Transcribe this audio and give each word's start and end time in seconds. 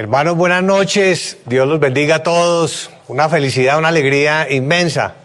Hermanos, 0.00 0.34
buenas 0.34 0.62
noches. 0.62 1.36
Dios 1.44 1.68
los 1.68 1.78
bendiga 1.78 2.14
a 2.14 2.22
todos. 2.22 2.88
Una 3.08 3.28
felicidad, 3.28 3.76
una 3.76 3.88
alegría 3.88 4.50
inmensa 4.50 5.16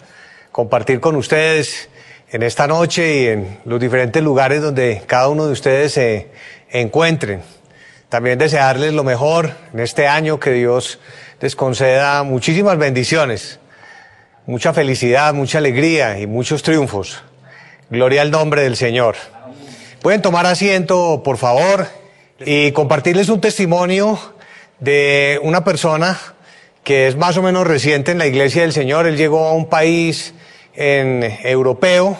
compartir 0.51 1.00
con 1.00 1.16
ustedes 1.16 1.88
en 2.30 2.44
esta 2.44 2.67
noche 2.67 3.22
y 3.22 3.27
en 3.27 3.59
los 3.64 3.80
diferentes 3.80 4.22
lugares 4.22 4.61
donde 4.61 5.01
cada 5.08 5.30
uno 5.30 5.46
de 5.46 5.53
ustedes 5.53 5.93
se 5.93 6.27
encuentren. 6.72 7.42
También 8.09 8.38
desearles 8.38 8.91
lo 8.91 9.05
mejor 9.05 9.52
en 9.71 9.80
este 9.80 10.09
año, 10.09 10.42
que 10.42 10.52
Dios 10.52 11.00
les 11.39 11.55
conceda 11.55 12.23
muchísimas 12.23 12.78
bendiciones, 12.78 13.62
mucha 14.46 14.73
felicidad, 14.73 15.34
mucha 15.34 15.60
alegría 15.60 16.20
y 16.20 16.28
muchos 16.28 16.64
triunfos. 16.64 17.23
Gloria 17.89 18.23
al 18.23 18.30
nombre 18.30 18.64
del 18.64 18.76
Señor. 18.76 19.16
Pueden 20.02 20.21
tomar 20.21 20.46
asiento, 20.46 21.21
por 21.23 21.38
favor, 21.38 21.88
y 22.42 22.73
compartirles 22.73 23.30
un 23.30 23.39
testimonio 23.39 24.35
de 24.80 25.39
una 25.44 25.64
persona 25.64 26.20
que 26.84 27.07
es 27.07 27.15
más 27.15 27.36
o 27.38 27.42
menos 27.42 27.65
reciente 27.65 28.11
en 28.11 28.20
la 28.20 28.28
iglesia 28.28 28.61
del 28.61 28.74
Señor. 28.74 29.07
Él 29.07 29.18
llegó 29.18 29.48
a 29.48 29.54
un 29.54 29.68
país 29.68 30.34
en, 30.75 31.24
europeo 31.43 32.17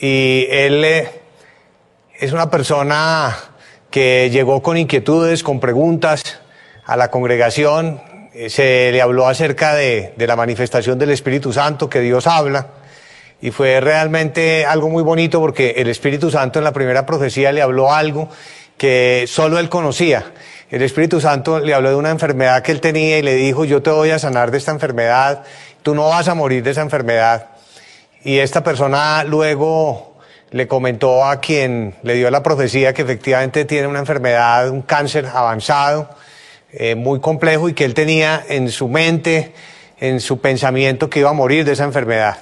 y 0.00 0.46
él 0.50 0.84
eh, 0.84 1.08
es 2.18 2.32
una 2.32 2.50
persona 2.50 3.36
que 3.90 4.30
llegó 4.30 4.62
con 4.62 4.76
inquietudes, 4.76 5.42
con 5.42 5.60
preguntas 5.60 6.40
a 6.84 6.96
la 6.96 7.10
congregación. 7.10 8.02
Eh, 8.34 8.50
se 8.50 8.90
le 8.90 9.00
habló 9.00 9.28
acerca 9.28 9.74
de, 9.74 10.12
de 10.16 10.26
la 10.26 10.36
manifestación 10.36 10.98
del 10.98 11.10
Espíritu 11.10 11.52
Santo, 11.52 11.88
que 11.88 12.00
Dios 12.00 12.26
habla. 12.26 12.66
Y 13.40 13.52
fue 13.52 13.80
realmente 13.80 14.66
algo 14.66 14.88
muy 14.88 15.04
bonito 15.04 15.38
porque 15.38 15.74
el 15.76 15.88
Espíritu 15.88 16.30
Santo 16.30 16.58
en 16.58 16.64
la 16.64 16.72
primera 16.72 17.06
profecía 17.06 17.52
le 17.52 17.62
habló 17.62 17.92
algo 17.92 18.28
que 18.76 19.26
solo 19.28 19.60
él 19.60 19.68
conocía. 19.68 20.32
El 20.70 20.82
Espíritu 20.82 21.18
Santo 21.18 21.60
le 21.60 21.72
habló 21.72 21.88
de 21.88 21.96
una 21.96 22.10
enfermedad 22.10 22.62
que 22.62 22.72
él 22.72 22.82
tenía 22.82 23.18
y 23.18 23.22
le 23.22 23.34
dijo, 23.34 23.64
yo 23.64 23.80
te 23.80 23.88
voy 23.88 24.10
a 24.10 24.18
sanar 24.18 24.50
de 24.50 24.58
esta 24.58 24.70
enfermedad, 24.70 25.44
tú 25.82 25.94
no 25.94 26.08
vas 26.08 26.28
a 26.28 26.34
morir 26.34 26.62
de 26.62 26.72
esa 26.72 26.82
enfermedad. 26.82 27.46
Y 28.22 28.38
esta 28.38 28.62
persona 28.62 29.24
luego 29.24 30.18
le 30.50 30.68
comentó 30.68 31.24
a 31.24 31.40
quien 31.40 31.94
le 32.02 32.14
dio 32.14 32.30
la 32.30 32.42
profecía 32.42 32.92
que 32.92 33.02
efectivamente 33.02 33.64
tiene 33.64 33.86
una 33.86 34.00
enfermedad, 34.00 34.68
un 34.68 34.82
cáncer 34.82 35.26
avanzado, 35.32 36.10
eh, 36.70 36.94
muy 36.94 37.18
complejo 37.20 37.70
y 37.70 37.72
que 37.72 37.86
él 37.86 37.94
tenía 37.94 38.44
en 38.46 38.70
su 38.70 38.88
mente, 38.88 39.54
en 40.00 40.20
su 40.20 40.38
pensamiento 40.40 41.08
que 41.08 41.20
iba 41.20 41.30
a 41.30 41.34
morir 41.34 41.64
de 41.64 41.72
esa 41.72 41.84
enfermedad. 41.84 42.38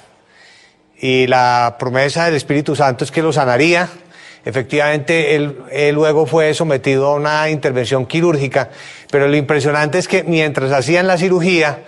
Y 0.99 1.27
la 1.27 1.77
promesa 1.79 2.25
del 2.25 2.35
Espíritu 2.35 2.75
Santo 2.75 3.05
es 3.05 3.11
que 3.11 3.21
lo 3.21 3.31
sanaría. 3.31 3.87
Efectivamente, 4.47 5.35
él, 5.35 5.57
él 5.71 5.93
luego 5.93 6.25
fue 6.25 6.53
sometido 6.53 7.07
a 7.07 7.15
una 7.15 7.49
intervención 7.49 8.05
quirúrgica, 8.05 8.69
pero 9.11 9.27
lo 9.27 9.35
impresionante 9.35 9.97
es 9.97 10.07
que 10.07 10.23
mientras 10.23 10.71
hacían 10.71 11.05
la 11.05 11.17
cirugía, 11.17 11.83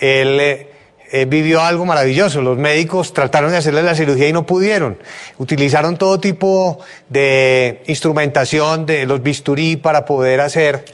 él 0.00 0.40
eh, 0.40 0.68
eh, 1.10 1.24
vivió 1.26 1.62
algo 1.62 1.84
maravilloso. 1.84 2.40
Los 2.42 2.58
médicos 2.58 3.12
trataron 3.12 3.50
de 3.50 3.58
hacerle 3.58 3.82
la 3.82 3.94
cirugía 3.94 4.28
y 4.28 4.32
no 4.32 4.46
pudieron. 4.46 4.98
Utilizaron 5.38 5.96
todo 5.96 6.20
tipo 6.20 6.80
de 7.08 7.82
instrumentación, 7.86 8.86
de 8.86 9.06
los 9.06 9.22
bisturí 9.22 9.76
para 9.76 10.04
poder 10.04 10.40
hacer 10.40 10.84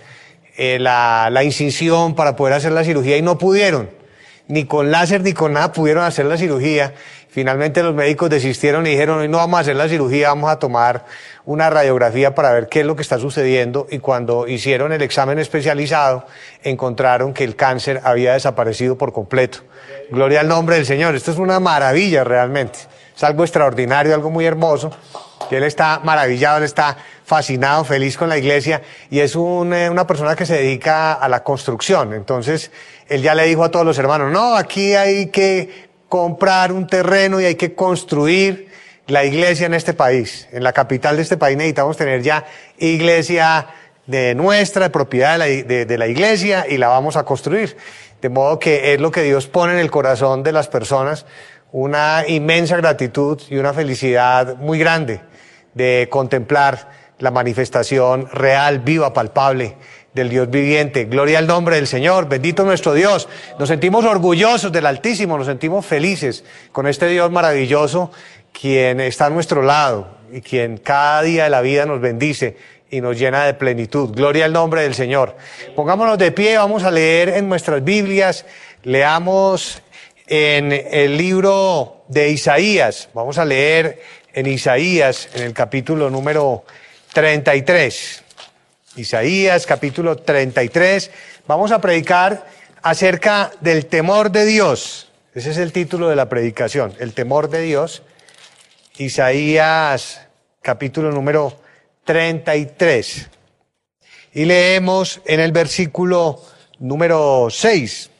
eh, 0.56 0.78
la, 0.81 1.28
la 1.31 1.45
incisión, 1.45 2.15
para 2.15 2.37
poder 2.37 2.55
hacer 2.55 2.73
la 2.73 2.84
cirugía 2.84 3.17
y 3.17 3.23
no 3.23 3.39
pudieron. 3.39 3.91
Ni 4.47 4.65
con 4.65 4.91
láser 4.91 5.23
ni 5.23 5.33
con 5.33 5.53
nada 5.53 5.73
pudieron 5.73 6.05
hacer 6.05 6.27
la 6.27 6.37
cirugía. 6.37 6.95
Finalmente 7.35 7.83
los 7.83 7.97
médicos 7.97 8.31
desistieron 8.31 8.87
y 8.87 8.91
dijeron, 8.91 9.19
hoy 9.19 9.27
no 9.27 9.39
vamos 9.39 9.59
a 9.59 9.61
hacer 9.63 9.75
la 9.75 9.89
cirugía, 9.89 10.29
vamos 10.29 10.53
a 10.53 10.61
tomar 10.61 11.05
una 11.45 11.69
radiografía 11.69 12.33
para 12.33 12.53
ver 12.53 12.69
qué 12.69 12.83
es 12.83 12.87
lo 12.87 12.95
que 12.95 13.03
está 13.03 13.19
sucediendo 13.19 13.89
y 13.91 13.99
cuando 13.99 14.47
hicieron 14.47 14.93
el 14.93 15.03
examen 15.03 15.41
especializado 15.41 16.27
encontraron 16.62 17.35
que 17.35 17.43
el 17.43 17.57
cáncer 17.57 18.01
había 18.05 18.35
desaparecido 18.35 18.97
por 18.97 19.12
completo. 19.12 19.59
Gloria 20.12 20.43
al 20.43 20.47
nombre 20.47 20.77
del 20.77 20.87
Señor. 20.87 21.17
Esto 21.17 21.33
es 21.33 21.39
una 21.39 21.59
maravilla 21.59 22.23
realmente. 22.23 22.79
Es 23.17 23.25
algo 23.25 23.43
extraordinario, 23.43 24.15
algo 24.15 24.31
muy 24.31 24.47
hermoso. 24.47 24.93
Él 25.50 25.65
está 25.65 26.00
maravillado, 26.05 26.59
él 26.59 26.65
está 26.65 26.97
fascinado, 27.25 27.84
feliz 27.84 28.17
con 28.17 28.28
la 28.28 28.39
iglesia 28.39 28.83
y 29.11 29.21
es 29.21 29.34
eh, 29.34 29.39
una 29.39 30.06
persona 30.06 30.37
que 30.37 30.47
se 30.47 30.55
dedica 30.55 31.15
a 31.15 31.28
la 31.28 31.43
construcción. 31.43 32.12
Entonces, 32.12 32.71
él 33.09 33.23
ya 33.23 33.34
le 33.34 33.44
dijo 33.44 33.65
a 33.65 33.71
todos 33.71 33.84
los 33.84 33.99
hermanos, 33.99 34.31
no, 34.31 34.56
aquí 34.56 34.94
hay 34.94 35.27
que 35.27 35.84
comprar 36.09 36.72
un 36.72 36.87
terreno 36.87 37.41
y 37.41 37.44
hay 37.44 37.54
que 37.54 37.75
construir 37.75 38.69
la 39.06 39.25
iglesia 39.25 39.66
en 39.66 39.75
este 39.75 39.94
país. 39.94 40.48
En 40.53 40.62
la 40.62 40.72
capital 40.72 41.16
de 41.16 41.22
este 41.22 41.37
país 41.37 41.56
necesitamos 41.56 41.97
tener 41.97 42.22
ya 42.22 42.44
iglesia 42.78 43.66
de 44.06 44.34
nuestra, 44.34 44.91
propiedad 44.91 45.38
de 45.38 45.64
la, 45.66 45.84
de 45.84 45.98
la 45.98 46.06
iglesia 46.06 46.66
y 46.69 46.78
la 46.78 46.88
vamos 46.88 47.16
a 47.16 47.25
construir. 47.25 47.76
De 48.20 48.28
modo 48.28 48.59
que 48.59 48.94
es 48.94 49.00
lo 49.00 49.10
que 49.10 49.22
Dios 49.22 49.47
pone 49.47 49.75
en 49.75 49.78
el 49.78 49.91
corazón 49.91 50.43
de 50.43 50.53
las 50.53 50.69
personas, 50.69 51.26
una 51.72 52.25
inmensa 52.26 52.76
gratitud 52.76 53.41
y 53.50 53.56
una 53.56 53.72
felicidad 53.72 54.56
muy 54.56 54.78
grande 54.78 55.20
de 55.75 56.09
contemplar 56.10 56.88
la 57.19 57.31
manifestación 57.31 58.28
real, 58.31 58.81
viva, 58.81 59.12
palpable 59.12 59.76
del 60.14 60.28
Dios 60.28 60.48
viviente. 60.48 61.04
Gloria 61.04 61.38
al 61.38 61.47
nombre 61.47 61.76
del 61.76 61.86
Señor, 61.86 62.28
bendito 62.28 62.64
nuestro 62.64 62.94
Dios. 62.94 63.28
Nos 63.58 63.69
sentimos 63.69 64.04
orgullosos 64.04 64.72
del 64.72 64.86
Altísimo, 64.86 65.36
nos 65.36 65.48
sentimos 65.48 65.84
felices 65.84 66.44
con 66.72 66.86
este 66.86 67.08
Dios 67.08 67.30
maravilloso, 67.30 68.12
quien 68.58 69.00
está 69.00 69.26
a 69.26 69.30
nuestro 69.30 69.62
lado 69.62 70.16
y 70.32 70.41
quien 70.41 70.78
cada 70.78 71.22
día 71.22 71.44
de 71.44 71.50
la 71.50 71.60
vida 71.60 71.84
nos 71.84 72.00
bendice 72.00 72.56
y 72.91 73.00
nos 73.00 73.19
llena 73.19 73.44
de 73.44 73.54
plenitud. 73.54 74.10
Gloria 74.14 74.44
al 74.44 74.52
nombre 74.52 74.82
del 74.82 74.94
Señor. 74.94 75.36
Pongámonos 75.75 76.16
de 76.16 76.31
pie, 76.31 76.56
vamos 76.56 76.84
a 76.84 76.92
leer 76.92 77.31
en 77.31 77.48
nuestras 77.48 77.82
Biblias, 77.82 78.46
leamos 78.84 79.82
en 80.28 80.72
el 80.72 81.16
libro 81.16 82.04
de 82.08 82.31
Isaías, 82.31 83.08
vamos 83.14 83.38
a 83.38 83.44
leer 83.44 84.00
en 84.32 84.46
Isaías, 84.46 85.28
en 85.34 85.42
el 85.42 85.52
capítulo 85.52 86.08
número 86.08 86.64
33. 87.12 88.24
Isaías 88.97 89.66
capítulo 89.66 90.16
33. 90.16 91.10
Vamos 91.49 91.72
a 91.72 91.81
predicar 91.81 92.47
acerca 92.82 93.50
del 93.60 93.87
temor 93.87 94.31
de 94.31 94.44
Dios. 94.44 95.09
Ese 95.34 95.50
es 95.50 95.59
el 95.59 95.72
título 95.72 96.09
de 96.09 96.16
la 96.16 96.28
predicación, 96.28 96.94
el 97.00 97.12
temor 97.12 97.50
de 97.50 97.62
Dios. 97.62 98.03
Isaías 98.97 100.21
capítulo 100.62 101.10
número 101.10 101.59
33. 102.05 103.28
Y 104.34 104.44
leemos 104.44 105.21
en 105.25 105.41
el 105.41 105.50
versículo 105.50 106.41
número 106.78 107.49
6. 107.50 108.11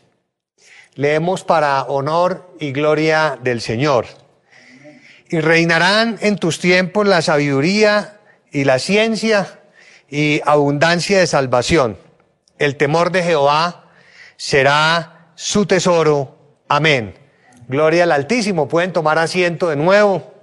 Leemos 0.97 1.45
para 1.45 1.85
honor 1.85 2.57
y 2.59 2.73
gloria 2.73 3.39
del 3.41 3.61
Señor. 3.61 4.07
Y 5.29 5.39
reinarán 5.39 6.19
en 6.21 6.37
tus 6.37 6.59
tiempos 6.59 7.07
la 7.07 7.23
sabiduría 7.23 8.19
y 8.51 8.65
la 8.65 8.79
ciencia 8.79 9.61
y 10.09 10.41
abundancia 10.45 11.19
de 11.19 11.27
salvación. 11.27 11.99
El 12.59 12.77
temor 12.77 13.11
de 13.11 13.23
Jehová 13.23 13.91
será 14.37 15.31
su 15.35 15.67
tesoro. 15.67 16.37
Amén. 16.69 17.15
Gloria 17.69 18.05
al 18.05 18.13
Altísimo. 18.13 18.69
Pueden 18.69 18.93
tomar 18.93 19.19
asiento 19.19 19.69
de 19.69 19.77
nuevo. 19.77 20.35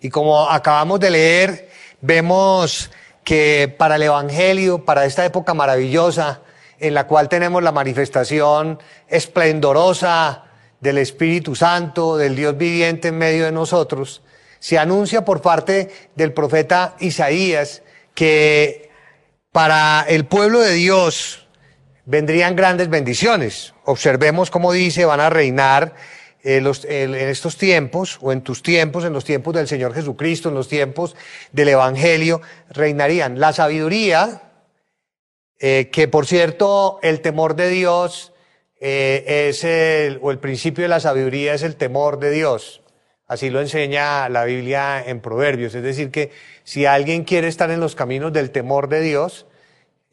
Y 0.00 0.10
como 0.10 0.48
acabamos 0.48 1.00
de 1.00 1.10
leer, 1.10 1.70
vemos 2.00 2.90
que 3.24 3.74
para 3.76 3.96
el 3.96 4.02
Evangelio, 4.02 4.84
para 4.84 5.04
esta 5.04 5.24
época 5.24 5.54
maravillosa, 5.54 6.40
en 6.78 6.94
la 6.94 7.06
cual 7.06 7.28
tenemos 7.28 7.62
la 7.62 7.72
manifestación 7.72 8.78
esplendorosa 9.08 10.44
del 10.80 10.98
Espíritu 10.98 11.56
Santo, 11.56 12.16
del 12.16 12.36
Dios 12.36 12.56
viviente 12.56 13.08
en 13.08 13.18
medio 13.18 13.44
de 13.44 13.52
nosotros, 13.52 14.22
se 14.60 14.78
anuncia 14.78 15.24
por 15.24 15.42
parte 15.42 15.90
del 16.14 16.32
profeta 16.32 16.94
Isaías 17.00 17.82
que 18.18 18.90
para 19.52 20.04
el 20.08 20.26
pueblo 20.26 20.58
de 20.58 20.72
Dios 20.72 21.46
vendrían 22.04 22.56
grandes 22.56 22.88
bendiciones. 22.88 23.74
Observemos 23.84 24.50
cómo 24.50 24.72
dice, 24.72 25.04
van 25.04 25.20
a 25.20 25.30
reinar 25.30 25.94
en, 26.42 26.64
los, 26.64 26.84
en, 26.84 27.14
estos 27.14 27.56
tiempos, 27.56 28.18
o 28.20 28.32
en 28.32 28.42
tus 28.42 28.64
tiempos, 28.64 29.04
en 29.04 29.12
los 29.12 29.24
tiempos 29.24 29.54
del 29.54 29.68
Señor 29.68 29.94
Jesucristo, 29.94 30.48
en 30.48 30.56
los 30.56 30.66
tiempos 30.66 31.14
del 31.52 31.68
Evangelio, 31.68 32.40
reinarían 32.70 33.38
la 33.38 33.52
sabiduría, 33.52 34.50
eh, 35.60 35.88
que 35.92 36.08
por 36.08 36.26
cierto, 36.26 36.98
el 37.04 37.20
temor 37.20 37.54
de 37.54 37.68
Dios 37.68 38.32
eh, 38.80 39.46
es 39.48 39.62
el, 39.62 40.18
o 40.22 40.32
el 40.32 40.40
principio 40.40 40.82
de 40.82 40.88
la 40.88 40.98
sabiduría 40.98 41.54
es 41.54 41.62
el 41.62 41.76
temor 41.76 42.18
de 42.18 42.32
Dios. 42.32 42.82
Así 43.28 43.50
lo 43.50 43.60
enseña 43.60 44.28
la 44.28 44.44
Biblia 44.44 45.04
en 45.06 45.20
Proverbios. 45.20 45.74
Es 45.74 45.82
decir, 45.82 46.10
que 46.10 46.32
si 46.64 46.86
alguien 46.86 47.22
quiere 47.22 47.46
estar 47.46 47.70
en 47.70 47.78
los 47.78 47.94
caminos 47.94 48.32
del 48.32 48.50
temor 48.50 48.88
de 48.88 49.00
Dios, 49.00 49.46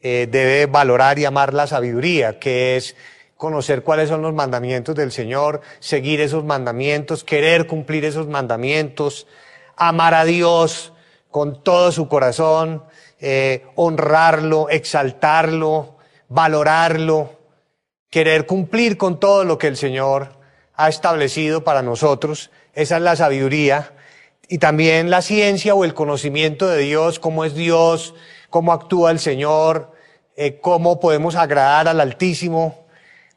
eh, 0.00 0.28
debe 0.30 0.66
valorar 0.66 1.18
y 1.18 1.24
amar 1.24 1.52
la 1.52 1.66
sabiduría, 1.66 2.38
que 2.38 2.76
es 2.76 2.94
conocer 3.36 3.82
cuáles 3.82 4.08
son 4.08 4.22
los 4.22 4.34
mandamientos 4.34 4.94
del 4.94 5.10
Señor, 5.10 5.62
seguir 5.80 6.20
esos 6.20 6.44
mandamientos, 6.44 7.24
querer 7.24 7.66
cumplir 7.66 8.04
esos 8.04 8.28
mandamientos, 8.28 9.26
amar 9.74 10.14
a 10.14 10.24
Dios 10.24 10.92
con 11.30 11.62
todo 11.64 11.90
su 11.90 12.08
corazón 12.08 12.82
eh, 13.18 13.64
honrarlo, 13.76 14.68
exaltarlo, 14.68 15.96
valorarlo, 16.28 17.32
querer 18.10 18.44
cumplir 18.44 18.98
con 18.98 19.18
todo 19.18 19.44
lo 19.44 19.56
que 19.56 19.68
el 19.68 19.78
Señor 19.78 20.35
ha 20.76 20.88
establecido 20.88 21.64
para 21.64 21.82
nosotros. 21.82 22.50
Esa 22.74 22.96
es 22.96 23.02
la 23.02 23.16
sabiduría. 23.16 23.92
Y 24.48 24.58
también 24.58 25.10
la 25.10 25.22
ciencia 25.22 25.74
o 25.74 25.84
el 25.84 25.94
conocimiento 25.94 26.68
de 26.68 26.78
Dios, 26.82 27.18
cómo 27.18 27.44
es 27.44 27.54
Dios, 27.54 28.14
cómo 28.50 28.72
actúa 28.72 29.10
el 29.10 29.18
Señor, 29.18 29.92
eh, 30.36 30.60
cómo 30.60 31.00
podemos 31.00 31.34
agradar 31.34 31.88
al 31.88 32.00
Altísimo, 32.00 32.86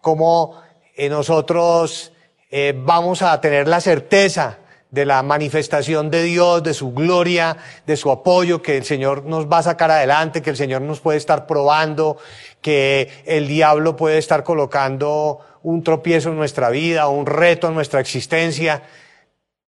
cómo 0.02 0.62
eh, 0.96 1.10
nosotros 1.10 2.12
eh, 2.52 2.74
vamos 2.76 3.22
a 3.22 3.40
tener 3.42 3.68
la 3.68 3.82
certeza 3.82 4.60
de 4.92 5.06
la 5.06 5.22
manifestación 5.24 6.10
de 6.10 6.24
Dios, 6.24 6.64
de 6.64 6.74
su 6.74 6.94
gloria, 6.94 7.58
de 7.86 7.96
su 7.96 8.12
apoyo, 8.12 8.62
que 8.62 8.78
el 8.78 8.86
Señor 8.86 9.26
nos 9.26 9.48
va 9.48 9.60
a 9.60 9.64
sacar 9.64 9.92
adelante, 9.92 10.42
que 10.42 10.50
el 10.50 10.58
Señor 10.58 10.82
nos 10.82 11.00
puede 11.00 11.18
estar 11.18 11.46
probando, 11.46 12.18
que 12.62 13.10
el 13.26 13.48
diablo 13.48 13.96
puede 13.96 14.18
estar 14.18 14.44
colocando 14.44 15.40
un 15.64 15.84
tropiezo 15.84 16.30
en 16.30 16.38
nuestra 16.38 16.70
vida, 16.70 17.08
un 17.08 17.26
reto 17.26 17.68
en 17.68 17.76
nuestra 17.76 18.00
existencia. 18.00 18.84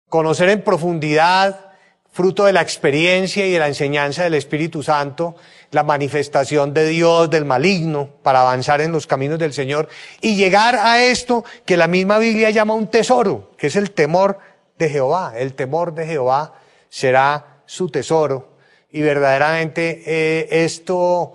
Conocer 0.08 0.48
en 0.48 0.62
profundidad, 0.62 1.72
fruto 2.12 2.44
de 2.44 2.52
la 2.52 2.62
experiencia 2.62 3.46
y 3.46 3.52
de 3.52 3.58
la 3.58 3.66
enseñanza 3.66 4.22
del 4.22 4.34
Espíritu 4.34 4.82
Santo, 4.82 5.34
la 5.72 5.82
manifestación 5.82 6.72
de 6.72 6.86
Dios, 6.86 7.28
del 7.28 7.44
maligno, 7.44 8.08
para 8.22 8.40
avanzar 8.42 8.80
en 8.80 8.92
los 8.92 9.06
caminos 9.06 9.38
del 9.38 9.52
Señor 9.52 9.88
y 10.20 10.36
llegar 10.36 10.76
a 10.76 11.02
esto 11.02 11.44
que 11.66 11.76
la 11.76 11.88
misma 11.88 12.18
Biblia 12.18 12.50
llama 12.50 12.74
un 12.74 12.86
tesoro, 12.86 13.50
que 13.58 13.66
es 13.66 13.76
el 13.76 13.90
temor 13.90 14.38
de 14.78 14.88
Jehová. 14.88 15.32
El 15.36 15.54
temor 15.54 15.94
de 15.94 16.06
Jehová 16.06 16.54
será 16.88 17.62
su 17.66 17.88
tesoro. 17.90 18.54
Y 18.90 19.02
verdaderamente 19.02 20.02
eh, 20.06 20.64
esto 20.64 21.34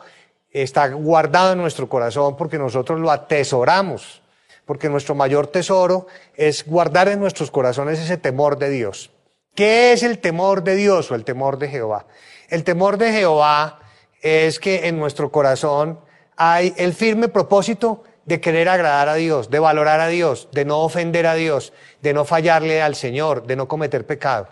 está 0.50 0.88
guardado 0.88 1.54
en 1.54 1.60
nuestro 1.60 1.90
corazón 1.90 2.38
porque 2.38 2.58
nosotros 2.58 3.00
lo 3.00 3.12
atesoramos, 3.12 4.22
porque 4.70 4.88
nuestro 4.88 5.16
mayor 5.16 5.48
tesoro 5.48 6.06
es 6.36 6.64
guardar 6.64 7.08
en 7.08 7.20
nuestros 7.20 7.50
corazones 7.50 7.98
ese 7.98 8.18
temor 8.18 8.60
de 8.60 8.70
Dios. 8.70 9.10
¿Qué 9.56 9.94
es 9.94 10.04
el 10.04 10.20
temor 10.20 10.64
de 10.64 10.76
Dios 10.76 11.10
o 11.10 11.16
el 11.16 11.26
temor 11.26 11.58
de 11.58 11.70
Jehová? 11.70 12.06
El 12.50 12.64
temor 12.64 13.00
de 13.00 13.12
Jehová 13.12 13.80
es 14.22 14.60
que 14.60 14.88
en 14.88 15.00
nuestro 15.00 15.32
corazón 15.32 16.00
hay 16.38 16.76
el 16.78 16.94
firme 16.94 17.30
propósito 17.30 18.04
de 18.26 18.40
querer 18.40 18.70
agradar 18.70 19.10
a 19.10 19.16
Dios, 19.16 19.50
de 19.50 19.58
valorar 19.58 20.02
a 20.02 20.08
Dios, 20.08 20.50
de 20.52 20.66
no 20.66 20.82
ofender 20.82 21.26
a 21.26 21.34
Dios, 21.34 21.74
de 22.04 22.14
no 22.14 22.24
fallarle 22.24 22.84
al 22.84 22.94
Señor, 22.94 23.48
de 23.48 23.56
no 23.56 23.68
cometer 23.68 24.06
pecado. 24.06 24.50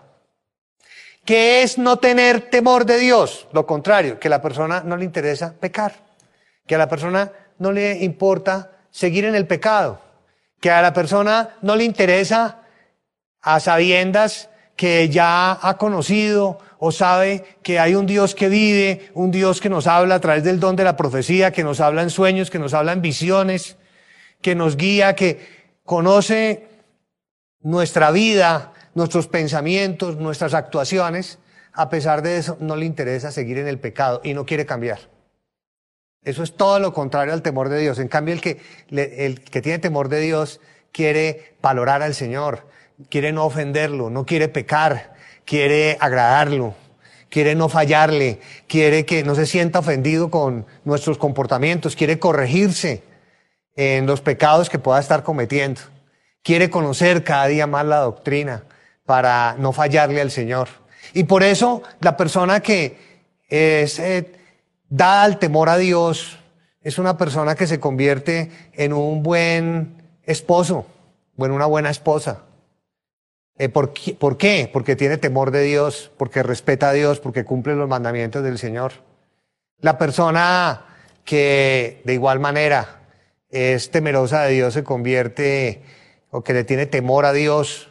¿Qué 1.24 1.62
es 1.62 1.78
no 1.78 2.00
tener 2.00 2.50
temor 2.50 2.86
de 2.86 2.98
Dios? 2.98 3.46
Lo 3.52 3.66
contrario, 3.66 4.18
que 4.18 4.26
a 4.26 4.30
la 4.30 4.42
persona 4.42 4.82
no 4.84 4.96
le 4.96 5.04
interesa 5.04 5.54
pecar, 5.60 5.92
que 6.66 6.74
a 6.74 6.78
la 6.78 6.88
persona 6.88 7.30
no 7.58 7.70
le 7.70 8.02
importa 8.02 8.72
seguir 8.90 9.24
en 9.24 9.36
el 9.36 9.46
pecado, 9.46 10.07
que 10.60 10.70
a 10.70 10.82
la 10.82 10.92
persona 10.92 11.50
no 11.62 11.76
le 11.76 11.84
interesa 11.84 12.62
a 13.40 13.60
sabiendas 13.60 14.50
que 14.76 15.08
ya 15.08 15.58
ha 15.60 15.76
conocido 15.76 16.58
o 16.78 16.92
sabe 16.92 17.44
que 17.62 17.80
hay 17.80 17.94
un 17.94 18.06
Dios 18.06 18.34
que 18.34 18.48
vive, 18.48 19.10
un 19.14 19.30
Dios 19.30 19.60
que 19.60 19.68
nos 19.68 19.86
habla 19.86 20.16
a 20.16 20.20
través 20.20 20.44
del 20.44 20.60
don 20.60 20.76
de 20.76 20.84
la 20.84 20.96
profecía, 20.96 21.50
que 21.50 21.64
nos 21.64 21.80
habla 21.80 22.02
en 22.02 22.10
sueños, 22.10 22.50
que 22.50 22.60
nos 22.60 22.74
habla 22.74 22.92
en 22.92 23.02
visiones, 23.02 23.76
que 24.40 24.54
nos 24.54 24.76
guía, 24.76 25.16
que 25.16 25.74
conoce 25.84 26.68
nuestra 27.60 28.12
vida, 28.12 28.72
nuestros 28.94 29.26
pensamientos, 29.26 30.16
nuestras 30.16 30.54
actuaciones, 30.54 31.38
a 31.72 31.88
pesar 31.88 32.22
de 32.22 32.38
eso 32.38 32.56
no 32.60 32.76
le 32.76 32.86
interesa 32.86 33.32
seguir 33.32 33.58
en 33.58 33.68
el 33.68 33.78
pecado 33.78 34.20
y 34.22 34.34
no 34.34 34.46
quiere 34.46 34.66
cambiar. 34.66 35.00
Eso 36.24 36.42
es 36.42 36.56
todo 36.56 36.78
lo 36.78 36.92
contrario 36.92 37.32
al 37.32 37.42
temor 37.42 37.68
de 37.68 37.78
Dios. 37.78 37.98
En 37.98 38.08
cambio, 38.08 38.34
el 38.34 38.40
que, 38.40 38.60
el 38.90 39.40
que 39.40 39.62
tiene 39.62 39.78
temor 39.78 40.08
de 40.08 40.20
Dios 40.20 40.60
quiere 40.92 41.54
valorar 41.62 42.02
al 42.02 42.14
Señor, 42.14 42.66
quiere 43.08 43.32
no 43.32 43.44
ofenderlo, 43.44 44.10
no 44.10 44.26
quiere 44.26 44.48
pecar, 44.48 45.14
quiere 45.44 45.96
agradarlo, 46.00 46.74
quiere 47.30 47.54
no 47.54 47.68
fallarle, 47.68 48.40
quiere 48.66 49.04
que 49.04 49.22
no 49.22 49.34
se 49.34 49.46
sienta 49.46 49.78
ofendido 49.78 50.30
con 50.30 50.66
nuestros 50.84 51.18
comportamientos, 51.18 51.96
quiere 51.96 52.18
corregirse 52.18 53.02
en 53.76 54.06
los 54.06 54.20
pecados 54.20 54.68
que 54.68 54.78
pueda 54.78 54.98
estar 54.98 55.22
cometiendo, 55.22 55.80
quiere 56.42 56.68
conocer 56.68 57.22
cada 57.22 57.46
día 57.46 57.66
más 57.66 57.86
la 57.86 57.98
doctrina 57.98 58.64
para 59.06 59.54
no 59.58 59.72
fallarle 59.72 60.20
al 60.20 60.30
Señor. 60.30 60.68
Y 61.14 61.24
por 61.24 61.42
eso 61.42 61.82
la 62.00 62.16
persona 62.16 62.60
que 62.60 62.98
es 63.48 63.98
eh, 63.98 64.37
dada 64.88 65.22
al 65.22 65.38
temor 65.38 65.68
a 65.68 65.76
Dios 65.76 66.38
es 66.82 66.98
una 66.98 67.16
persona 67.16 67.54
que 67.54 67.66
se 67.66 67.80
convierte 67.80 68.50
en 68.72 68.92
un 68.92 69.22
buen 69.22 70.02
esposo 70.22 70.86
o 71.36 71.46
en 71.46 71.52
una 71.52 71.66
buena 71.66 71.90
esposa 71.90 72.42
eh, 73.58 73.68
¿por, 73.68 73.92
qué? 73.92 74.14
¿Por 74.14 74.36
qué? 74.36 74.70
Porque 74.72 74.94
tiene 74.94 75.18
temor 75.18 75.50
de 75.50 75.62
Dios, 75.62 76.12
porque 76.16 76.44
respeta 76.44 76.90
a 76.90 76.92
Dios, 76.92 77.18
porque 77.18 77.44
cumple 77.44 77.74
los 77.74 77.88
mandamientos 77.88 78.44
del 78.44 78.56
Señor. 78.56 78.92
La 79.80 79.98
persona 79.98 80.84
que 81.24 82.00
de 82.04 82.14
igual 82.14 82.38
manera 82.38 83.00
es 83.50 83.90
temerosa 83.90 84.42
de 84.42 84.52
Dios 84.52 84.74
se 84.74 84.84
convierte 84.84 85.82
o 86.30 86.44
que 86.44 86.52
le 86.52 86.64
tiene 86.64 86.86
temor 86.86 87.24
a 87.24 87.32
Dios, 87.32 87.90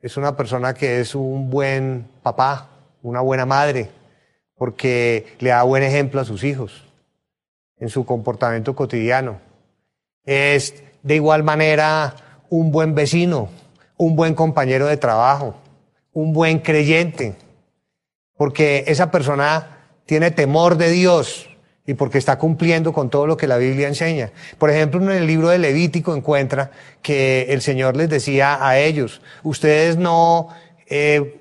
es 0.00 0.16
una 0.16 0.36
persona 0.36 0.74
que 0.74 1.00
es 1.00 1.14
un 1.16 1.50
buen 1.50 2.06
papá, 2.22 2.68
una 3.02 3.20
buena 3.20 3.46
madre, 3.46 3.90
porque 4.58 5.36
le 5.38 5.50
da 5.50 5.62
buen 5.62 5.82
ejemplo 5.82 6.20
a 6.20 6.24
sus 6.24 6.44
hijos 6.44 6.84
en 7.78 7.88
su 7.88 8.04
comportamiento 8.04 8.74
cotidiano. 8.74 9.40
Es 10.24 10.82
de 11.02 11.14
igual 11.14 11.44
manera 11.44 12.14
un 12.50 12.70
buen 12.72 12.94
vecino, 12.94 13.48
un 13.96 14.16
buen 14.16 14.34
compañero 14.34 14.86
de 14.86 14.96
trabajo, 14.96 15.54
un 16.12 16.32
buen 16.32 16.58
creyente, 16.58 17.36
porque 18.36 18.84
esa 18.88 19.10
persona 19.10 19.78
tiene 20.06 20.30
temor 20.30 20.76
de 20.76 20.90
Dios 20.90 21.48
y 21.86 21.94
porque 21.94 22.18
está 22.18 22.38
cumpliendo 22.38 22.92
con 22.92 23.08
todo 23.08 23.26
lo 23.26 23.36
que 23.36 23.46
la 23.46 23.56
Biblia 23.56 23.88
enseña. 23.88 24.32
Por 24.58 24.70
ejemplo, 24.70 25.00
en 25.00 25.10
el 25.10 25.26
libro 25.26 25.48
de 25.48 25.58
Levítico 25.58 26.14
encuentra 26.14 26.70
que 27.00 27.46
el 27.48 27.62
Señor 27.62 27.96
les 27.96 28.10
decía 28.10 28.58
a 28.66 28.78
ellos, 28.78 29.22
ustedes 29.42 29.96
no 29.96 30.48
eh, 30.86 31.40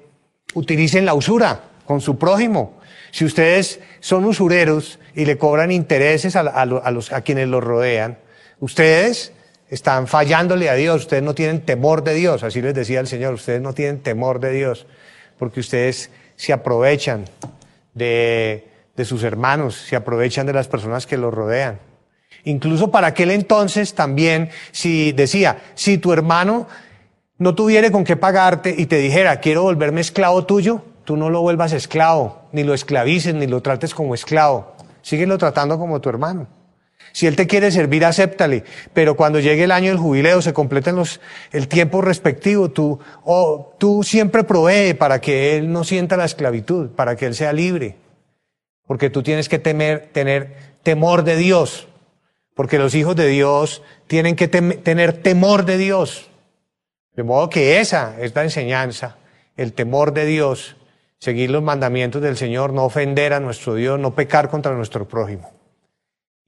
utilicen 0.54 1.06
la 1.06 1.16
usura 1.16 1.64
con 1.86 2.00
su 2.00 2.18
prójimo. 2.18 2.77
Si 3.12 3.25
ustedes 3.25 3.80
son 4.00 4.25
usureros 4.25 5.00
y 5.15 5.25
le 5.25 5.38
cobran 5.38 5.71
intereses 5.71 6.36
a, 6.36 6.65
los, 6.65 7.12
a 7.12 7.21
quienes 7.21 7.48
los 7.48 7.63
rodean, 7.63 8.18
ustedes 8.59 9.33
están 9.69 10.07
fallándole 10.07 10.69
a 10.69 10.76
Dios, 10.76 11.02
ustedes 11.02 11.23
no 11.23 11.33
tienen 11.35 11.61
temor 11.61 12.04
de 12.04 12.14
Dios, 12.14 12.44
así 12.44 12.61
les 12.61 12.73
decía 12.73 12.99
el 12.99 13.07
Señor, 13.07 13.33
ustedes 13.33 13.61
no 13.61 13.73
tienen 13.73 13.99
temor 13.99 14.40
de 14.40 14.52
Dios, 14.52 14.85
porque 15.37 15.59
ustedes 15.59 16.09
se 16.35 16.54
aprovechan 16.54 17.26
de, 17.94 18.68
de 18.95 19.06
sus 19.06 19.23
hermanos, 19.23 19.76
se 19.76 19.95
aprovechan 19.95 20.45
de 20.45 20.54
las 20.54 20.68
personas 20.68 21.06
que 21.06 21.18
los 21.18 21.33
rodean. 21.33 21.80
Incluso 22.44 22.92
para 22.92 23.07
aquel 23.07 23.31
entonces 23.31 23.94
también, 23.94 24.49
si 24.71 25.11
decía, 25.11 25.59
si 25.76 25.97
tu 25.97 26.14
hermano 26.14 26.68
no 27.37 27.56
tuviera 27.56 27.92
con 27.92 28.04
qué 28.04 28.16
pagarte 28.16 28.73
y 28.78 28.85
te 28.85 28.97
dijera, 28.97 29.40
quiero 29.40 29.64
volverme 29.64 30.02
esclavo 30.02 30.45
tuyo, 30.45 30.81
tú 31.07 31.16
no 31.16 31.30
lo 31.30 31.40
vuelvas 31.40 31.71
esclavo, 31.71 32.49
ni 32.52 32.66
lo 32.66 32.73
esclavices, 32.73 33.33
ni 33.33 33.47
lo 33.47 33.61
trates 33.61 33.95
como 33.95 34.14
esclavo. 34.14 34.76
Síguelo 35.02 35.37
tratando 35.37 35.80
como 35.80 36.02
tu 36.02 36.09
hermano. 36.09 36.47
Si 37.14 37.28
Él 37.28 37.37
te 37.37 37.47
quiere 37.47 37.71
servir, 37.71 38.04
acéptale. 38.04 38.66
Pero 38.94 39.16
cuando 39.16 39.40
llegue 39.40 39.64
el 39.64 39.71
año 39.71 39.90
del 39.90 39.99
jubileo, 39.99 40.42
se 40.42 40.52
completen 40.52 40.97
los, 40.97 41.21
el 41.54 41.69
tiempo 41.69 42.02
respectivo, 42.02 42.71
tú, 42.71 42.99
oh, 43.23 43.73
tú 43.78 44.04
siempre 44.04 44.44
provee 44.44 44.95
para 44.95 45.21
que 45.21 45.56
Él 45.56 45.71
no 45.71 45.85
sienta 45.85 46.18
la 46.18 46.26
esclavitud, 46.26 46.90
para 46.90 47.16
que 47.16 47.26
Él 47.26 47.35
sea 47.35 47.54
libre. 47.54 47.95
Porque 48.85 49.09
tú 49.09 49.23
tienes 49.23 49.47
que 49.47 49.59
temer, 49.59 50.09
tener 50.11 50.57
temor 50.83 51.23
de 51.23 51.37
Dios. 51.37 51.87
Porque 52.54 52.80
los 52.80 52.94
hijos 52.95 53.16
de 53.16 53.28
Dios 53.28 53.81
tienen 54.07 54.35
que 54.35 54.49
tener 54.49 55.14
temor 55.14 55.64
de 55.64 55.78
Dios. 55.78 56.30
De 57.16 57.23
modo 57.23 57.49
que 57.49 57.80
esa 57.80 58.18
es 58.19 58.35
la 58.35 58.44
enseñanza, 58.44 59.16
el 59.56 59.71
temor 59.71 60.11
de 60.11 60.26
Dios, 60.26 60.76
seguir 61.19 61.52
los 61.52 61.64
mandamientos 61.64 62.21
del 62.21 62.38
Señor, 62.38 62.74
no 62.74 62.86
ofender 62.86 63.33
a 63.33 63.40
nuestro 63.40 63.76
Dios, 63.76 64.00
no 64.00 64.14
pecar 64.14 64.50
contra 64.50 64.74
nuestro 64.74 65.07
prójimo. 65.07 65.52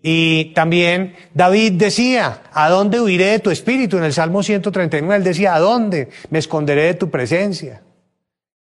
Y 0.02 0.54
también 0.54 1.16
David 1.34 1.74
decía, 1.74 2.44
¿a 2.54 2.70
dónde 2.70 3.02
huiré 3.02 3.26
de 3.26 3.40
tu 3.40 3.52
espíritu? 3.52 3.98
En 3.98 4.06
el 4.06 4.14
Salmo 4.14 4.44
139 4.44 5.18
él 5.18 5.24
decía, 5.24 5.56
¿a 5.56 5.60
dónde 5.60 6.10
me 6.30 6.40
esconderé 6.40 6.84
de 6.84 6.94
tu 6.94 7.10
presencia? 7.10 7.82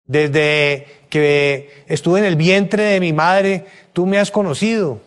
Desde 0.05 0.87
que 1.09 1.83
estuve 1.87 2.19
en 2.19 2.25
el 2.25 2.35
vientre 2.35 2.83
de 2.83 2.99
mi 2.99 3.13
madre, 3.13 3.65
tú 3.93 4.05
me 4.05 4.17
has 4.17 4.31
conocido. 4.31 4.99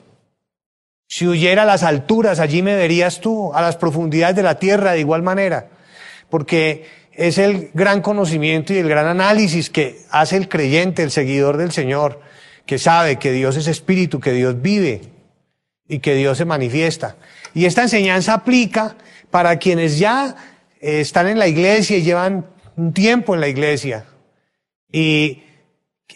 Si 1.06 1.26
huyera 1.26 1.64
a 1.64 1.66
las 1.66 1.82
alturas, 1.82 2.40
allí 2.40 2.62
me 2.62 2.76
verías 2.76 3.21
tú, 3.21 3.52
a 3.52 3.61
las 3.61 3.76
profundidades 3.76 4.37
de 4.37 4.42
la 4.42 4.59
tierra 4.59 4.92
de 4.92 5.00
igual 5.00 5.23
manera. 5.23 5.68
Porque 6.30 6.87
es 7.14 7.38
el 7.38 7.71
gran 7.75 8.00
conocimiento 8.00 8.73
y 8.73 8.78
el 8.78 8.88
gran 8.88 9.07
análisis 9.07 9.71
que 9.71 10.00
hace 10.11 10.37
el 10.37 10.49
creyente, 10.49 11.02
el 11.02 11.11
seguidor 11.11 11.57
del 11.57 11.73
Señor, 11.73 12.21
que 12.66 12.78
sabe 12.78 13.19
que 13.19 13.33
Dios 13.33 13.57
es 13.57 13.66
espíritu, 13.66 14.21
que 14.21 14.33
Dios 14.33 14.61
vive 14.62 15.02
y 15.88 15.99
que 15.99 16.14
Dios 16.14 16.38
se 16.38 16.45
manifiesta. 16.45 17.16
Y 17.54 17.66
esta 17.66 17.83
enseñanza 17.83 18.35
aplica 18.35 18.97
para 19.31 19.59
quienes 19.59 19.99
ya 19.99 20.37
eh, 20.81 21.00
están 21.00 21.28
en 21.28 21.38
la 21.38 21.49
iglesia 21.49 21.97
y 21.99 22.02
llevan 22.02 22.47
un 22.76 22.92
tiempo 22.92 23.35
en 23.35 23.40
la 23.40 23.49
iglesia 23.49 24.07
y 24.90 25.42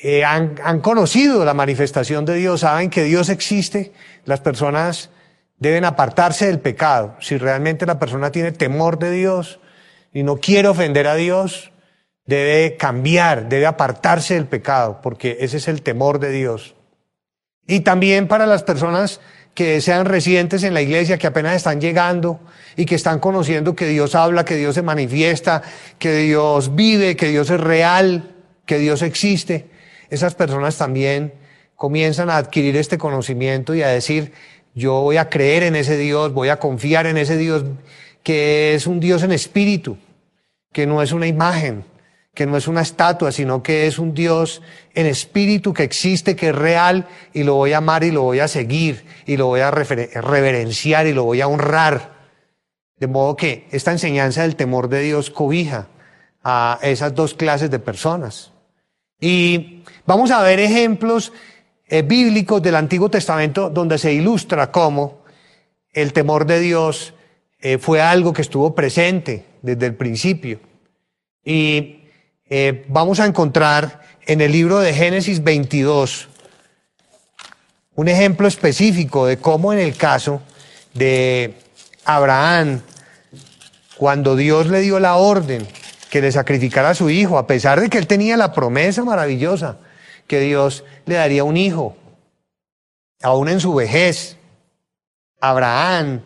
eh, 0.03 0.25
han, 0.25 0.57
han 0.63 0.81
conocido 0.81 1.45
la 1.45 1.55
manifestación 1.55 2.25
de 2.25 2.37
Dios, 2.37 2.61
saben 2.61 2.91
que 2.91 3.05
Dios 3.05 3.29
existe, 3.29 3.93
las 4.25 4.41
personas 4.41 5.11
deben 5.59 5.85
apartarse 5.85 6.47
del 6.47 6.61
pecado. 6.61 7.17
Si 7.21 7.37
realmente 7.39 7.87
la 7.87 7.99
persona 7.99 8.31
tiene 8.31 8.53
temor 8.53 8.99
de 8.99 9.11
Dios 9.11 9.61
y 10.17 10.23
no 10.23 10.39
quiere 10.39 10.69
ofender 10.69 11.09
a 11.09 11.15
Dios, 11.15 11.73
debe 12.25 12.79
cambiar, 12.79 13.51
debe 13.51 13.67
apartarse 13.67 14.33
del 14.33 14.47
pecado, 14.47 15.01
porque 15.03 15.37
ese 15.41 15.59
es 15.59 15.69
el 15.69 15.83
temor 15.83 16.21
de 16.21 16.31
Dios. 16.31 16.75
Y 17.67 17.81
también 17.81 18.27
para 18.27 18.47
las 18.47 18.63
personas 18.63 19.21
que 19.53 19.83
sean 19.83 20.07
residentes 20.07 20.63
en 20.63 20.73
la 20.73 20.81
iglesia, 20.81 21.19
que 21.19 21.27
apenas 21.27 21.55
están 21.55 21.83
llegando 21.83 22.41
y 22.77 22.87
que 22.87 22.95
están 22.95 23.19
conociendo 23.19 23.77
que 23.77 23.87
Dios 23.89 24.15
habla, 24.15 24.47
que 24.47 24.57
Dios 24.57 24.75
se 24.75 24.81
manifiesta, 24.81 25.61
que 25.99 26.17
Dios 26.17 26.75
vive, 26.75 27.15
que 27.15 27.29
Dios 27.29 27.51
es 27.51 27.61
real, 27.61 28.37
que 28.65 28.79
Dios 28.79 29.03
existe. 29.03 29.67
Esas 30.09 30.35
personas 30.35 30.79
también 30.79 31.35
comienzan 31.75 32.31
a 32.31 32.39
adquirir 32.39 32.79
este 32.79 32.97
conocimiento 32.97 33.75
y 33.75 33.83
a 33.83 33.89
decir, 33.89 34.33
yo 34.75 35.03
voy 35.03 35.19
a 35.19 35.29
creer 35.29 35.63
en 35.65 35.77
ese 35.77 35.99
Dios, 35.99 36.33
voy 36.33 36.49
a 36.49 36.59
confiar 36.59 37.05
en 37.05 37.19
ese 37.19 37.37
Dios 37.37 37.67
que 38.27 38.75
es 38.75 38.89
un 38.89 38.99
Dios 38.99 39.23
en 39.23 39.31
espíritu, 39.31 39.99
que 40.77 40.87
no 40.87 41.01
es 41.01 41.13
una 41.13 41.27
imagen, 41.27 41.85
que 42.35 42.45
no 42.45 42.59
es 42.59 42.69
una 42.69 42.83
estatua, 42.83 43.33
sino 43.33 43.63
que 43.63 43.87
es 43.87 43.99
un 43.99 44.13
Dios 44.13 44.61
en 44.93 45.07
espíritu 45.07 45.73
que 45.73 45.85
existe, 45.85 46.37
que 46.37 46.51
es 46.51 46.55
real, 46.55 47.09
y 47.33 47.45
lo 47.45 47.55
voy 47.55 47.73
a 47.73 47.79
amar 47.79 48.05
y 48.05 48.11
lo 48.11 48.21
voy 48.21 48.41
a 48.41 48.47
seguir, 48.47 49.07
y 49.25 49.39
lo 49.39 49.47
voy 49.47 49.61
a 49.61 49.71
reverenciar 49.71 51.07
y 51.07 51.15
lo 51.15 51.25
voy 51.25 51.41
a 51.41 51.49
honrar. 51.49 52.13
De 52.99 53.07
modo 53.07 53.37
que 53.37 53.67
esta 53.71 53.91
enseñanza 53.91 54.43
del 54.43 54.55
temor 54.55 54.91
de 54.91 55.01
Dios 55.01 55.31
cobija 55.31 55.89
a 56.45 56.79
esas 56.83 57.15
dos 57.15 57.33
clases 57.33 57.71
de 57.71 57.79
personas. 57.79 58.53
Y 59.19 59.83
vamos 60.05 60.31
a 60.31 60.43
ver 60.43 60.61
ejemplos 60.61 61.33
eh, 61.87 62.03
bíblicos 62.03 62.61
del 62.61 62.75
Antiguo 62.75 63.09
Testamento 63.09 63.71
donde 63.71 63.97
se 63.97 64.13
ilustra 64.13 64.71
cómo 64.71 65.25
el 65.95 66.13
temor 66.13 66.45
de 66.45 66.61
Dios 66.61 67.15
eh, 67.61 67.79
fue 67.79 68.03
algo 68.03 68.35
que 68.35 68.43
estuvo 68.43 68.75
presente 68.75 69.56
desde 69.67 69.87
el 69.87 69.95
principio. 69.97 70.61
Y 71.45 72.05
eh, 72.49 72.85
vamos 72.89 73.19
a 73.21 73.27
encontrar 73.27 74.01
en 74.25 74.41
el 74.41 74.53
libro 74.53 74.79
de 74.79 74.95
Génesis 74.95 75.43
22 75.43 76.29
un 77.97 78.09
ejemplo 78.09 78.47
específico 78.47 79.27
de 79.27 79.39
cómo 79.39 79.73
en 79.73 79.81
el 79.81 79.97
caso 79.97 80.41
de 80.95 81.55
Abraham, 82.05 82.81
cuando 83.97 84.37
Dios 84.37 84.69
le 84.69 84.81
dio 84.81 85.01
la 85.01 85.17
orden 85.17 85.67
que 86.11 86.21
le 86.21 86.31
sacrificara 86.31 86.91
a 86.91 86.95
su 86.95 87.11
hijo, 87.11 87.39
a 87.39 87.47
pesar 87.47 87.81
de 87.81 87.89
que 87.89 87.99
él 87.99 88.07
tenía 88.07 88.37
la 88.37 88.53
promesa 88.53 89.03
maravillosa 89.03 89.79
que 90.27 90.41
Dios 90.41 90.85
le 91.07 91.17
daría 91.17 91.43
un 91.43 91.57
hijo, 91.57 91.97
aún 93.23 93.49
en 93.49 93.61
su 93.61 93.75
vejez, 93.75 94.37
Abraham, 95.41 96.21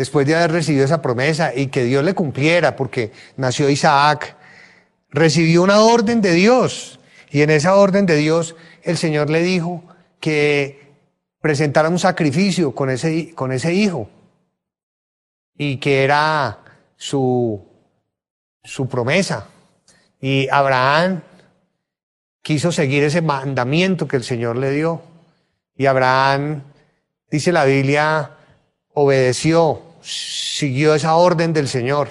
después 0.00 0.26
de 0.26 0.34
haber 0.34 0.52
recibido 0.52 0.86
esa 0.86 1.02
promesa 1.02 1.54
y 1.54 1.66
que 1.66 1.84
Dios 1.84 2.02
le 2.02 2.14
cumpliera, 2.14 2.74
porque 2.74 3.12
nació 3.36 3.68
Isaac, 3.68 4.34
recibió 5.10 5.62
una 5.62 5.82
orden 5.82 6.22
de 6.22 6.32
Dios 6.32 6.98
y 7.30 7.42
en 7.42 7.50
esa 7.50 7.74
orden 7.74 8.06
de 8.06 8.16
Dios 8.16 8.56
el 8.82 8.96
Señor 8.96 9.28
le 9.28 9.42
dijo 9.42 9.84
que 10.18 10.94
presentara 11.42 11.90
un 11.90 11.98
sacrificio 11.98 12.74
con 12.74 12.88
ese, 12.88 13.34
con 13.34 13.52
ese 13.52 13.74
hijo 13.74 14.08
y 15.54 15.76
que 15.76 16.02
era 16.02 16.60
su, 16.96 17.62
su 18.64 18.88
promesa. 18.88 19.48
Y 20.18 20.48
Abraham 20.48 21.20
quiso 22.40 22.72
seguir 22.72 23.04
ese 23.04 23.20
mandamiento 23.20 24.08
que 24.08 24.16
el 24.16 24.24
Señor 24.24 24.56
le 24.56 24.70
dio. 24.70 25.02
Y 25.76 25.84
Abraham, 25.84 26.62
dice 27.30 27.52
la 27.52 27.66
Biblia, 27.66 28.38
obedeció, 28.94 29.89
siguió 30.02 30.94
esa 30.94 31.14
orden 31.14 31.52
del 31.52 31.68
Señor. 31.68 32.08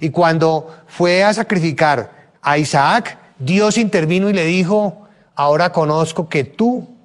Y 0.00 0.10
cuando 0.10 0.74
fue 0.86 1.24
a 1.24 1.34
sacrificar 1.34 2.30
a 2.40 2.58
Isaac, 2.58 3.18
Dios 3.38 3.78
intervino 3.78 4.28
y 4.30 4.32
le 4.32 4.44
dijo, 4.44 5.08
ahora 5.34 5.72
conozco 5.72 6.28
que 6.28 6.44
tú, 6.44 6.96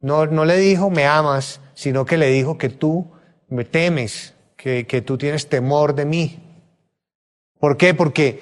no, 0.00 0.26
no 0.26 0.44
le 0.44 0.56
dijo 0.56 0.90
me 0.90 1.06
amas, 1.06 1.60
sino 1.74 2.04
que 2.04 2.16
le 2.16 2.28
dijo 2.30 2.58
que 2.58 2.68
tú 2.68 3.10
me 3.48 3.64
temes, 3.64 4.34
que, 4.56 4.86
que 4.86 5.02
tú 5.02 5.18
tienes 5.18 5.48
temor 5.48 5.94
de 5.94 6.04
mí. 6.04 6.38
¿Por 7.58 7.76
qué? 7.76 7.94
Porque 7.94 8.40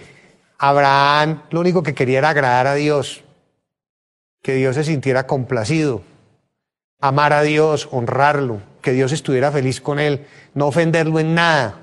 Abraham 0.59 1.42
lo 1.50 1.61
único 1.61 1.83
que 1.83 1.95
quería 1.95 2.18
era 2.18 2.30
agradar 2.30 2.66
a 2.66 2.75
Dios, 2.75 3.25
que 4.42 4.54
Dios 4.54 4.76
se 4.76 4.85
sintiera 4.85 5.26
complacido, 5.26 6.02
amar 7.00 7.33
a 7.33 7.42
Dios, 7.42 7.88
honrarlo, 7.92 8.61
que 8.88 8.95
Dios 8.95 9.12
estuviera 9.12 9.52
feliz 9.52 9.83
con 9.83 9.99
él, 9.99 10.25
no 10.54 10.68
ofenderlo 10.68 11.21
en 11.21 11.35
nada, 11.35 11.78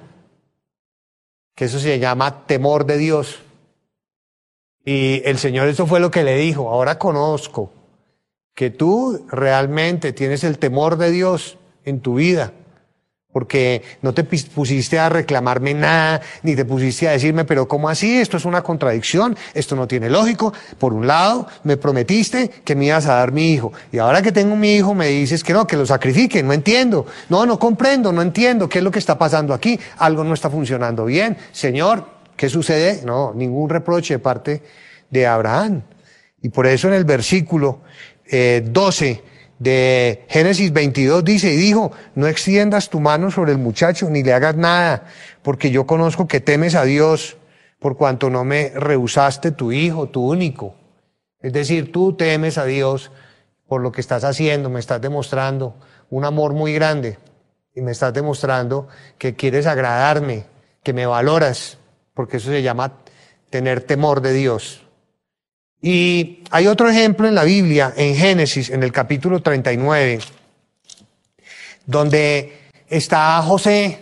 que 1.54 1.66
eso 1.66 1.78
se 1.78 2.00
llama 2.00 2.48
temor 2.48 2.88
de 2.88 2.98
Dios. 2.98 3.44
Y 4.84 5.22
el 5.24 5.38
Señor 5.38 5.68
eso 5.68 5.86
fue 5.86 6.00
lo 6.00 6.10
que 6.10 6.24
le 6.24 6.36
dijo, 6.36 6.68
ahora 6.68 6.98
conozco 6.98 7.72
que 8.56 8.72
tú 8.72 9.24
realmente 9.30 10.14
tienes 10.14 10.44
el 10.44 10.58
temor 10.58 10.98
de 10.98 11.12
Dios 11.12 11.60
en 11.84 12.00
tu 12.00 12.16
vida, 12.16 12.54
porque 13.36 13.82
no 14.02 14.14
te 14.14 14.24
pusiste 14.24 14.98
a 14.98 15.10
reclamarme 15.10 15.74
nada, 15.74 16.22
ni 16.42 16.56
te 16.56 16.64
pusiste 16.64 17.10
a 17.10 17.12
decirme, 17.12 17.44
pero 17.44 17.68
¿cómo 17.68 17.90
así? 17.90 18.18
Esto 18.18 18.38
es 18.38 18.46
una 18.46 18.62
contradicción, 18.62 19.36
esto 19.54 19.76
no 19.76 19.90
tiene 19.90 20.10
lógico. 20.10 20.54
Por 20.80 20.94
un 20.94 21.06
lado, 21.06 21.46
me 21.66 21.76
prometiste 21.76 22.50
que 22.64 22.76
me 22.76 22.86
ibas 22.86 23.08
a 23.08 23.16
dar 23.16 23.34
mi 23.34 23.52
hijo, 23.52 23.74
y 23.92 23.98
ahora 23.98 24.22
que 24.22 24.32
tengo 24.32 24.56
mi 24.56 24.76
hijo 24.76 24.94
me 24.94 25.08
dices 25.08 25.44
que 25.44 25.52
no, 25.52 25.68
que 25.68 25.76
lo 25.76 25.86
sacrifique, 25.86 26.42
no 26.44 26.54
entiendo, 26.54 27.08
no, 27.28 27.46
no 27.46 27.60
comprendo, 27.60 28.14
no 28.14 28.22
entiendo 28.22 28.70
qué 28.70 28.78
es 28.78 28.84
lo 28.86 28.92
que 28.92 29.00
está 29.00 29.18
pasando 29.18 29.54
aquí, 29.54 29.78
algo 29.98 30.24
no 30.24 30.34
está 30.34 30.50
funcionando 30.50 31.04
bien. 31.04 31.36
Señor, 31.52 32.16
¿Qué 32.38 32.48
sucede? 32.48 33.02
No, 33.06 33.34
ningún 33.34 33.70
reproche 33.70 34.14
de 34.14 34.20
parte 34.20 34.62
de 35.10 35.26
Abraham. 35.28 35.82
Y 36.42 36.50
por 36.50 36.68
eso 36.68 36.88
en 36.88 36.94
el 36.94 37.04
versículo 37.04 37.82
12 38.30 39.10
eh, 39.10 39.24
de 39.60 40.26
Génesis 40.30 40.72
22 40.74 41.24
dice, 41.24 41.54
y 41.54 41.58
dijo, 41.58 41.92
no 42.16 42.28
extiendas 42.28 42.90
tu 42.90 43.00
mano 43.00 43.32
sobre 43.32 43.52
el 43.52 43.58
muchacho, 43.58 44.10
ni 44.10 44.24
le 44.24 44.34
hagas 44.34 44.56
nada, 44.56 45.06
porque 45.42 45.72
yo 45.72 45.86
conozco 45.86 46.28
que 46.28 46.40
temes 46.40 46.76
a 46.76 46.84
Dios, 46.84 47.38
por 47.80 47.98
cuanto 47.98 48.30
no 48.30 48.44
me 48.44 48.70
rehusaste 48.70 49.52
tu 49.52 49.72
hijo, 49.72 50.10
tu 50.10 50.30
único. 50.30 50.76
Es 51.42 51.54
decir, 51.54 51.92
tú 51.92 52.14
temes 52.14 52.58
a 52.58 52.66
Dios 52.66 53.12
por 53.68 53.82
lo 53.82 53.92
que 53.92 54.02
estás 54.02 54.24
haciendo, 54.24 54.70
me 54.70 54.80
estás 54.80 55.02
demostrando 55.02 55.76
un 56.10 56.26
amor 56.26 56.54
muy 56.54 56.74
grande 56.74 57.18
y 57.74 57.82
me 57.82 57.92
estás 57.92 58.14
demostrando 58.14 58.88
que 59.18 59.36
quieres 59.36 59.68
agradarme, 59.68 60.46
que 60.84 60.94
me 60.94 61.06
valoras 61.06 61.78
porque 62.16 62.38
eso 62.38 62.50
se 62.50 62.64
llama 62.64 62.94
tener 63.52 63.82
temor 63.82 64.22
de 64.22 64.34
Dios. 64.34 64.85
Y 65.88 66.40
hay 66.50 66.66
otro 66.66 66.90
ejemplo 66.90 67.28
en 67.28 67.36
la 67.36 67.44
Biblia, 67.44 67.94
en 67.96 68.16
Génesis, 68.16 68.72
en 68.72 68.82
el 68.82 68.92
capítulo 68.92 69.44
39, 69.44 70.18
donde 71.86 72.72
está 72.90 73.40
José, 73.44 74.00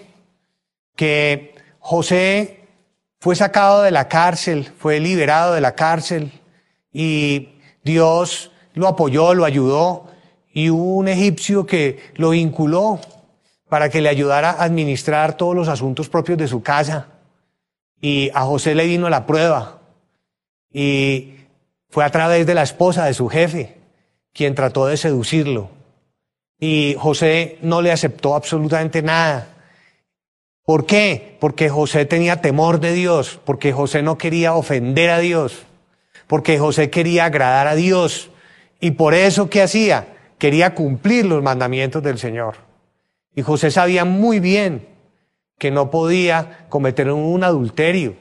que 0.95 1.53
José 1.79 2.69
fue 3.19 3.35
sacado 3.35 3.81
de 3.81 3.91
la 3.91 4.07
cárcel, 4.07 4.71
fue 4.77 5.01
liberado 5.01 5.55
de 5.55 5.59
la 5.59 5.75
cárcel 5.75 6.31
y 6.93 7.49
Dios 7.83 8.51
lo 8.75 8.87
apoyó, 8.87 9.33
lo 9.33 9.43
ayudó 9.43 10.07
y 10.53 10.69
hubo 10.69 10.95
un 10.95 11.09
egipcio 11.09 11.65
que 11.65 12.13
lo 12.15 12.29
vinculó 12.29 13.01
para 13.67 13.89
que 13.89 13.99
le 13.99 14.07
ayudara 14.07 14.51
a 14.51 14.63
administrar 14.63 15.35
todos 15.35 15.53
los 15.53 15.67
asuntos 15.67 16.07
propios 16.07 16.37
de 16.37 16.47
su 16.47 16.63
casa. 16.63 17.07
Y 17.99 18.31
a 18.33 18.43
José 18.43 18.73
le 18.73 18.85
vino 18.85 19.09
la 19.09 19.25
prueba. 19.25 19.81
Y 20.71 21.42
fue 21.93 22.03
a 22.03 22.09
través 22.09 22.47
de 22.47 22.55
la 22.55 22.63
esposa 22.63 23.05
de 23.05 23.13
su 23.13 23.29
jefe 23.29 23.77
quien 24.33 24.55
trató 24.55 24.87
de 24.87 24.97
seducirlo. 24.97 25.69
Y 26.59 26.95
José 26.97 27.59
no 27.61 27.83
le 27.83 27.91
aceptó 27.91 28.33
absolutamente 28.33 29.03
nada. 29.03 29.49
¿Por 30.65 30.87
qué? 30.87 31.37
Porque 31.39 31.69
José 31.69 32.05
tenía 32.05 32.41
temor 32.41 32.79
de 32.79 32.93
Dios, 32.93 33.39
porque 33.45 33.73
José 33.73 34.01
no 34.01 34.17
quería 34.17 34.55
ofender 34.55 35.11
a 35.11 35.19
Dios, 35.19 35.67
porque 36.25 36.57
José 36.57 36.89
quería 36.89 37.25
agradar 37.25 37.67
a 37.67 37.75
Dios. 37.75 38.31
Y 38.79 38.91
por 38.91 39.13
eso, 39.13 39.51
¿qué 39.51 39.61
hacía? 39.61 40.07
Quería 40.39 40.73
cumplir 40.73 41.27
los 41.27 41.43
mandamientos 41.43 42.01
del 42.01 42.17
Señor. 42.17 42.55
Y 43.35 43.43
José 43.43 43.69
sabía 43.69 44.03
muy 44.03 44.39
bien 44.39 44.87
que 45.59 45.69
no 45.69 45.91
podía 45.91 46.65
cometer 46.69 47.11
un 47.11 47.43
adulterio. 47.43 48.15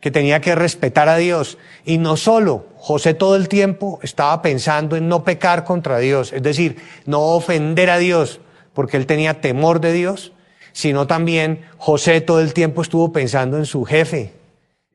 Que 0.00 0.10
tenía 0.10 0.40
que 0.40 0.54
respetar 0.54 1.08
a 1.08 1.16
Dios. 1.16 1.58
Y 1.84 1.98
no 1.98 2.16
solo, 2.16 2.66
José 2.76 3.14
todo 3.14 3.36
el 3.36 3.48
tiempo 3.48 4.00
estaba 4.02 4.40
pensando 4.42 4.96
en 4.96 5.08
no 5.08 5.24
pecar 5.24 5.64
contra 5.64 5.98
Dios, 5.98 6.32
es 6.32 6.42
decir, 6.42 6.76
no 7.06 7.20
ofender 7.20 7.90
a 7.90 7.98
Dios, 7.98 8.40
porque 8.72 8.96
él 8.96 9.06
tenía 9.06 9.40
temor 9.40 9.80
de 9.80 9.92
Dios, 9.92 10.32
sino 10.72 11.06
también 11.06 11.62
José 11.76 12.20
todo 12.20 12.40
el 12.40 12.54
tiempo 12.54 12.82
estuvo 12.82 13.12
pensando 13.12 13.58
en 13.58 13.66
su 13.66 13.84
jefe, 13.84 14.32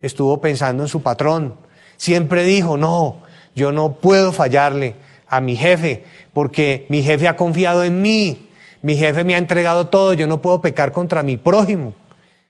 estuvo 0.02 0.42
pensando 0.42 0.84
en 0.84 0.90
su 0.90 1.02
patrón. 1.02 1.56
Siempre 1.98 2.44
dijo, 2.44 2.78
no, 2.78 3.22
yo 3.56 3.72
no 3.72 3.94
puedo 3.94 4.32
fallarle 4.32 4.96
a 5.28 5.42
mi 5.42 5.56
jefe, 5.56 6.04
porque 6.34 6.86
mi 6.90 7.04
jefe 7.04 7.28
ha 7.28 7.36
confiado 7.36 7.84
en 7.84 8.02
mí, 8.02 8.50
mi 8.82 8.96
jefe 8.96 9.24
me 9.24 9.36
ha 9.36 9.38
entregado 9.38 9.88
todo, 9.88 10.14
yo 10.14 10.28
no 10.28 10.42
puedo 10.42 10.62
pecar 10.62 10.92
contra 10.92 11.24
mi 11.24 11.38
prójimo. 11.38 11.94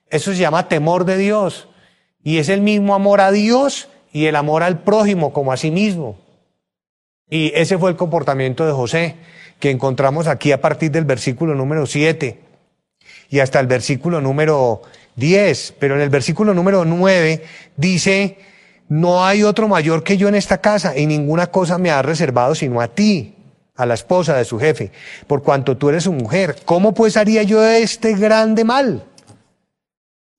Eso 0.08 0.32
se 0.32 0.38
llama 0.38 0.68
temor 0.68 1.04
de 1.04 1.18
Dios. 1.18 1.68
Y 2.26 2.38
es 2.38 2.48
el 2.48 2.60
mismo 2.60 2.96
amor 2.96 3.20
a 3.20 3.30
Dios 3.30 3.88
y 4.12 4.26
el 4.26 4.34
amor 4.34 4.64
al 4.64 4.80
prójimo 4.80 5.32
como 5.32 5.52
a 5.52 5.56
sí 5.56 5.70
mismo. 5.70 6.18
Y 7.30 7.52
ese 7.54 7.78
fue 7.78 7.88
el 7.88 7.96
comportamiento 7.96 8.66
de 8.66 8.72
José, 8.72 9.14
que 9.60 9.70
encontramos 9.70 10.26
aquí 10.26 10.50
a 10.50 10.60
partir 10.60 10.90
del 10.90 11.04
versículo 11.04 11.54
número 11.54 11.86
7 11.86 12.40
y 13.30 13.38
hasta 13.38 13.60
el 13.60 13.68
versículo 13.68 14.20
número 14.20 14.82
10. 15.14 15.74
Pero 15.78 15.94
en 15.94 16.00
el 16.00 16.10
versículo 16.10 16.52
número 16.52 16.84
9 16.84 17.44
dice, 17.76 18.38
no 18.88 19.24
hay 19.24 19.44
otro 19.44 19.68
mayor 19.68 20.02
que 20.02 20.16
yo 20.16 20.26
en 20.26 20.34
esta 20.34 20.58
casa 20.58 20.98
y 20.98 21.06
ninguna 21.06 21.52
cosa 21.52 21.78
me 21.78 21.92
ha 21.92 22.02
reservado 22.02 22.56
sino 22.56 22.80
a 22.80 22.88
ti, 22.88 23.36
a 23.76 23.86
la 23.86 23.94
esposa 23.94 24.36
de 24.36 24.44
su 24.44 24.58
jefe, 24.58 24.90
por 25.28 25.44
cuanto 25.44 25.76
tú 25.76 25.90
eres 25.90 26.02
su 26.02 26.12
mujer. 26.12 26.56
¿Cómo 26.64 26.92
pues 26.92 27.16
haría 27.16 27.44
yo 27.44 27.64
este 27.64 28.16
grande 28.16 28.64
mal? 28.64 29.04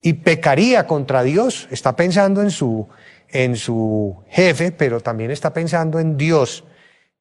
Y 0.01 0.13
pecaría 0.13 0.87
contra 0.87 1.23
Dios. 1.23 1.67
Está 1.71 1.95
pensando 1.95 2.41
en 2.41 2.51
su, 2.51 2.87
en 3.29 3.55
su 3.55 4.23
jefe, 4.29 4.71
pero 4.71 5.01
también 5.01 5.31
está 5.31 5.53
pensando 5.53 5.99
en 5.99 6.17
Dios. 6.17 6.63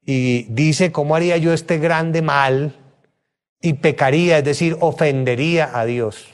Y 0.05 0.43
dice, 0.49 0.91
¿cómo 0.91 1.15
haría 1.15 1.37
yo 1.37 1.53
este 1.53 1.79
grande 1.79 2.21
mal? 2.21 2.75
Y 3.61 3.73
pecaría, 3.73 4.37
es 4.37 4.45
decir, 4.45 4.77
ofendería 4.79 5.71
a 5.73 5.85
Dios. 5.85 6.27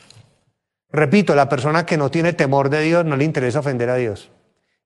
Repito, 0.91 1.33
la 1.33 1.49
persona 1.49 1.85
que 1.85 1.97
no 1.97 2.11
tiene 2.11 2.33
temor 2.33 2.69
de 2.69 2.81
Dios 2.81 3.03
no 3.03 3.15
le 3.15 3.23
interesa 3.23 3.59
ofender 3.59 3.89
a 3.89 3.95
Dios. 3.95 4.29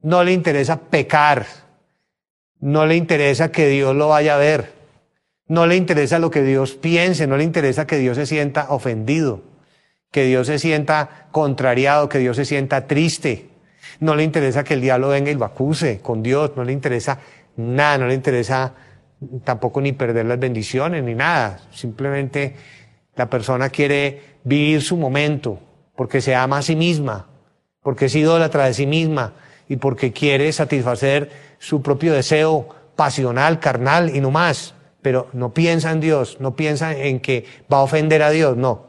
No 0.01 0.23
le 0.23 0.31
interesa 0.31 0.79
pecar. 0.79 1.45
No 2.59 2.85
le 2.85 2.95
interesa 2.95 3.51
que 3.51 3.67
Dios 3.67 3.93
lo 3.93 4.07
vaya 4.07 4.35
a 4.35 4.37
ver. 4.37 4.73
No 5.47 5.67
le 5.67 5.75
interesa 5.75 6.17
lo 6.19 6.31
que 6.31 6.43
Dios 6.43 6.73
piense. 6.73 7.27
No 7.27 7.35
le 7.35 7.43
interesa 7.43 7.85
que 7.85 7.97
Dios 7.97 8.15
se 8.15 8.25
sienta 8.25 8.67
ofendido. 8.69 9.41
Que 10.11 10.25
Dios 10.25 10.47
se 10.47 10.59
sienta 10.59 11.27
contrariado. 11.31 12.09
Que 12.09 12.19
Dios 12.19 12.35
se 12.35 12.45
sienta 12.45 12.87
triste. 12.87 13.49
No 13.99 14.15
le 14.15 14.23
interesa 14.23 14.63
que 14.63 14.75
el 14.75 14.81
diablo 14.81 15.09
venga 15.09 15.31
y 15.31 15.35
lo 15.35 15.45
acuse 15.45 15.99
con 15.99 16.23
Dios. 16.23 16.51
No 16.55 16.63
le 16.63 16.73
interesa 16.73 17.19
nada. 17.55 17.97
No 17.97 18.07
le 18.07 18.13
interesa 18.13 18.73
tampoco 19.43 19.81
ni 19.81 19.93
perder 19.93 20.25
las 20.25 20.39
bendiciones 20.39 21.03
ni 21.03 21.15
nada. 21.15 21.59
Simplemente 21.71 22.55
la 23.15 23.29
persona 23.29 23.69
quiere 23.69 24.37
vivir 24.43 24.81
su 24.81 24.97
momento 24.97 25.59
porque 25.95 26.21
se 26.21 26.35
ama 26.35 26.59
a 26.59 26.61
sí 26.61 26.75
misma, 26.75 27.27
porque 27.81 28.05
es 28.05 28.15
idólatra 28.15 28.65
de 28.65 28.73
sí 28.73 28.85
misma 28.85 29.33
y 29.67 29.77
porque 29.77 30.13
quiere 30.13 30.51
satisfacer 30.53 31.31
su 31.57 31.81
propio 31.81 32.13
deseo 32.13 32.69
pasional, 32.95 33.59
carnal 33.59 34.15
y 34.15 34.21
no 34.21 34.31
más. 34.31 34.75
Pero 35.01 35.27
no 35.33 35.53
piensa 35.53 35.91
en 35.91 35.99
Dios, 35.99 36.37
no 36.39 36.55
piensa 36.55 36.95
en 36.95 37.19
que 37.19 37.45
va 37.71 37.77
a 37.77 37.81
ofender 37.81 38.21
a 38.23 38.29
Dios, 38.29 38.57
no, 38.57 38.86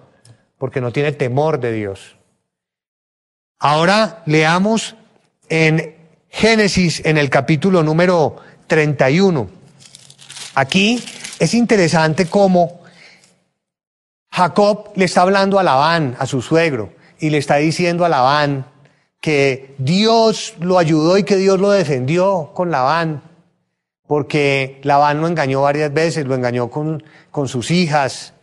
porque 0.58 0.80
no 0.80 0.92
tiene 0.92 1.12
temor 1.12 1.60
de 1.60 1.72
Dios. 1.72 2.16
Ahora 3.58 4.22
leamos 4.26 4.96
en 5.48 5.96
Génesis, 6.28 7.02
en 7.04 7.16
el 7.16 7.30
capítulo 7.30 7.82
número 7.82 8.36
31. 8.66 9.48
Aquí 10.54 11.02
es 11.38 11.54
interesante 11.54 12.26
cómo 12.26 12.80
Jacob 14.30 14.90
le 14.94 15.04
está 15.04 15.22
hablando 15.22 15.58
a 15.58 15.62
Labán, 15.62 16.16
a 16.18 16.26
su 16.26 16.42
suegro, 16.42 16.92
y 17.18 17.30
le 17.30 17.38
está 17.38 17.56
diciendo 17.56 18.04
a 18.04 18.08
Labán, 18.08 18.66
que 19.20 19.74
Dios 19.78 20.54
lo 20.60 20.78
ayudó 20.78 21.18
y 21.18 21.24
que 21.24 21.36
Dios 21.36 21.58
lo 21.58 21.70
defendió 21.70 22.52
con 22.54 22.70
Labán, 22.70 23.22
porque 24.06 24.80
Labán 24.84 25.20
lo 25.20 25.26
engañó 25.26 25.62
varias 25.62 25.92
veces, 25.92 26.26
lo 26.26 26.34
engañó 26.34 26.70
con, 26.70 27.02
con 27.30 27.48
sus 27.48 27.70
hijas, 27.70 28.34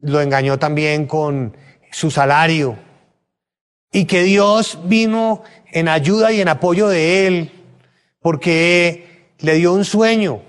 lo 0.00 0.20
engañó 0.20 0.58
también 0.58 1.06
con 1.06 1.56
su 1.90 2.10
salario, 2.10 2.76
y 3.90 4.04
que 4.04 4.22
Dios 4.22 4.78
vino 4.84 5.42
en 5.72 5.88
ayuda 5.88 6.32
y 6.32 6.40
en 6.40 6.48
apoyo 6.48 6.88
de 6.88 7.26
él, 7.26 7.52
porque 8.20 9.32
le 9.38 9.54
dio 9.54 9.72
un 9.72 9.84
sueño 9.84 10.42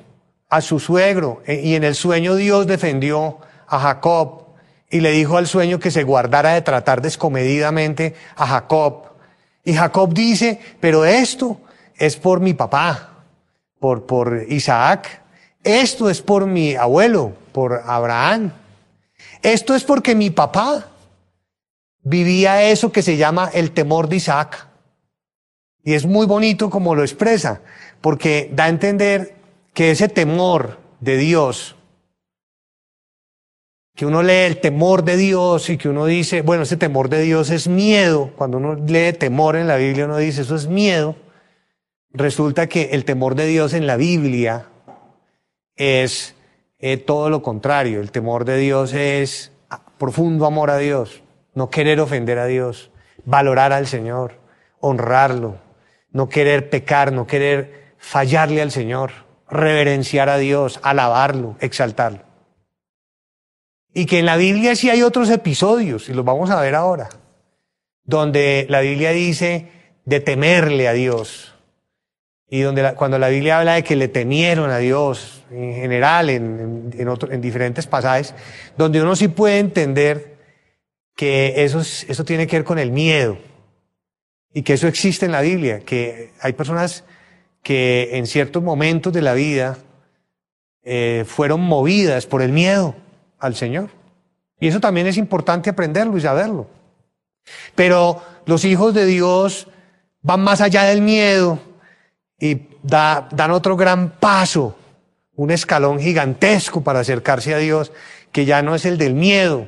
a 0.50 0.62
su 0.62 0.80
suegro, 0.80 1.42
e, 1.46 1.62
y 1.64 1.76
en 1.76 1.84
el 1.84 1.96
sueño 1.96 2.36
Dios 2.36 2.68
defendió 2.68 3.38
a 3.68 3.80
Jacob, 3.80 4.46
y 4.92 5.02
le 5.02 5.12
dijo 5.12 5.38
al 5.38 5.48
sueño 5.48 5.80
que 5.80 5.92
se 5.92 6.04
guardara 6.04 6.54
de 6.54 6.62
tratar 6.62 7.02
descomedidamente 7.02 8.16
a 8.36 8.48
Jacob, 8.48 9.10
y 9.64 9.74
Jacob 9.74 10.14
dice, 10.14 10.60
pero 10.80 11.06
esto 11.06 11.60
es 11.96 12.18
por 12.18 12.40
mi 12.40 12.54
papá, 12.54 13.24
por, 13.80 14.06
por 14.06 14.46
Isaac. 14.50 15.22
Esto 15.64 16.10
es 16.10 16.22
por 16.22 16.46
mi 16.46 16.76
abuelo, 16.76 17.34
por 17.52 17.84
Abraham. 17.86 18.52
Esto 19.41 19.75
es 19.75 19.84
porque 19.84 20.15
mi 20.15 20.29
papá 20.29 20.89
vivía 22.01 22.63
eso 22.63 22.91
que 22.91 23.01
se 23.01 23.17
llama 23.17 23.49
el 23.53 23.71
temor 23.71 24.10
de 24.10 24.17
Isaac. 24.17 24.67
Y 25.84 25.93
es 25.93 26.05
muy 26.05 26.25
bonito 26.25 26.69
como 26.69 26.95
lo 26.95 27.03
expresa, 27.03 27.62
porque 28.01 28.49
da 28.53 28.65
a 28.65 28.69
entender 28.69 29.36
que 29.73 29.91
ese 29.91 30.10
temor 30.10 30.79
de 30.99 31.17
Dios 31.17 31.75
que 33.99 34.05
uno 34.05 34.23
lee 34.23 34.45
el 34.45 34.62
temor 34.62 35.03
de 35.03 35.17
Dios 35.17 35.69
y 35.69 35.77
que 35.77 35.89
uno 35.89 36.05
dice, 36.05 36.41
bueno, 36.41 36.63
ese 36.63 36.77
temor 36.77 37.10
de 37.10 37.21
Dios 37.21 37.49
es 37.49 37.67
miedo, 37.67 38.32
cuando 38.38 38.55
uno 38.55 38.75
lee 38.75 39.12
temor 39.12 39.58
en 39.58 39.67
la 39.67 39.75
Biblia 39.75 40.05
uno 40.05 40.15
dice, 40.15 40.43
eso 40.43 40.55
es 40.55 40.67
miedo, 40.67 41.17
resulta 42.13 42.67
que 42.67 42.91
el 42.93 43.03
temor 43.03 43.36
de 43.36 43.45
Dios 43.47 43.73
en 43.73 43.86
la 43.86 43.97
Biblia 43.97 44.67
es 45.75 46.34
eh, 46.80 46.98
todo 46.98 47.30
lo 47.30 47.42
contrario, 47.42 48.00
el 48.02 48.12
temor 48.12 48.46
de 48.46 48.58
Dios 48.58 48.94
es 48.94 49.52
profundo 49.98 50.46
amor 50.46 50.72
a 50.72 50.78
Dios, 50.78 51.22
no 51.54 51.70
querer 51.70 52.00
ofender 52.00 52.39
a 52.39 52.46
Dios, 52.46 52.89
valorar 53.26 53.74
al 53.74 53.86
Señor, 53.86 54.39
honrarlo, 54.80 55.58
no 56.12 56.30
querer 56.30 56.70
pecar, 56.70 57.12
no 57.12 57.28
querer 57.28 57.94
fallarle 57.98 58.62
al 58.62 58.72
Señor, 58.72 59.12
reverenciar 59.50 60.30
a 60.30 60.38
Dios, 60.38 60.80
alabarlo, 60.82 61.58
exaltarlo. 61.60 62.24
Y 63.94 64.06
que 64.06 64.20
en 64.20 64.26
la 64.26 64.38
Biblia 64.38 64.76
sí 64.76 64.89
hay 64.89 65.02
otros 65.02 65.30
episodios, 65.30 66.10
y 66.10 66.13
los 66.13 66.24
vamos 66.24 66.50
a 66.50 66.62
ver 66.62 66.76
ahora, 66.76 67.10
donde 68.04 68.65
la 68.70 68.80
Biblia 68.80 69.12
dice 69.12 69.70
de 70.06 70.20
temerle 70.20 70.88
a 70.88 70.94
Dios. 70.94 71.56
Y 72.50 72.62
donde 72.62 72.94
cuando 72.96 73.20
la 73.20 73.30
Biblia 73.30 73.60
habla 73.60 73.76
de 73.76 73.84
que 73.84 73.96
le 73.96 74.08
temieron 74.08 74.72
a 74.72 74.80
Dios, 74.80 75.44
en 75.52 75.76
general, 75.76 76.30
en, 76.30 76.92
en, 76.98 77.08
en 77.32 77.42
diferentes 77.42 77.86
pasajes, 77.86 78.34
donde 78.76 79.02
uno 79.02 79.16
sí 79.16 79.28
puede 79.28 79.60
entender 79.60 80.38
que 81.16 81.64
eso, 81.64 81.82
eso 81.82 82.26
tiene 82.26 82.48
que 82.48 82.58
ver 82.58 82.64
con 82.64 82.80
el 82.80 82.92
miedo. 82.92 83.38
Y 84.52 84.64
que 84.64 84.74
eso 84.74 84.88
existe 84.88 85.28
en 85.28 85.32
la 85.32 85.42
Biblia, 85.42 85.82
que 85.82 86.32
hay 86.42 86.54
personas 86.54 87.04
que 87.62 88.10
en 88.14 88.26
ciertos 88.26 88.64
momentos 88.64 89.14
de 89.14 89.22
la 89.22 89.34
vida 89.34 89.78
eh, 90.84 91.24
fueron 91.28 91.62
movidas 91.62 92.26
por 92.26 92.42
el 92.42 92.52
miedo 92.52 92.96
al 93.38 93.56
Señor. 93.56 93.90
Y 94.60 94.68
eso 94.68 94.80
también 94.80 95.06
es 95.06 95.18
importante 95.18 95.70
aprenderlo 95.70 96.18
y 96.18 96.22
saberlo. 96.22 96.68
Pero 97.76 98.24
los 98.46 98.66
hijos 98.66 98.94
de 98.94 99.06
Dios 99.06 99.68
van 100.22 100.42
más 100.42 100.62
allá 100.62 100.84
del 100.84 101.02
miedo 101.02 101.60
y 102.39 102.62
dan 102.82 103.52
otro 103.52 103.75
gran 103.75 104.12
paso, 104.12 104.78
un 105.36 105.52
escalón 105.52 105.99
gigantesco 105.99 106.82
para 106.82 107.02
acercarse 107.02 107.54
a 107.54 107.58
Dios, 107.58 107.91
que 108.32 108.45
ya 108.45 108.62
no 108.62 108.75
es 108.75 108.86
el 108.86 108.97
del 108.97 109.13
miedo, 109.13 109.67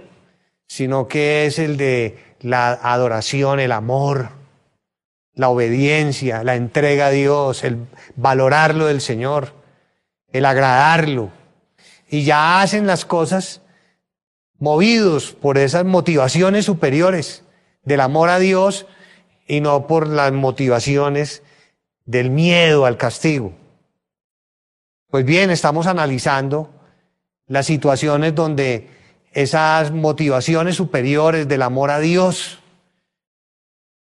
sino 0.68 1.08
que 1.08 1.46
es 1.46 1.60
el 1.60 1.78
de 1.78 2.18
la 2.40 2.72
adoración, 2.72 3.60
el 3.60 3.72
amor, 3.72 4.30
la 5.34 5.50
obediencia, 5.50 6.44
la 6.44 6.56
entrega 6.56 7.08
a 7.08 7.12
Dios, 7.12 7.64
el 7.64 7.88
valorarlo 8.16 8.88
del 8.88 9.02
Señor, 9.02 9.54
el 10.32 10.46
agradarlo. 10.46 11.32
Y 12.10 12.24
ya 12.24 12.62
hacen 12.62 12.88
las 12.88 13.06
cosas 13.06 13.62
movidos 14.60 15.32
por 15.32 15.58
esas 15.58 15.86
motivaciones 15.86 16.66
superiores 16.66 17.44
del 17.84 18.02
amor 18.02 18.30
a 18.30 18.40
Dios 18.40 18.86
y 19.48 19.60
no 19.60 19.88
por 19.88 20.08
las 20.08 20.32
motivaciones 20.32 21.42
del 22.06 22.30
miedo 22.30 22.86
al 22.86 22.98
castigo. 22.98 23.54
Pues 25.10 25.26
bien, 25.26 25.50
estamos 25.50 25.88
analizando 25.88 26.70
las 27.48 27.66
situaciones 27.66 28.34
donde 28.34 28.90
esas 29.34 29.92
motivaciones 29.92 30.76
superiores 30.76 31.48
del 31.48 31.62
amor 31.62 31.92
a 31.92 32.00
Dios, 32.00 32.60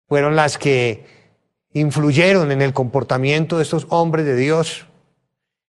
fueron 0.07 0.35
las 0.35 0.57
que 0.57 1.05
influyeron 1.73 2.51
en 2.51 2.61
el 2.61 2.73
comportamiento 2.73 3.57
de 3.57 3.63
estos 3.63 3.87
hombres 3.89 4.25
de 4.25 4.35
Dios. 4.35 4.85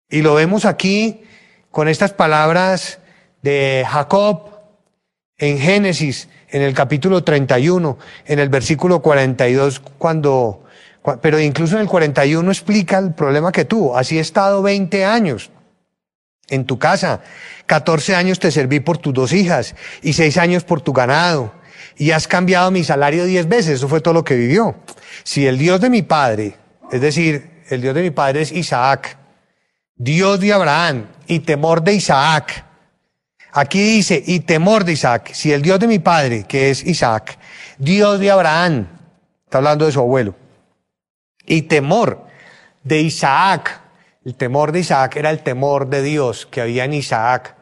Y 0.08 0.22
lo 0.22 0.34
vemos 0.34 0.64
aquí 0.64 1.22
con 1.70 1.88
estas 1.88 2.12
palabras 2.12 3.00
de 3.42 3.84
Jacob 3.88 4.50
en 5.36 5.58
Génesis, 5.58 6.28
en 6.50 6.62
el 6.62 6.74
capítulo 6.74 7.24
31, 7.24 7.98
en 8.26 8.38
el 8.38 8.48
versículo 8.48 9.02
42, 9.02 9.80
cuando, 9.98 10.64
pero 11.20 11.40
incluso 11.40 11.76
en 11.76 11.82
el 11.82 11.88
41 11.88 12.50
explica 12.50 12.98
el 12.98 13.14
problema 13.14 13.52
que 13.52 13.64
tuvo. 13.64 13.96
Así 13.96 14.18
he 14.18 14.20
estado 14.20 14.62
20 14.62 15.04
años 15.04 15.50
en 16.48 16.64
tu 16.64 16.78
casa, 16.78 17.20
14 17.66 18.14
años 18.14 18.38
te 18.38 18.50
serví 18.50 18.80
por 18.80 18.98
tus 18.98 19.12
dos 19.12 19.32
hijas 19.32 19.74
y 20.02 20.12
6 20.12 20.38
años 20.38 20.64
por 20.64 20.80
tu 20.80 20.92
ganado. 20.92 21.52
Y 21.96 22.12
has 22.12 22.28
cambiado 22.28 22.70
mi 22.70 22.84
salario 22.84 23.24
10 23.24 23.48
veces, 23.48 23.74
eso 23.74 23.88
fue 23.88 24.00
todo 24.00 24.14
lo 24.14 24.24
que 24.24 24.36
vivió. 24.36 24.76
Si 25.24 25.46
el 25.46 25.58
Dios 25.58 25.80
de 25.80 25.90
mi 25.90 26.02
padre, 26.02 26.54
es 26.92 27.00
decir, 27.00 27.62
el 27.68 27.82
Dios 27.82 27.94
de 27.94 28.02
mi 28.02 28.10
padre 28.10 28.42
es 28.42 28.52
Isaac, 28.52 29.18
Dios 29.96 30.38
de 30.38 30.52
Abraham 30.52 31.06
y 31.26 31.40
temor 31.40 31.82
de 31.82 31.94
Isaac, 31.94 32.64
Aquí 33.52 33.82
dice, 33.82 34.22
y 34.24 34.40
temor 34.40 34.84
de 34.84 34.92
Isaac, 34.92 35.30
si 35.32 35.52
el 35.52 35.62
Dios 35.62 35.80
de 35.80 35.86
mi 35.86 35.98
padre, 35.98 36.44
que 36.44 36.70
es 36.70 36.84
Isaac, 36.84 37.38
Dios 37.78 38.20
de 38.20 38.30
Abraham, 38.30 38.86
está 39.44 39.58
hablando 39.58 39.86
de 39.86 39.92
su 39.92 40.00
abuelo, 40.00 40.34
y 41.48 41.62
temor 41.62 42.26
de 42.84 43.00
Isaac, 43.00 43.80
el 44.24 44.34
temor 44.34 44.72
de 44.72 44.80
Isaac 44.80 45.16
era 45.16 45.30
el 45.30 45.42
temor 45.42 45.88
de 45.88 46.02
Dios 46.02 46.46
que 46.46 46.60
había 46.60 46.84
en 46.84 46.92
Isaac 46.92 47.56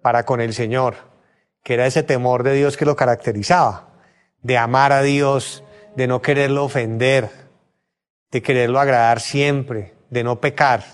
para 0.00 0.24
con 0.24 0.40
el 0.40 0.54
Señor, 0.54 0.94
que 1.62 1.74
era 1.74 1.86
ese 1.86 2.02
temor 2.02 2.44
de 2.44 2.54
Dios 2.54 2.76
que 2.76 2.84
lo 2.84 2.96
caracterizaba, 2.96 3.88
de 4.42 4.56
amar 4.56 4.92
a 4.92 5.02
Dios, 5.02 5.64
de 5.96 6.06
no 6.06 6.22
quererlo 6.22 6.64
ofender, 6.64 7.30
de 8.30 8.42
quererlo 8.42 8.80
agradar 8.80 9.20
siempre, 9.20 9.94
de 10.10 10.24
no 10.24 10.40
pecar. 10.40 10.84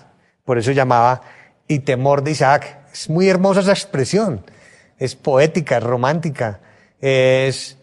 Por 0.43 0.57
eso 0.57 0.71
llamaba 0.71 1.21
y 1.67 1.79
temor 1.79 2.23
de 2.23 2.31
Isaac, 2.31 2.79
es 2.91 3.09
muy 3.09 3.29
hermosa 3.29 3.61
esa 3.61 3.71
expresión. 3.71 4.43
Es 4.97 5.15
poética, 5.15 5.77
es 5.77 5.83
romántica, 5.83 6.59
es 6.99 7.77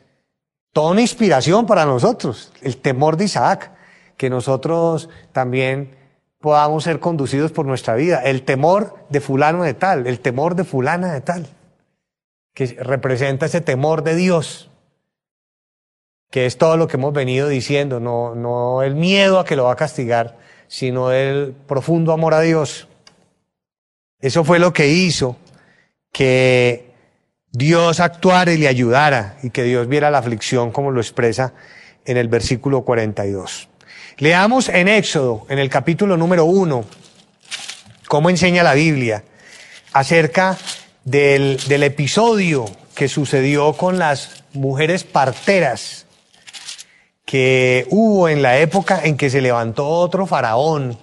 toda 0.73 0.91
una 0.91 1.01
inspiración 1.01 1.65
para 1.67 1.87
nosotros. 1.87 2.53
El 2.61 2.77
temor 2.79 3.17
de 3.17 3.25
Isaac, 3.25 3.71
que 4.17 4.31
nosotros 4.31 5.09
también 5.33 5.97
podamos 6.41 6.85
ser 6.85 7.01
conducidos 7.01 7.53
por 7.53 7.67
nuestra 7.67 7.95
vida. 7.95 8.21
El 8.23 8.43
temor 8.43 8.97
de 9.09 9.21
fulano 9.21 9.63
de 9.63 9.75
tal, 9.75 10.07
el 10.07 10.21
temor 10.21 10.55
de 10.55 10.65
fulana 10.65 11.13
de 11.13 11.21
tal, 11.21 11.47
que 12.55 12.67
representa 12.81 13.47
ese 13.47 13.61
temor 13.61 14.03
de 14.03 14.15
Dios, 14.15 14.71
que 16.31 16.47
es 16.47 16.59
todo 16.59 16.77
lo 16.77 16.89
que 16.89 16.97
hemos 16.97 17.13
venido 17.13 17.49
diciendo, 17.49 18.01
no, 18.01 18.83
el 18.83 18.95
miedo 18.95 19.39
a 19.39 19.45
que 19.45 19.57
lo 19.57 19.65
va 19.65 19.73
a 19.73 19.77
castigar, 19.77 20.39
sino 20.67 21.13
el 21.13 21.55
profundo 21.67 22.13
amor 22.13 22.35
a 22.35 22.41
Dios. 22.41 22.89
Eso 24.21 24.45
fue 24.45 24.59
lo 24.59 24.73
que 24.73 24.89
hizo 24.89 25.37
que 26.13 26.93
Dios 27.53 28.01
actuara 28.01 28.53
y 28.53 28.59
le 28.59 28.69
ayudara 28.69 29.37
y 29.43 29.51
que 29.51 29.63
Dios 29.63 29.87
viera 29.87 30.11
la 30.11 30.19
aflicción 30.19 30.73
como 30.73 30.91
lo 30.91 31.01
expresa 31.01 31.53
en 32.05 32.17
el 32.17 32.29
versículo 32.29 32.83
42. 32.83 33.69
Leamos 34.19 34.71
en 34.71 34.89
Éxodo, 34.89 35.45
en 35.51 35.59
el 35.59 35.69
capítulo 35.69 36.17
número 36.17 36.47
1, 36.47 36.87
cómo 38.09 38.31
enseña 38.31 38.63
la 38.63 38.73
Biblia 38.73 39.23
acerca 39.93 40.57
del, 41.05 41.59
del 41.69 41.83
episodio 41.83 42.65
que 42.95 43.09
sucedió 43.09 43.75
con 43.75 43.99
las 43.99 44.43
mujeres 44.55 45.05
parteras 45.05 46.07
que 47.27 47.87
hubo 47.91 48.31
en 48.31 48.41
la 48.41 48.59
época 48.59 49.03
en 49.05 49.19
que 49.19 49.29
se 49.29 49.43
levantó 49.43 49.87
otro 49.87 50.27
faraón 50.27 50.99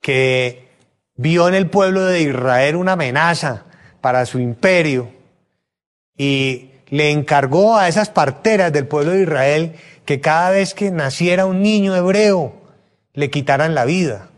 que 0.00 0.70
vio 1.16 1.48
en 1.48 1.54
el 1.54 1.68
pueblo 1.68 2.06
de 2.06 2.22
Israel 2.22 2.76
una 2.76 2.92
amenaza 2.92 3.64
para 4.00 4.24
su 4.24 4.38
imperio 4.38 5.12
y 6.16 6.70
le 6.92 7.10
encargó 7.10 7.78
a 7.78 7.88
esas 7.88 8.10
parteras 8.10 8.70
del 8.70 8.86
pueblo 8.86 9.12
de 9.12 9.22
Israel 9.22 9.76
que 10.04 10.20
cada 10.20 10.50
vez 10.50 10.74
que 10.74 10.90
naciera 10.90 11.46
un 11.46 11.62
niño 11.62 11.96
hebreo 11.96 12.52
le 13.14 13.30
quitaran 13.30 13.74
la 13.74 13.86
vida. 13.86 14.28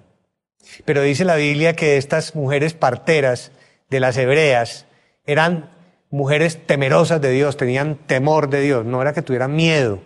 Pero 0.84 1.02
dice 1.02 1.24
la 1.24 1.34
Biblia 1.34 1.74
que 1.74 1.96
estas 1.96 2.36
mujeres 2.36 2.72
parteras 2.72 3.50
de 3.90 3.98
las 3.98 4.16
hebreas 4.16 4.86
eran 5.26 5.68
mujeres 6.10 6.64
temerosas 6.64 7.20
de 7.20 7.32
Dios, 7.32 7.56
tenían 7.56 7.96
temor 7.96 8.48
de 8.48 8.60
Dios, 8.60 8.84
no 8.84 9.02
era 9.02 9.12
que 9.12 9.22
tuvieran 9.22 9.56
miedo, 9.56 9.98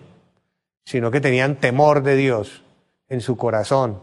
sino 0.87 1.11
que 1.11 1.21
tenían 1.21 1.57
temor 1.57 2.03
de 2.03 2.17
Dios 2.17 2.65
en 3.11 3.21
su 3.21 3.37
corazón. 3.37 4.01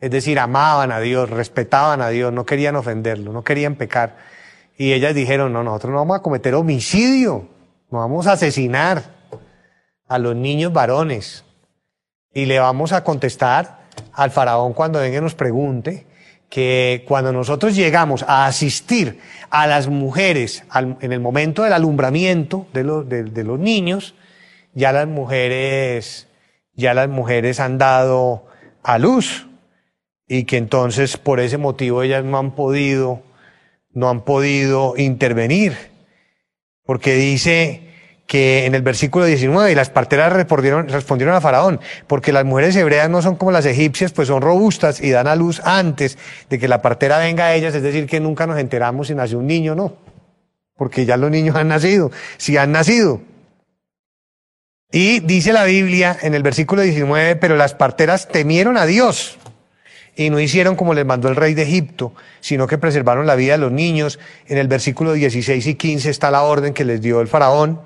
Es 0.00 0.10
decir, 0.10 0.38
amaban 0.38 0.92
a 0.92 1.00
Dios, 1.00 1.30
respetaban 1.30 2.02
a 2.02 2.10
Dios, 2.10 2.30
no 2.30 2.44
querían 2.44 2.76
ofenderlo, 2.76 3.32
no 3.32 3.42
querían 3.42 3.76
pecar. 3.76 4.18
Y 4.76 4.92
ellas 4.92 5.14
dijeron, 5.14 5.54
no, 5.54 5.62
nosotros 5.62 5.92
no 5.92 6.00
vamos 6.00 6.18
a 6.18 6.22
cometer 6.22 6.54
homicidio, 6.54 7.48
no 7.90 7.98
vamos 7.98 8.26
a 8.26 8.32
asesinar 8.32 9.02
a 10.08 10.18
los 10.18 10.36
niños 10.36 10.72
varones. 10.72 11.44
Y 12.32 12.46
le 12.46 12.58
vamos 12.58 12.92
a 12.92 13.02
contestar 13.02 13.80
al 14.12 14.30
faraón 14.30 14.72
cuando 14.72 15.00
venga 15.00 15.18
y 15.18 15.20
nos 15.20 15.34
pregunte 15.34 16.06
que 16.48 17.04
cuando 17.06 17.32
nosotros 17.32 17.74
llegamos 17.74 18.24
a 18.24 18.46
asistir 18.46 19.20
a 19.50 19.66
las 19.66 19.88
mujeres 19.88 20.64
en 21.00 21.12
el 21.12 21.20
momento 21.20 21.62
del 21.62 21.72
alumbramiento 21.72 22.66
de 22.72 22.82
de 22.82 23.44
los 23.44 23.58
niños, 23.58 24.14
ya 24.74 24.92
las 24.92 25.08
mujeres, 25.08 26.28
ya 26.74 26.94
las 26.94 27.08
mujeres 27.08 27.60
han 27.60 27.78
dado 27.78 28.46
a 28.82 28.98
luz 28.98 29.48
y 30.26 30.44
que 30.44 30.56
entonces 30.56 31.16
por 31.16 31.40
ese 31.40 31.58
motivo 31.58 32.02
ellas 32.02 32.24
no 32.24 32.38
han 32.38 32.52
podido, 32.52 33.22
no 33.92 34.08
han 34.08 34.22
podido 34.22 34.94
intervenir. 34.96 35.76
Porque 36.90 37.14
dice 37.14 37.82
que 38.26 38.66
en 38.66 38.74
el 38.74 38.82
versículo 38.82 39.24
19, 39.24 39.70
y 39.70 39.76
las 39.76 39.90
parteras 39.90 40.32
respondieron, 40.32 41.34
a 41.36 41.40
Faraón, 41.40 41.78
porque 42.08 42.32
las 42.32 42.44
mujeres 42.44 42.74
hebreas 42.74 43.08
no 43.08 43.22
son 43.22 43.36
como 43.36 43.52
las 43.52 43.64
egipcias, 43.64 44.10
pues 44.10 44.26
son 44.26 44.42
robustas 44.42 45.00
y 45.00 45.10
dan 45.10 45.28
a 45.28 45.36
luz 45.36 45.62
antes 45.64 46.18
de 46.48 46.58
que 46.58 46.66
la 46.66 46.82
partera 46.82 47.18
venga 47.18 47.46
a 47.46 47.54
ellas, 47.54 47.76
es 47.76 47.84
decir, 47.84 48.08
que 48.08 48.18
nunca 48.18 48.44
nos 48.48 48.58
enteramos 48.58 49.06
si 49.06 49.14
nació 49.14 49.38
un 49.38 49.46
niño 49.46 49.74
o 49.74 49.76
no, 49.76 49.98
porque 50.76 51.06
ya 51.06 51.16
los 51.16 51.30
niños 51.30 51.54
han 51.54 51.68
nacido, 51.68 52.10
si 52.38 52.56
han 52.56 52.72
nacido. 52.72 53.20
Y 54.90 55.20
dice 55.20 55.52
la 55.52 55.62
Biblia 55.62 56.18
en 56.22 56.34
el 56.34 56.42
versículo 56.42 56.82
19, 56.82 57.36
pero 57.36 57.54
las 57.54 57.74
parteras 57.74 58.26
temieron 58.26 58.76
a 58.76 58.84
Dios 58.84 59.38
y 60.20 60.28
no 60.28 60.38
hicieron 60.38 60.76
como 60.76 60.92
les 60.92 61.06
mandó 61.06 61.30
el 61.30 61.36
rey 61.36 61.54
de 61.54 61.62
Egipto, 61.62 62.12
sino 62.40 62.66
que 62.66 62.76
preservaron 62.76 63.26
la 63.26 63.36
vida 63.36 63.52
de 63.52 63.58
los 63.58 63.72
niños. 63.72 64.18
En 64.48 64.58
el 64.58 64.68
versículo 64.68 65.14
16 65.14 65.66
y 65.66 65.74
15 65.76 66.10
está 66.10 66.30
la 66.30 66.42
orden 66.42 66.74
que 66.74 66.84
les 66.84 67.00
dio 67.00 67.22
el 67.22 67.26
faraón. 67.26 67.80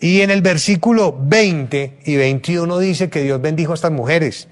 Y 0.00 0.22
en 0.22 0.30
el 0.30 0.40
versículo 0.40 1.14
20 1.20 1.98
y 2.06 2.16
21 2.16 2.78
dice 2.78 3.10
que 3.10 3.20
Dios 3.20 3.42
bendijo 3.42 3.72
a 3.72 3.74
estas 3.74 3.92
mujeres. 3.92 4.48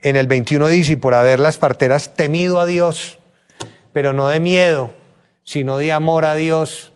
En 0.00 0.14
el 0.14 0.28
21 0.28 0.68
dice, 0.68 0.92
y 0.92 0.96
por 0.96 1.14
haber 1.14 1.40
las 1.40 1.58
parteras 1.58 2.14
temido 2.14 2.60
a 2.60 2.66
Dios, 2.66 3.18
pero 3.92 4.12
no 4.12 4.28
de 4.28 4.38
miedo, 4.38 4.94
sino 5.42 5.78
de 5.78 5.90
amor 5.90 6.24
a 6.24 6.36
Dios, 6.36 6.92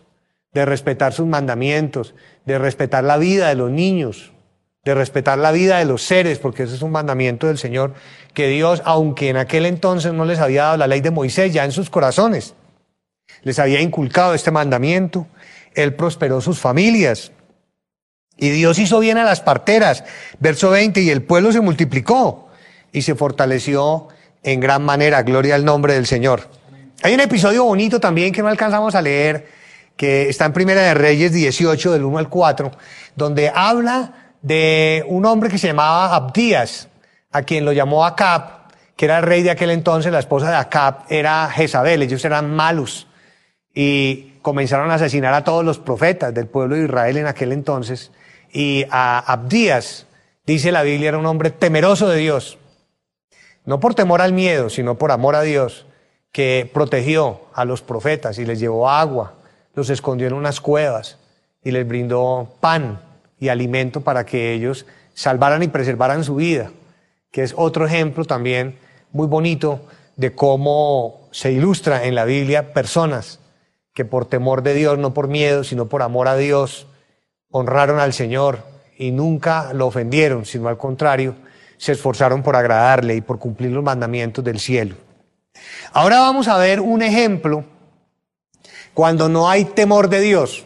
de 0.53 0.63
respetar 0.63 1.11
sus 1.11 1.27
mandamientos, 1.27 2.15
de 2.45 2.59
respetar 2.59 3.03
la 3.03 3.17
vida 3.17 3.49
de 3.49 3.55
los 3.55 3.71
niños, 3.71 4.31
de 4.85 4.95
respetar 4.95 5.37
la 5.37 5.51
vida 5.51 5.77
de 5.77 5.85
los 5.85 6.03
seres, 6.03 6.39
porque 6.39 6.63
ese 6.63 6.75
es 6.75 6.81
un 6.81 6.91
mandamiento 6.91 7.47
del 7.47 7.57
Señor, 7.57 7.93
que 8.33 8.47
Dios, 8.47 8.81
aunque 8.85 9.29
en 9.29 9.37
aquel 9.37 9.65
entonces 9.65 10.13
no 10.13 10.25
les 10.25 10.39
había 10.39 10.63
dado 10.63 10.77
la 10.77 10.87
ley 10.87 11.01
de 11.01 11.11
Moisés, 11.11 11.53
ya 11.53 11.65
en 11.65 11.71
sus 11.71 11.89
corazones 11.89 12.55
les 13.43 13.59
había 13.59 13.81
inculcado 13.81 14.33
este 14.33 14.51
mandamiento, 14.51 15.27
Él 15.75 15.93
prosperó 15.93 16.41
sus 16.41 16.59
familias. 16.59 17.31
Y 18.37 18.49
Dios 18.49 18.79
hizo 18.79 18.99
bien 18.99 19.17
a 19.17 19.23
las 19.23 19.41
parteras, 19.41 20.03
verso 20.39 20.69
20, 20.69 21.01
y 21.01 21.09
el 21.09 21.23
pueblo 21.23 21.51
se 21.51 21.61
multiplicó 21.61 22.49
y 22.91 23.01
se 23.01 23.15
fortaleció 23.15 24.07
en 24.43 24.59
gran 24.59 24.83
manera, 24.83 25.23
gloria 25.23 25.55
al 25.55 25.65
nombre 25.65 25.93
del 25.93 26.07
Señor. 26.07 26.47
Hay 27.03 27.13
un 27.13 27.19
episodio 27.19 27.65
bonito 27.65 27.99
también 27.99 28.33
que 28.33 28.41
no 28.41 28.47
alcanzamos 28.47 28.95
a 28.95 29.01
leer, 29.01 29.47
que 29.97 30.29
está 30.29 30.45
en 30.45 30.53
Primera 30.53 30.81
de 30.81 30.93
Reyes 30.93 31.33
18, 31.33 31.91
del 31.91 32.05
1 32.05 32.17
al 32.17 32.29
4, 32.29 32.71
donde 33.15 33.51
habla 33.53 34.18
de 34.41 35.03
un 35.07 35.25
hombre 35.25 35.49
que 35.49 35.57
se 35.57 35.67
llamaba 35.67 36.15
Abdías, 36.15 36.87
a 37.31 37.43
quien 37.43 37.65
lo 37.65 37.71
llamó 37.71 38.05
Acab, 38.05 38.59
que 38.95 39.05
era 39.05 39.19
el 39.19 39.23
rey 39.23 39.43
de 39.43 39.51
aquel 39.51 39.71
entonces, 39.71 40.11
la 40.11 40.19
esposa 40.19 40.49
de 40.49 40.57
Acab 40.57 41.03
era 41.09 41.49
Jezabel, 41.49 42.01
ellos 42.01 42.23
eran 42.25 42.53
malos 42.53 43.07
y 43.73 44.33
comenzaron 44.41 44.91
a 44.91 44.95
asesinar 44.95 45.33
a 45.33 45.43
todos 45.43 45.63
los 45.63 45.79
profetas 45.79 46.33
del 46.33 46.47
pueblo 46.47 46.75
de 46.75 46.85
Israel 46.85 47.17
en 47.17 47.27
aquel 47.27 47.51
entonces. 47.51 48.11
Y 48.51 48.85
a 48.89 49.19
Abdías, 49.19 50.05
dice 50.45 50.71
la 50.71 50.83
Biblia, 50.83 51.09
era 51.09 51.17
un 51.17 51.25
hombre 51.25 51.51
temeroso 51.51 52.09
de 52.09 52.17
Dios, 52.17 52.57
no 53.65 53.79
por 53.79 53.93
temor 53.93 54.21
al 54.21 54.33
miedo, 54.33 54.69
sino 54.69 54.95
por 54.95 55.11
amor 55.11 55.35
a 55.35 55.41
Dios, 55.41 55.85
que 56.31 56.69
protegió 56.73 57.41
a 57.53 57.65
los 57.65 57.81
profetas 57.81 58.37
y 58.39 58.45
les 58.45 58.59
llevó 58.59 58.89
agua, 58.89 59.33
los 59.75 59.89
escondió 59.89 60.27
en 60.27 60.33
unas 60.33 60.59
cuevas 60.61 61.17
y 61.63 61.71
les 61.71 61.87
brindó 61.87 62.55
pan 62.59 62.99
y 63.39 63.49
alimento 63.49 64.01
para 64.01 64.25
que 64.25 64.53
ellos 64.53 64.85
salvaran 65.13 65.63
y 65.63 65.67
preservaran 65.67 66.23
su 66.23 66.35
vida, 66.35 66.71
que 67.31 67.43
es 67.43 67.53
otro 67.55 67.85
ejemplo 67.85 68.25
también 68.25 68.77
muy 69.11 69.27
bonito 69.27 69.81
de 70.15 70.35
cómo 70.35 71.27
se 71.31 71.51
ilustra 71.51 72.05
en 72.05 72.15
la 72.15 72.25
Biblia 72.25 72.73
personas 72.73 73.39
que 73.93 74.05
por 74.05 74.25
temor 74.25 74.63
de 74.63 74.73
Dios, 74.73 74.97
no 74.97 75.13
por 75.13 75.27
miedo, 75.27 75.63
sino 75.63 75.87
por 75.87 76.01
amor 76.01 76.27
a 76.27 76.35
Dios, 76.35 76.87
honraron 77.51 77.99
al 77.99 78.13
Señor 78.13 78.63
y 78.97 79.11
nunca 79.11 79.73
lo 79.73 79.87
ofendieron, 79.87 80.45
sino 80.45 80.67
al 80.67 80.77
contrario, 80.77 81.35
se 81.77 81.93
esforzaron 81.93 82.43
por 82.43 82.55
agradarle 82.55 83.15
y 83.15 83.21
por 83.21 83.39
cumplir 83.39 83.71
los 83.71 83.83
mandamientos 83.83 84.43
del 84.43 84.59
cielo. 84.59 84.95
Ahora 85.91 86.19
vamos 86.19 86.47
a 86.47 86.57
ver 86.57 86.81
un 86.81 87.01
ejemplo 87.01 87.63
cuando 88.93 89.29
no 89.29 89.49
hay 89.49 89.65
temor 89.65 90.09
de 90.09 90.19
Dios. 90.21 90.65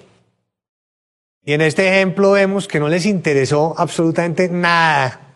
Y 1.46 1.54
en 1.54 1.62
este 1.62 1.90
ejemplo 1.90 2.32
vemos 2.32 2.68
que 2.68 2.80
no 2.80 2.88
les 2.88 3.06
interesó 3.06 3.76
absolutamente 3.78 4.48
nada, 4.48 5.36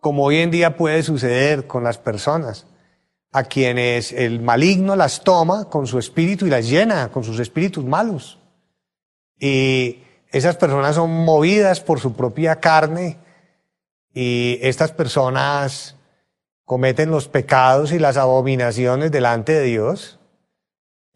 como 0.00 0.24
hoy 0.24 0.38
en 0.38 0.52
día 0.52 0.76
puede 0.76 1.02
suceder 1.02 1.66
con 1.66 1.82
las 1.82 1.98
personas, 1.98 2.66
a 3.32 3.44
quienes 3.44 4.12
el 4.12 4.40
maligno 4.40 4.94
las 4.94 5.24
toma 5.24 5.68
con 5.68 5.86
su 5.86 5.98
espíritu 5.98 6.46
y 6.46 6.50
las 6.50 6.68
llena 6.68 7.10
con 7.10 7.24
sus 7.24 7.40
espíritus 7.40 7.84
malos. 7.84 8.38
Y 9.38 9.98
esas 10.30 10.56
personas 10.56 10.94
son 10.94 11.10
movidas 11.24 11.80
por 11.80 11.98
su 11.98 12.14
propia 12.14 12.56
carne 12.60 13.18
y 14.14 14.58
estas 14.62 14.92
personas 14.92 15.96
cometen 16.64 17.10
los 17.10 17.26
pecados 17.26 17.92
y 17.92 17.98
las 17.98 18.16
abominaciones 18.16 19.10
delante 19.10 19.52
de 19.52 19.64
Dios 19.64 20.20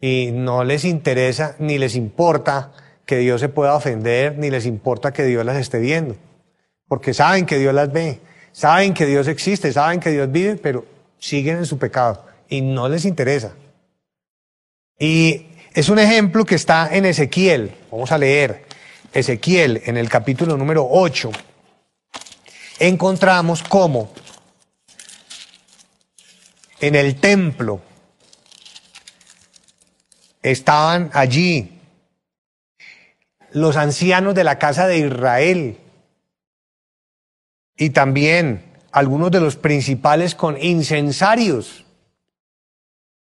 y 0.01 0.31
no 0.33 0.63
les 0.63 0.83
interesa 0.83 1.55
ni 1.59 1.77
les 1.77 1.95
importa 1.95 2.73
que 3.07 3.17
Dios 3.17 3.39
se 3.39 3.49
pueda 3.49 3.73
ofender, 3.73 4.37
ni 4.37 4.51
les 4.51 4.65
importa 4.65 5.13
que 5.13 5.23
Dios 5.23 5.43
las 5.45 5.55
esté 5.55 5.79
viendo, 5.79 6.17
porque 6.87 7.13
saben 7.13 7.45
que 7.45 7.57
Dios 7.57 7.73
las 7.73 7.91
ve, 7.91 8.19
saben 8.51 8.93
que 8.93 9.05
Dios 9.05 9.29
existe, 9.29 9.71
saben 9.71 10.01
que 10.01 10.11
Dios 10.11 10.29
vive, 10.29 10.57
pero 10.57 10.85
siguen 11.17 11.57
en 11.57 11.65
su 11.65 11.79
pecado 11.79 12.25
y 12.49 12.61
no 12.61 12.89
les 12.89 13.05
interesa. 13.05 13.53
Y 14.99 15.47
es 15.73 15.87
un 15.87 15.99
ejemplo 15.99 16.43
que 16.43 16.55
está 16.55 16.93
en 16.93 17.05
Ezequiel, 17.05 17.71
vamos 17.89 18.11
a 18.11 18.17
leer, 18.17 18.65
Ezequiel 19.13 19.81
en 19.85 19.95
el 19.95 20.09
capítulo 20.09 20.57
número 20.57 20.85
8, 20.89 21.31
encontramos 22.79 23.63
cómo 23.63 24.11
en 26.81 26.95
el 26.95 27.15
templo 27.15 27.79
estaban 30.41 31.09
allí 31.13 31.76
los 33.51 33.77
ancianos 33.77 34.35
de 34.35 34.43
la 34.43 34.59
casa 34.59 34.87
de 34.87 34.99
Israel. 34.99 35.77
Y 37.75 37.91
también 37.91 38.63
algunos 38.91 39.31
de 39.31 39.39
los 39.39 39.55
principales 39.55 40.35
con 40.35 40.61
incensarios, 40.61 41.85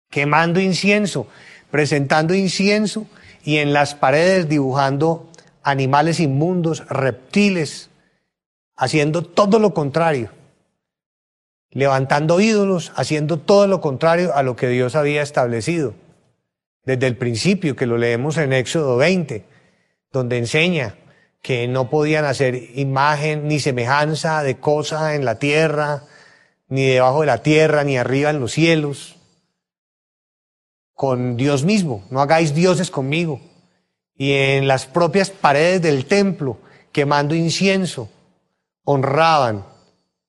quemando 0.10 0.60
incienso, 0.60 1.28
presentando 1.72 2.36
incienso 2.36 3.08
y 3.44 3.58
en 3.58 3.74
las 3.74 3.96
paredes 3.96 4.48
dibujando 4.48 5.30
animales 5.64 6.20
inmundos, 6.20 6.88
reptiles, 6.88 7.90
haciendo 8.76 9.24
todo 9.24 9.60
lo 9.60 9.74
contrario, 9.74 10.30
levantando 11.72 12.40
ídolos, 12.40 12.92
haciendo 12.96 13.40
todo 13.40 13.68
lo 13.68 13.82
contrario 13.82 14.36
a 14.36 14.44
lo 14.44 14.56
que 14.56 14.68
Dios 14.68 14.96
había 14.96 15.22
establecido 15.22 15.96
desde 16.86 17.08
el 17.08 17.18
principio, 17.18 17.76
que 17.76 17.86
lo 17.86 17.98
leemos 17.98 18.38
en 18.38 18.54
Éxodo 18.54 18.98
20, 18.98 19.46
donde 20.14 20.38
enseña 20.38 20.96
que 21.42 21.68
no 21.68 21.90
podían 21.90 22.24
hacer 22.24 22.56
imagen 22.76 23.50
ni 23.50 23.60
semejanza 23.60 24.44
de 24.44 24.60
cosa 24.60 25.16
en 25.16 25.26
la 25.26 25.40
tierra, 25.40 26.04
ni 26.70 26.86
debajo 26.86 27.20
de 27.22 27.28
la 27.28 27.44
tierra, 27.44 27.84
ni 27.84 27.98
arriba 27.98 28.30
en 28.30 28.40
los 28.40 28.54
cielos, 28.54 29.18
con 30.94 31.36
Dios 31.36 31.64
mismo, 31.66 32.06
no 32.10 32.22
hagáis 32.22 32.56
dioses 32.56 32.90
conmigo. 32.90 33.42
Y 34.16 34.32
en 34.32 34.68
las 34.68 34.86
propias 34.86 35.32
paredes 35.32 35.82
del 35.82 36.06
templo, 36.06 36.60
quemando 36.94 37.36
incienso, 37.36 38.10
honraban 38.86 39.66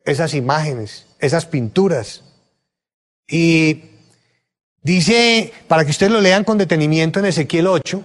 esas 0.05 0.35
imágenes, 0.35 1.07
esas 1.21 1.47
pinturas. 1.47 2.25
Y 3.29 3.83
dice, 4.83 5.53
para 5.69 5.85
que 5.85 5.91
ustedes 5.91 6.11
lo 6.11 6.21
lean 6.21 6.45
con 6.45 6.59
detenimiento 6.59 7.21
en 7.21 7.27
Ezequiel 7.27 7.67
8, 7.67 8.03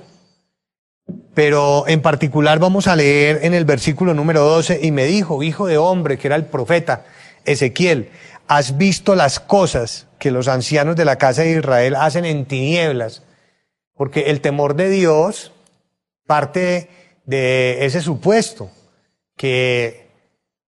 pero 1.40 1.88
en 1.88 2.02
particular 2.02 2.60
vamos 2.60 2.88
a 2.88 2.98
leer 2.98 3.40
en 3.44 3.54
el 3.54 3.64
versículo 3.64 4.14
número 4.14 4.44
12, 4.44 4.82
y 4.84 4.92
me 4.92 5.06
dijo, 5.06 5.42
hijo 5.42 5.68
de 5.68 5.78
hombre, 5.78 6.18
que 6.18 6.28
era 6.28 6.36
el 6.36 6.44
profeta 6.44 7.06
Ezequiel, 7.46 8.10
has 8.50 8.78
visto 8.78 9.16
las 9.16 9.40
cosas 9.40 10.08
que 10.20 10.32
los 10.32 10.50
ancianos 10.50 10.98
de 10.98 11.06
la 11.06 11.18
casa 11.18 11.44
de 11.44 11.52
Israel 11.52 11.96
hacen 11.96 12.26
en 12.26 12.44
tinieblas, 12.44 13.24
porque 13.96 14.32
el 14.32 14.42
temor 14.42 14.76
de 14.76 14.90
Dios 14.90 15.54
parte 16.28 16.90
de 17.24 17.86
ese 17.86 18.02
supuesto, 18.02 18.70
que 19.38 20.10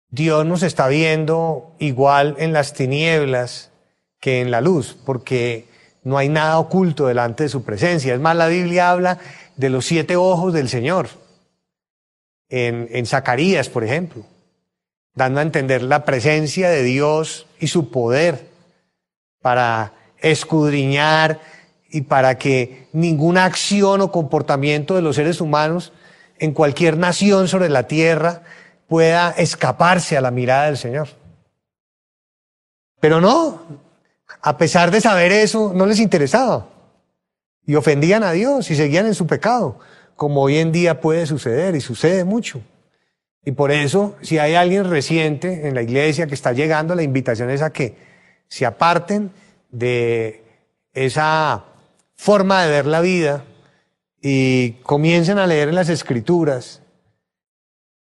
Dios 0.09 0.45
nos 0.45 0.61
está 0.61 0.89
viendo 0.89 1.75
igual 1.79 2.35
en 2.37 2.53
las 2.53 2.75
tinieblas 2.75 3.71
que 4.19 4.41
en 4.41 4.51
la 4.51 4.61
luz, 4.61 4.95
porque 5.07 5.65
no 6.03 6.19
hay 6.19 6.29
nada 6.29 6.59
oculto 6.59 7.07
delante 7.07 7.43
de 7.43 7.49
su 7.49 7.63
presencia. 7.63 8.13
Es 8.13 8.19
más, 8.19 8.35
la 8.35 8.47
Biblia 8.47 8.91
habla 8.91 9.17
de 9.61 9.69
los 9.69 9.85
siete 9.85 10.15
ojos 10.15 10.53
del 10.53 10.69
Señor, 10.69 11.07
en, 12.49 13.05
Zacarías, 13.05 13.69
por 13.69 13.83
ejemplo, 13.83 14.25
dando 15.13 15.39
a 15.39 15.43
entender 15.43 15.83
la 15.83 16.03
presencia 16.03 16.67
de 16.71 16.81
Dios 16.81 17.45
y 17.59 17.67
su 17.67 17.91
poder 17.91 18.49
para 19.39 19.93
escudriñar 20.17 21.39
y 21.91 22.01
para 22.01 22.39
que 22.39 22.87
ninguna 22.91 23.45
acción 23.45 24.01
o 24.01 24.11
comportamiento 24.11 24.95
de 24.95 25.03
los 25.03 25.15
seres 25.15 25.39
humanos 25.41 25.93
en 26.39 26.51
cualquier 26.53 26.97
nación 26.97 27.47
sobre 27.47 27.69
la 27.69 27.83
tierra 27.83 28.41
pueda 28.87 29.29
escaparse 29.29 30.17
a 30.17 30.21
la 30.21 30.31
mirada 30.31 30.65
del 30.65 30.77
Señor. 30.77 31.09
Pero 32.99 33.21
no, 33.21 33.61
a 34.41 34.57
pesar 34.57 34.89
de 34.89 35.01
saber 35.01 35.31
eso, 35.31 35.71
no 35.75 35.85
les 35.85 35.99
interesaba. 35.99 36.70
Y 37.65 37.75
ofendían 37.75 38.23
a 38.23 38.31
Dios 38.31 38.69
y 38.71 38.75
seguían 38.75 39.05
en 39.05 39.15
su 39.15 39.27
pecado, 39.27 39.79
como 40.15 40.41
hoy 40.41 40.57
en 40.57 40.71
día 40.71 40.99
puede 40.99 41.25
suceder 41.25 41.75
y 41.75 41.81
sucede 41.81 42.23
mucho. 42.23 42.61
Y 43.43 43.51
por 43.51 43.71
eso, 43.71 44.15
si 44.21 44.37
hay 44.37 44.53
alguien 44.53 44.89
reciente 44.89 45.67
en 45.67 45.75
la 45.75 45.81
iglesia 45.81 46.27
que 46.27 46.35
está 46.35 46.53
llegando, 46.53 46.93
la 46.93 47.03
invitación 47.03 47.49
es 47.49 47.61
a 47.61 47.71
que 47.71 47.95
se 48.47 48.65
aparten 48.65 49.31
de 49.71 50.43
esa 50.93 51.65
forma 52.15 52.63
de 52.63 52.69
ver 52.69 52.85
la 52.85 53.01
vida 53.01 53.45
y 54.21 54.73
comiencen 54.83 55.39
a 55.39 55.47
leer 55.47 55.69
en 55.69 55.75
las 55.75 55.89
escrituras 55.89 56.81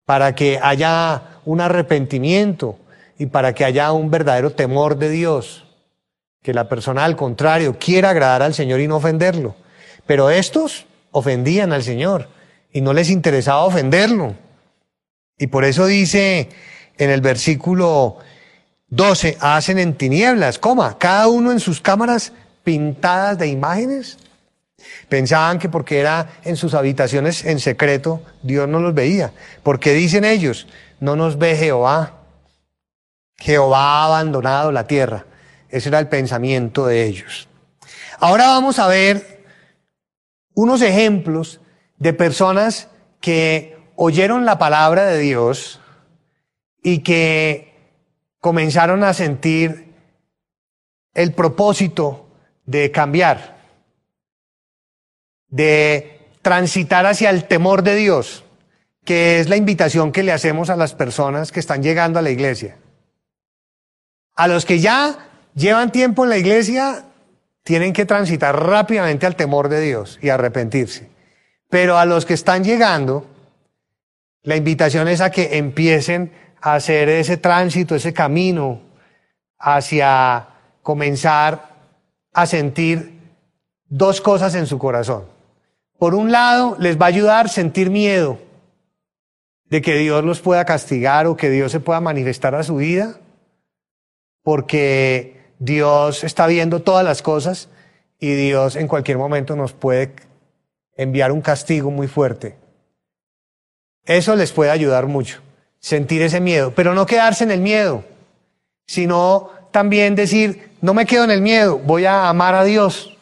para 0.04 0.34
que 0.34 0.58
haya 0.62 1.40
un 1.46 1.60
arrepentimiento 1.60 2.78
y 3.18 3.26
para 3.26 3.54
que 3.54 3.64
haya 3.64 3.92
un 3.92 4.10
verdadero 4.10 4.50
temor 4.50 4.98
de 4.98 5.08
Dios, 5.08 5.64
que 6.42 6.52
la 6.52 6.68
persona 6.68 7.04
al 7.04 7.16
contrario 7.16 7.78
quiera 7.78 8.10
agradar 8.10 8.42
al 8.42 8.54
Señor 8.54 8.80
y 8.80 8.88
no 8.88 8.96
ofenderlo. 8.96 9.54
Pero 10.06 10.30
estos 10.30 10.86
ofendían 11.10 11.72
al 11.72 11.82
Señor 11.82 12.28
y 12.72 12.80
no 12.80 12.92
les 12.92 13.10
interesaba 13.10 13.64
ofenderlo. 13.64 14.34
Y 15.38 15.46
por 15.46 15.64
eso 15.64 15.86
dice 15.86 16.48
en 16.98 17.10
el 17.10 17.20
versículo 17.20 18.18
12, 18.88 19.38
hacen 19.40 19.78
en 19.78 19.94
tinieblas, 19.94 20.58
coma, 20.58 20.98
cada 20.98 21.28
uno 21.28 21.52
en 21.52 21.60
sus 21.60 21.80
cámaras 21.80 22.32
pintadas 22.64 23.38
de 23.38 23.48
imágenes 23.48 24.18
Pensaban 25.08 25.58
que 25.58 25.68
porque 25.68 26.00
era 26.00 26.28
en 26.44 26.56
sus 26.56 26.74
habitaciones 26.74 27.44
en 27.44 27.60
secreto, 27.60 28.22
Dios 28.42 28.68
no 28.68 28.80
los 28.80 28.94
veía. 28.94 29.32
Porque 29.62 29.92
dicen 29.92 30.24
ellos, 30.24 30.66
no 31.00 31.16
nos 31.16 31.38
ve 31.38 31.56
Jehová. 31.56 32.14
Jehová 33.36 33.78
ha 33.78 34.06
abandonado 34.06 34.72
la 34.72 34.86
tierra. 34.86 35.26
Ese 35.72 35.88
era 35.88 35.98
el 35.98 36.08
pensamiento 36.08 36.86
de 36.86 37.04
ellos. 37.04 37.48
Ahora 38.18 38.46
vamos 38.46 38.78
a 38.78 38.86
ver 38.86 39.44
unos 40.54 40.82
ejemplos 40.82 41.60
de 41.96 42.12
personas 42.12 42.88
que 43.20 43.76
oyeron 43.96 44.44
la 44.44 44.58
palabra 44.58 45.06
de 45.06 45.18
Dios 45.18 45.80
y 46.82 47.00
que 47.00 47.74
comenzaron 48.38 49.02
a 49.02 49.14
sentir 49.14 49.92
el 51.14 51.32
propósito 51.32 52.28
de 52.64 52.92
cambiar 52.92 53.52
de 55.52 56.18
transitar 56.40 57.06
hacia 57.06 57.30
el 57.30 57.44
temor 57.44 57.82
de 57.82 57.94
Dios, 57.94 58.42
que 59.04 59.38
es 59.38 59.48
la 59.48 59.56
invitación 59.56 60.10
que 60.10 60.22
le 60.22 60.32
hacemos 60.32 60.70
a 60.70 60.76
las 60.76 60.94
personas 60.94 61.52
que 61.52 61.60
están 61.60 61.82
llegando 61.82 62.18
a 62.18 62.22
la 62.22 62.30
iglesia. 62.30 62.78
A 64.34 64.48
los 64.48 64.64
que 64.64 64.80
ya 64.80 65.28
llevan 65.54 65.92
tiempo 65.92 66.24
en 66.24 66.30
la 66.30 66.38
iglesia, 66.38 67.04
tienen 67.62 67.92
que 67.92 68.06
transitar 68.06 68.60
rápidamente 68.64 69.26
al 69.26 69.36
temor 69.36 69.68
de 69.68 69.80
Dios 69.80 70.18
y 70.22 70.28
arrepentirse. 70.28 71.10
Pero 71.70 71.98
a 71.98 72.04
los 72.04 72.26
que 72.26 72.34
están 72.34 72.64
llegando, 72.64 73.26
la 74.42 74.56
invitación 74.56 75.08
es 75.08 75.20
a 75.20 75.30
que 75.30 75.58
empiecen 75.58 76.32
a 76.60 76.74
hacer 76.74 77.08
ese 77.08 77.36
tránsito, 77.36 77.94
ese 77.94 78.12
camino 78.12 78.82
hacia 79.58 80.48
comenzar 80.82 81.70
a 82.32 82.46
sentir 82.46 83.20
dos 83.88 84.20
cosas 84.20 84.54
en 84.54 84.66
su 84.66 84.78
corazón. 84.78 85.24
Por 85.98 86.14
un 86.14 86.32
lado, 86.32 86.76
les 86.80 87.00
va 87.00 87.06
a 87.06 87.08
ayudar 87.08 87.48
sentir 87.48 87.90
miedo 87.90 88.38
de 89.66 89.80
que 89.80 89.94
Dios 89.96 90.24
los 90.24 90.40
pueda 90.40 90.64
castigar 90.64 91.26
o 91.26 91.36
que 91.36 91.48
Dios 91.48 91.70
se 91.72 91.80
pueda 91.80 92.00
manifestar 92.00 92.54
a 92.54 92.62
su 92.62 92.76
vida, 92.76 93.20
porque 94.42 95.41
Dios 95.64 96.24
está 96.24 96.48
viendo 96.48 96.82
todas 96.82 97.04
las 97.04 97.22
cosas 97.22 97.68
y 98.18 98.34
Dios 98.34 98.74
en 98.74 98.88
cualquier 98.88 99.16
momento 99.16 99.54
nos 99.54 99.72
puede 99.72 100.12
enviar 100.96 101.30
un 101.30 101.40
castigo 101.40 101.88
muy 101.92 102.08
fuerte. 102.08 102.56
Eso 104.04 104.34
les 104.34 104.50
puede 104.50 104.72
ayudar 104.72 105.06
mucho, 105.06 105.40
sentir 105.78 106.20
ese 106.22 106.40
miedo, 106.40 106.72
pero 106.74 106.94
no 106.94 107.06
quedarse 107.06 107.44
en 107.44 107.52
el 107.52 107.60
miedo, 107.60 108.02
sino 108.86 109.50
también 109.70 110.16
decir, 110.16 110.72
no 110.80 110.94
me 110.94 111.06
quedo 111.06 111.22
en 111.22 111.30
el 111.30 111.40
miedo, 111.40 111.78
voy 111.78 112.06
a 112.06 112.28
amar 112.28 112.56
a 112.56 112.64
Dios. 112.64 113.16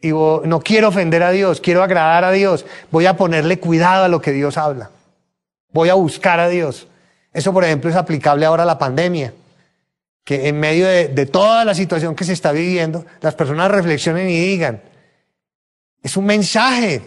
Y 0.00 0.10
no 0.10 0.60
quiero 0.64 0.88
ofender 0.88 1.22
a 1.22 1.30
Dios, 1.30 1.60
quiero 1.60 1.84
agradar 1.84 2.24
a 2.24 2.32
Dios, 2.32 2.66
voy 2.90 3.06
a 3.06 3.16
ponerle 3.16 3.60
cuidado 3.60 4.02
a 4.02 4.08
lo 4.08 4.20
que 4.20 4.32
Dios 4.32 4.58
habla. 4.58 4.90
Voy 5.70 5.90
a 5.90 5.94
buscar 5.94 6.40
a 6.40 6.48
Dios. 6.48 6.88
Eso, 7.32 7.52
por 7.52 7.62
ejemplo, 7.62 7.88
es 7.88 7.94
aplicable 7.94 8.46
ahora 8.46 8.64
a 8.64 8.66
la 8.66 8.78
pandemia. 8.78 9.32
Que 10.24 10.48
en 10.48 10.60
medio 10.60 10.86
de, 10.86 11.26
toda 11.26 11.64
la 11.64 11.74
situación 11.74 12.14
que 12.14 12.24
se 12.24 12.32
está 12.32 12.52
viviendo, 12.52 13.04
las 13.20 13.34
personas 13.34 13.70
reflexionen 13.70 14.28
y 14.28 14.38
digan, 14.38 14.82
es 16.02 16.16
un 16.16 16.26
mensaje 16.26 17.02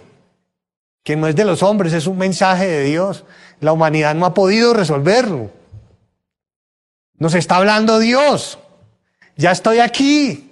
que 1.04 1.16
no 1.16 1.28
es 1.28 1.36
de 1.36 1.46
los 1.46 1.64
hombres, 1.64 1.94
es 1.94 2.08
un 2.08 2.18
mensaje 2.18 2.68
de 2.68 2.84
Dios. 2.84 3.26
La 3.62 3.72
humanidad 3.72 4.16
no 4.16 4.26
ha 4.26 4.34
podido 4.34 4.74
resolverlo. 4.74 5.52
Nos 7.18 7.36
está 7.36 7.58
hablando 7.58 8.00
Dios. 8.00 8.60
Ya 9.38 9.52
estoy 9.52 9.80
aquí, 9.80 10.52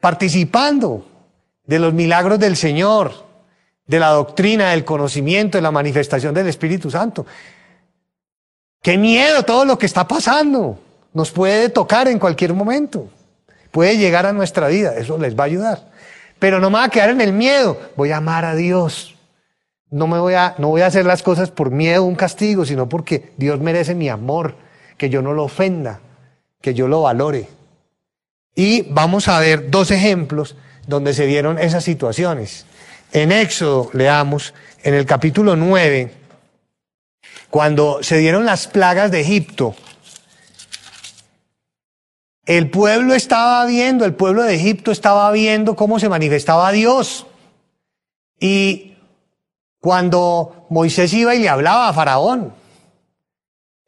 participando 0.00 1.06
de 1.64 1.78
los 1.78 1.92
milagros 1.94 2.38
del 2.38 2.56
Señor 2.56 3.32
de 3.86 3.98
la 3.98 4.08
doctrina, 4.08 4.70
del 4.70 4.84
conocimiento, 4.84 5.58
de 5.58 5.62
la 5.62 5.70
manifestación 5.70 6.34
del 6.34 6.48
Espíritu 6.48 6.90
Santo. 6.90 7.26
Qué 8.80 8.96
miedo 8.96 9.42
todo 9.42 9.64
lo 9.64 9.78
que 9.78 9.86
está 9.86 10.06
pasando. 10.06 10.78
Nos 11.12 11.30
puede 11.30 11.68
tocar 11.68 12.08
en 12.08 12.18
cualquier 12.18 12.54
momento. 12.54 13.08
Puede 13.70 13.96
llegar 13.96 14.26
a 14.26 14.32
nuestra 14.32 14.68
vida. 14.68 14.94
Eso 14.96 15.18
les 15.18 15.38
va 15.38 15.44
a 15.44 15.46
ayudar. 15.46 15.90
Pero 16.38 16.58
no 16.60 16.70
me 16.70 16.78
voy 16.78 16.86
a 16.86 16.90
quedar 16.90 17.10
en 17.10 17.20
el 17.20 17.32
miedo. 17.32 17.78
Voy 17.96 18.10
a 18.10 18.18
amar 18.18 18.44
a 18.44 18.54
Dios. 18.54 19.14
No 19.90 20.06
me 20.06 20.18
voy 20.18 20.34
a, 20.34 20.54
no 20.58 20.68
voy 20.68 20.82
a 20.82 20.86
hacer 20.86 21.04
las 21.04 21.22
cosas 21.22 21.50
por 21.50 21.70
miedo, 21.70 22.04
un 22.04 22.14
castigo, 22.14 22.64
sino 22.64 22.88
porque 22.88 23.32
Dios 23.36 23.60
merece 23.60 23.94
mi 23.94 24.08
amor. 24.08 24.56
Que 24.96 25.10
yo 25.10 25.22
no 25.22 25.32
lo 25.32 25.44
ofenda. 25.44 26.00
Que 26.60 26.74
yo 26.74 26.88
lo 26.88 27.02
valore. 27.02 27.48
Y 28.54 28.82
vamos 28.90 29.28
a 29.28 29.38
ver 29.40 29.70
dos 29.70 29.90
ejemplos 29.90 30.56
donde 30.86 31.14
se 31.14 31.26
dieron 31.26 31.58
esas 31.58 31.84
situaciones. 31.84 32.66
En 33.12 33.32
Éxodo, 33.32 33.90
leamos, 33.92 34.54
en 34.82 34.94
el 34.94 35.06
capítulo 35.06 35.56
9, 35.56 36.12
cuando 37.50 38.02
se 38.02 38.16
dieron 38.18 38.46
las 38.46 38.66
plagas 38.66 39.10
de 39.10 39.20
Egipto, 39.20 39.74
el 42.46 42.70
pueblo 42.70 43.14
estaba 43.14 43.64
viendo, 43.66 44.04
el 44.04 44.14
pueblo 44.14 44.42
de 44.42 44.54
Egipto 44.54 44.90
estaba 44.90 45.30
viendo 45.32 45.76
cómo 45.76 46.00
se 46.00 46.08
manifestaba 46.08 46.72
Dios. 46.72 47.26
Y 48.40 48.94
cuando 49.80 50.66
Moisés 50.68 51.12
iba 51.12 51.34
y 51.34 51.40
le 51.40 51.48
hablaba 51.48 51.88
a 51.88 51.92
Faraón, 51.92 52.52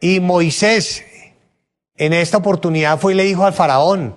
y 0.01 0.21
Moisés 0.21 1.05
en 1.97 2.13
esta 2.13 2.39
oportunidad 2.39 2.99
fue 2.99 3.15
y 3.15 3.17
le 3.17 3.25
dijo 3.25 3.45
al 3.45 3.53
Faraón, 3.53 4.17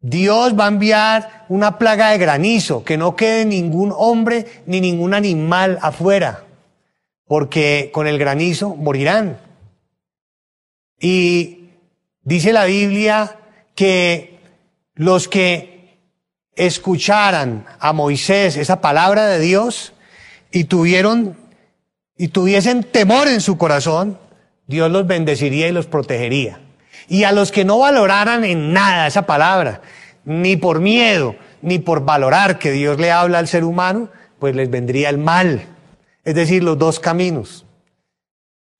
Dios 0.00 0.58
va 0.58 0.66
a 0.66 0.68
enviar 0.68 1.46
una 1.48 1.78
plaga 1.78 2.10
de 2.10 2.18
granizo, 2.18 2.84
que 2.84 2.96
no 2.96 3.16
quede 3.16 3.44
ningún 3.44 3.92
hombre 3.96 4.62
ni 4.66 4.80
ningún 4.80 5.14
animal 5.14 5.78
afuera, 5.82 6.44
porque 7.26 7.90
con 7.92 8.06
el 8.06 8.18
granizo 8.18 8.76
morirán. 8.76 9.38
Y 11.00 11.65
dice 12.26 12.52
la 12.52 12.64
Biblia 12.66 13.38
que 13.74 14.38
los 14.94 15.28
que 15.28 15.96
escucharan 16.56 17.64
a 17.78 17.92
Moisés 17.92 18.56
esa 18.56 18.80
palabra 18.80 19.26
de 19.26 19.38
Dios 19.38 19.92
y 20.50 20.64
tuvieron 20.64 21.36
y 22.18 22.28
tuviesen 22.28 22.82
temor 22.82 23.28
en 23.28 23.40
su 23.40 23.56
corazón, 23.56 24.18
Dios 24.66 24.90
los 24.90 25.06
bendeciría 25.06 25.68
y 25.68 25.72
los 25.72 25.86
protegería. 25.86 26.60
Y 27.08 27.24
a 27.24 27.32
los 27.32 27.52
que 27.52 27.64
no 27.64 27.78
valoraran 27.78 28.44
en 28.44 28.72
nada 28.72 29.06
esa 29.06 29.26
palabra, 29.26 29.82
ni 30.24 30.56
por 30.56 30.80
miedo, 30.80 31.36
ni 31.62 31.78
por 31.78 32.04
valorar 32.04 32.58
que 32.58 32.72
Dios 32.72 32.98
le 32.98 33.12
habla 33.12 33.38
al 33.38 33.48
ser 33.48 33.64
humano, 33.64 34.08
pues 34.40 34.56
les 34.56 34.68
vendría 34.70 35.10
el 35.10 35.18
mal. 35.18 35.66
Es 36.24 36.34
decir, 36.34 36.64
los 36.64 36.78
dos 36.78 36.98
caminos. 36.98 37.66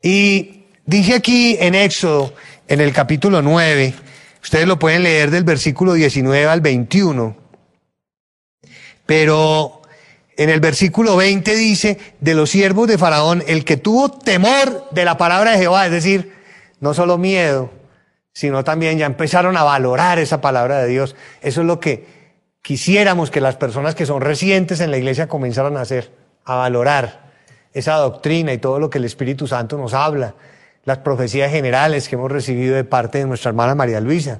Y 0.02 0.64
dije 0.86 1.14
aquí 1.14 1.56
en 1.60 1.74
Éxodo, 1.74 2.32
en 2.68 2.80
el 2.80 2.92
capítulo 2.92 3.42
9, 3.42 3.94
ustedes 4.42 4.66
lo 4.66 4.78
pueden 4.78 5.02
leer 5.02 5.30
del 5.30 5.44
versículo 5.44 5.94
19 5.94 6.46
al 6.46 6.60
21, 6.60 7.36
pero 9.04 9.82
en 10.36 10.50
el 10.50 10.60
versículo 10.60 11.16
20 11.16 11.54
dice, 11.54 11.98
de 12.20 12.34
los 12.34 12.50
siervos 12.50 12.88
de 12.88 12.98
Faraón, 12.98 13.42
el 13.46 13.64
que 13.64 13.76
tuvo 13.76 14.10
temor 14.10 14.88
de 14.90 15.04
la 15.04 15.16
palabra 15.16 15.52
de 15.52 15.58
Jehová, 15.58 15.86
es 15.86 15.92
decir, 15.92 16.32
no 16.80 16.92
solo 16.92 17.18
miedo, 17.18 17.70
sino 18.32 18.64
también 18.64 18.98
ya 18.98 19.06
empezaron 19.06 19.56
a 19.56 19.62
valorar 19.62 20.18
esa 20.18 20.40
palabra 20.40 20.78
de 20.78 20.88
Dios. 20.88 21.16
Eso 21.40 21.62
es 21.62 21.66
lo 21.66 21.80
que 21.80 22.06
quisiéramos 22.60 23.30
que 23.30 23.40
las 23.40 23.56
personas 23.56 23.94
que 23.94 24.04
son 24.04 24.20
recientes 24.20 24.80
en 24.80 24.90
la 24.90 24.98
iglesia 24.98 25.26
comenzaran 25.28 25.76
a 25.76 25.82
hacer, 25.82 26.12
a 26.44 26.56
valorar 26.56 27.30
esa 27.72 27.94
doctrina 27.94 28.52
y 28.52 28.58
todo 28.58 28.78
lo 28.78 28.90
que 28.90 28.98
el 28.98 29.04
Espíritu 29.04 29.46
Santo 29.46 29.78
nos 29.78 29.94
habla, 29.94 30.34
las 30.86 30.98
profecías 30.98 31.50
generales 31.50 32.08
que 32.08 32.14
hemos 32.14 32.30
recibido 32.30 32.76
de 32.76 32.84
parte 32.84 33.18
de 33.18 33.26
nuestra 33.26 33.50
hermana 33.50 33.74
María 33.74 34.00
Luisa, 34.00 34.38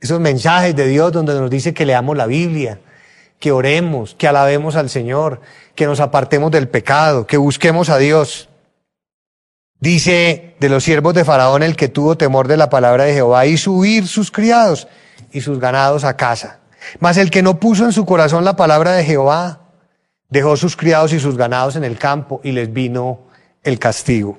esos 0.00 0.18
mensajes 0.18 0.74
de 0.74 0.86
Dios 0.88 1.12
donde 1.12 1.34
nos 1.34 1.50
dice 1.50 1.74
que 1.74 1.86
leamos 1.86 2.16
la 2.16 2.26
Biblia, 2.26 2.80
que 3.38 3.52
oremos, 3.52 4.14
que 4.14 4.26
alabemos 4.26 4.76
al 4.76 4.88
Señor, 4.88 5.42
que 5.74 5.86
nos 5.86 6.00
apartemos 6.00 6.50
del 6.50 6.68
pecado, 6.68 7.26
que 7.26 7.36
busquemos 7.36 7.90
a 7.90 7.98
Dios. 7.98 8.48
Dice 9.78 10.56
de 10.58 10.68
los 10.70 10.84
siervos 10.84 11.12
de 11.12 11.24
Faraón 11.24 11.62
el 11.62 11.76
que 11.76 11.88
tuvo 11.88 12.16
temor 12.16 12.48
de 12.48 12.56
la 12.56 12.70
palabra 12.70 13.04
de 13.04 13.12
Jehová 13.12 13.44
y 13.44 13.58
subir 13.58 14.08
sus 14.08 14.30
criados 14.30 14.88
y 15.32 15.42
sus 15.42 15.60
ganados 15.60 16.04
a 16.04 16.16
casa. 16.16 16.60
Mas 16.98 17.18
el 17.18 17.30
que 17.30 17.42
no 17.42 17.60
puso 17.60 17.84
en 17.84 17.92
su 17.92 18.06
corazón 18.06 18.44
la 18.44 18.56
palabra 18.56 18.92
de 18.92 19.04
Jehová, 19.04 19.60
dejó 20.30 20.56
sus 20.56 20.76
criados 20.76 21.12
y 21.12 21.20
sus 21.20 21.36
ganados 21.36 21.76
en 21.76 21.84
el 21.84 21.98
campo 21.98 22.40
y 22.42 22.52
les 22.52 22.72
vino 22.72 23.20
el 23.62 23.78
castigo. 23.78 24.38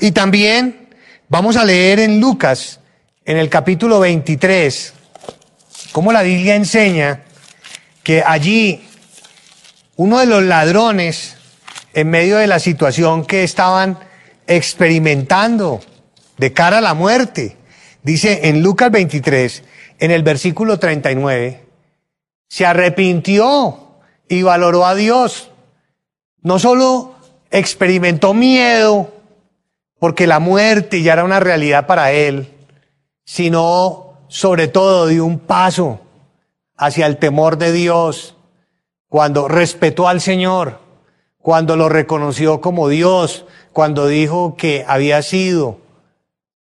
Y 0.00 0.12
también 0.12 0.88
vamos 1.28 1.56
a 1.56 1.64
leer 1.64 2.00
en 2.00 2.20
Lucas, 2.20 2.80
en 3.24 3.36
el 3.36 3.48
capítulo 3.48 4.00
23, 4.00 4.94
cómo 5.92 6.12
la 6.12 6.22
Biblia 6.22 6.56
enseña 6.56 7.22
que 8.02 8.22
allí 8.26 8.82
uno 9.96 10.18
de 10.18 10.26
los 10.26 10.42
ladrones, 10.42 11.36
en 11.94 12.10
medio 12.10 12.38
de 12.38 12.46
la 12.46 12.58
situación 12.58 13.24
que 13.24 13.44
estaban 13.44 13.98
experimentando 14.46 15.80
de 16.38 16.52
cara 16.52 16.78
a 16.78 16.80
la 16.80 16.94
muerte. 16.94 17.56
Dice 18.02 18.48
en 18.48 18.62
Lucas 18.62 18.90
23, 18.90 19.62
en 19.98 20.10
el 20.10 20.22
versículo 20.22 20.78
39, 20.78 21.64
se 22.48 22.66
arrepintió 22.66 24.00
y 24.28 24.42
valoró 24.42 24.86
a 24.86 24.94
Dios. 24.94 25.50
No 26.40 26.58
solo 26.58 27.14
experimentó 27.50 28.34
miedo, 28.34 29.21
porque 30.02 30.26
la 30.26 30.40
muerte 30.40 31.00
ya 31.00 31.12
era 31.12 31.22
una 31.22 31.38
realidad 31.38 31.86
para 31.86 32.10
él, 32.10 32.48
sino 33.24 34.14
sobre 34.26 34.66
todo 34.66 35.06
dio 35.06 35.24
un 35.24 35.38
paso 35.38 36.00
hacia 36.76 37.06
el 37.06 37.18
temor 37.18 37.56
de 37.56 37.70
Dios, 37.70 38.34
cuando 39.06 39.46
respetó 39.46 40.08
al 40.08 40.20
Señor, 40.20 40.80
cuando 41.38 41.76
lo 41.76 41.88
reconoció 41.88 42.60
como 42.60 42.88
Dios, 42.88 43.44
cuando 43.72 44.08
dijo 44.08 44.56
que 44.56 44.84
había 44.88 45.22
sido 45.22 45.78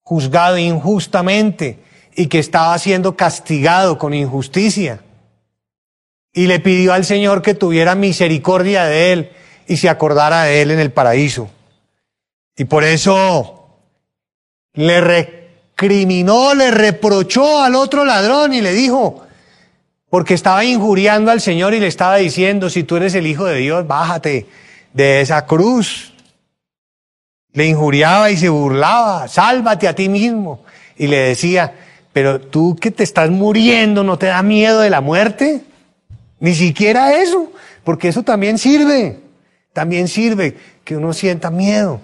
juzgado 0.03 0.57
injustamente 0.57 1.81
y 2.15 2.29
que 2.29 2.39
estaba 2.39 2.79
siendo 2.79 3.17
castigado 3.17 3.99
con 3.99 4.15
injusticia. 4.15 5.01
Y 6.33 6.47
le 6.47 6.61
pidió 6.61 6.93
al 6.93 7.05
Señor 7.05 7.43
que 7.43 7.55
tuviera 7.55 7.97
misericordia 7.97 8.85
de 8.85 9.13
él 9.13 9.31
y 9.67 9.79
se 9.79 9.89
acordara 9.89 10.45
de 10.45 10.63
él 10.63 10.71
en 10.71 10.79
el 10.79 10.93
paraíso. 10.93 11.51
Y 12.57 12.65
por 12.65 12.85
eso 12.85 13.69
le 14.75 15.01
recriminó, 15.01 16.55
le 16.55 16.71
reprochó 16.71 17.63
al 17.63 17.75
otro 17.75 18.05
ladrón 18.05 18.55
y 18.55 18.61
le 18.61 18.73
dijo, 18.73 19.23
porque 20.09 20.35
estaba 20.35 20.65
injuriando 20.65 21.31
al 21.31 21.41
Señor 21.41 21.75
y 21.75 21.81
le 21.81 21.87
estaba 21.87 22.17
diciendo, 22.17 22.71
si 22.71 22.85
tú 22.85 22.97
eres 22.97 23.15
el 23.15 23.27
Hijo 23.27 23.45
de 23.45 23.57
Dios, 23.57 23.87
bájate 23.87 24.47
de 24.93 25.21
esa 25.21 25.45
cruz 25.47 26.15
le 27.57 27.67
injuriaba 27.67 28.31
y 28.31 28.37
se 28.37 28.51
burlaba, 28.51 29.29
sálvate 29.29 29.89
a 29.89 29.95
ti 29.95 30.11
mismo. 30.11 30.61
Y 30.99 31.07
le 31.07 31.17
decía, 31.17 31.73
pero 32.13 32.39
tú 32.39 32.77
que 32.79 32.91
te 32.91 33.03
estás 33.03 33.31
muriendo, 33.31 34.05
¿no 34.05 34.19
te 34.19 34.27
da 34.27 34.43
miedo 34.43 34.81
de 34.81 34.91
la 34.91 35.01
muerte? 35.01 35.63
Ni 36.39 36.55
siquiera 36.55 37.15
eso, 37.19 37.51
porque 37.83 38.09
eso 38.09 38.23
también 38.23 38.59
sirve, 38.59 39.21
también 39.73 40.07
sirve 40.07 40.55
que 40.85 40.99
uno 40.99 41.15
sienta 41.15 41.51
miedo, 41.51 42.03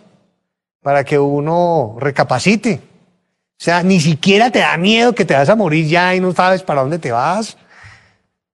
para 0.82 1.04
que 1.04 1.18
uno 1.18 1.96
recapacite. 1.98 2.80
O 3.58 3.64
sea, 3.64 3.82
ni 3.82 4.00
siquiera 4.00 4.50
te 4.50 4.58
da 4.58 4.76
miedo 4.76 5.14
que 5.14 5.24
te 5.24 5.34
vas 5.34 5.48
a 5.48 5.56
morir 5.56 5.86
ya 5.86 6.14
y 6.14 6.20
no 6.20 6.32
sabes 6.32 6.62
para 6.62 6.82
dónde 6.82 6.98
te 6.98 7.12
vas, 7.12 7.56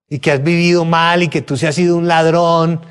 y 0.09 0.19
que 0.19 0.33
has 0.33 0.43
vivido 0.43 0.85
mal 0.85 1.23
y 1.23 1.29
que 1.29 1.43
tú 1.43 1.57
seas 1.57 1.75
sido 1.75 1.97
un 1.97 2.09
ladrón 2.09 2.85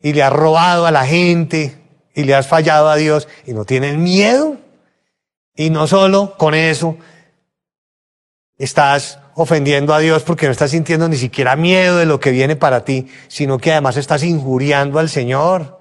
y 0.00 0.12
le 0.12 0.22
has 0.22 0.32
robado 0.32 0.86
a 0.86 0.90
la 0.90 1.06
gente 1.06 1.76
y 2.14 2.24
le 2.24 2.34
has 2.34 2.46
fallado 2.46 2.88
a 2.88 2.96
Dios 2.96 3.28
y 3.46 3.52
no 3.52 3.64
tienes 3.64 3.96
miedo. 3.96 4.56
Y 5.54 5.70
no 5.70 5.86
solo 5.86 6.36
con 6.38 6.54
eso 6.54 6.96
estás 8.56 9.18
ofendiendo 9.34 9.94
a 9.94 10.00
Dios 10.00 10.22
porque 10.22 10.46
no 10.46 10.52
estás 10.52 10.70
sintiendo 10.70 11.08
ni 11.08 11.16
siquiera 11.16 11.56
miedo 11.56 11.98
de 11.98 12.06
lo 12.06 12.20
que 12.20 12.30
viene 12.30 12.56
para 12.56 12.84
ti, 12.84 13.08
sino 13.28 13.58
que 13.58 13.72
además 13.72 13.96
estás 13.96 14.22
injuriando 14.22 14.98
al 14.98 15.08
Señor. 15.08 15.80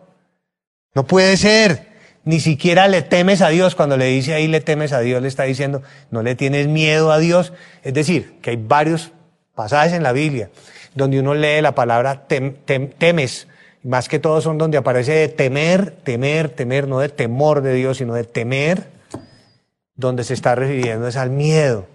No 0.93 1.05
puede 1.05 1.37
ser. 1.37 1.88
Ni 2.29 2.39
siquiera 2.39 2.87
le 2.87 3.01
temes 3.01 3.41
a 3.41 3.49
Dios. 3.49 3.73
Cuando 3.73 3.97
le 3.97 4.05
dice 4.05 4.35
ahí 4.35 4.47
le 4.47 4.61
temes 4.61 4.93
a 4.93 4.99
Dios, 4.99 5.19
le 5.19 5.27
está 5.27 5.45
diciendo, 5.45 5.81
no 6.11 6.21
le 6.21 6.35
tienes 6.35 6.67
miedo 6.67 7.11
a 7.11 7.17
Dios. 7.17 7.53
Es 7.81 7.95
decir, 7.95 8.35
que 8.43 8.51
hay 8.51 8.55
varios 8.55 9.11
pasajes 9.55 9.93
en 9.93 10.03
la 10.03 10.11
Biblia 10.11 10.51
donde 10.93 11.19
uno 11.19 11.33
lee 11.33 11.59
la 11.59 11.73
palabra 11.73 12.27
temes 12.27 13.47
más 13.81 14.07
que 14.07 14.19
todo 14.19 14.41
son 14.41 14.59
donde 14.59 14.77
aparece 14.77 15.13
de 15.13 15.27
temer, 15.27 15.89
temer, 16.03 16.49
temer, 16.49 16.87
no 16.87 16.99
de 16.99 17.09
temor 17.09 17.63
de 17.63 17.73
Dios, 17.73 17.97
sino 17.97 18.13
de 18.13 18.25
temer, 18.25 18.91
donde 19.95 20.23
se 20.23 20.35
está 20.35 20.53
refiriendo 20.53 21.07
es 21.07 21.17
al 21.17 21.31
miedo 21.31 21.87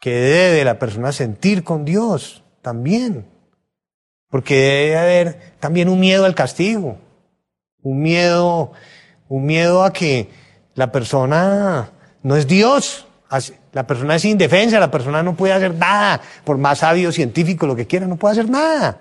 que 0.00 0.14
debe 0.14 0.64
la 0.64 0.80
persona 0.80 1.12
sentir 1.12 1.62
con 1.62 1.84
Dios 1.84 2.42
también. 2.60 3.24
Porque 4.30 4.56
debe 4.56 4.96
haber 4.96 5.52
también 5.60 5.88
un 5.88 6.00
miedo 6.00 6.24
al 6.24 6.34
castigo, 6.34 6.98
un 7.82 8.02
miedo, 8.02 8.72
un 9.28 9.46
miedo 9.46 9.84
a 9.84 9.92
que 9.92 10.28
la 10.74 10.92
persona 10.92 11.90
no 12.22 12.36
es 12.36 12.46
Dios, 12.46 13.06
la 13.72 13.86
persona 13.86 14.16
es 14.16 14.24
indefensa, 14.24 14.80
la 14.80 14.90
persona 14.90 15.22
no 15.22 15.34
puede 15.34 15.52
hacer 15.52 15.74
nada, 15.74 16.20
por 16.44 16.58
más 16.58 16.78
sabio, 16.78 17.12
científico, 17.12 17.66
lo 17.66 17.76
que 17.76 17.86
quiera, 17.86 18.06
no 18.06 18.16
puede 18.16 18.32
hacer 18.32 18.48
nada 18.48 19.00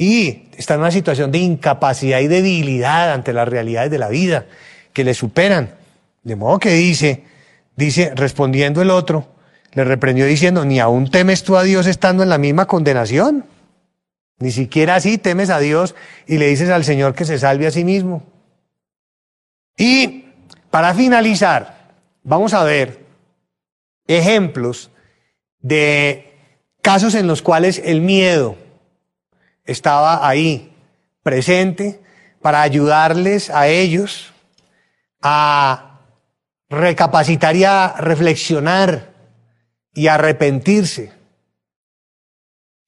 y 0.00 0.48
está 0.56 0.74
en 0.74 0.80
una 0.80 0.90
situación 0.90 1.30
de 1.30 1.36
incapacidad 1.36 2.20
y 2.20 2.26
debilidad 2.26 3.12
ante 3.12 3.34
las 3.34 3.46
realidades 3.46 3.90
de 3.90 3.98
la 3.98 4.08
vida 4.08 4.46
que 4.94 5.04
le 5.04 5.12
superan. 5.12 5.74
De 6.22 6.36
modo 6.36 6.58
que 6.58 6.70
dice, 6.70 7.24
dice, 7.76 8.14
respondiendo 8.14 8.80
el 8.80 8.88
otro, 8.88 9.28
le 9.74 9.84
reprendió 9.84 10.24
diciendo, 10.24 10.64
ni 10.64 10.80
aún 10.80 11.10
temes 11.10 11.44
tú 11.44 11.58
a 11.58 11.64
Dios 11.64 11.86
estando 11.86 12.22
en 12.22 12.30
la 12.30 12.38
misma 12.38 12.64
condenación. 12.64 13.44
Ni 14.38 14.52
siquiera 14.52 14.94
así 14.94 15.18
temes 15.18 15.50
a 15.50 15.58
Dios 15.58 15.94
y 16.26 16.38
le 16.38 16.46
dices 16.46 16.70
al 16.70 16.84
Señor 16.84 17.14
que 17.14 17.26
se 17.26 17.38
salve 17.38 17.66
a 17.66 17.70
sí 17.70 17.84
mismo. 17.84 18.22
Y 19.76 20.26
para 20.70 20.94
finalizar, 20.94 21.94
vamos 22.22 22.54
a 22.54 22.64
ver 22.64 23.04
ejemplos 24.06 24.90
de 25.58 26.34
casos 26.82 27.14
en 27.14 27.26
los 27.26 27.42
cuales 27.42 27.80
el 27.84 28.00
miedo, 28.00 28.56
estaba 29.64 30.26
ahí, 30.26 30.74
presente, 31.22 32.00
para 32.40 32.62
ayudarles 32.62 33.50
a 33.50 33.68
ellos 33.68 34.32
a 35.22 36.00
recapacitar 36.68 37.56
y 37.56 37.64
a 37.64 37.94
reflexionar 37.98 39.12
y 39.92 40.06
arrepentirse. 40.06 41.12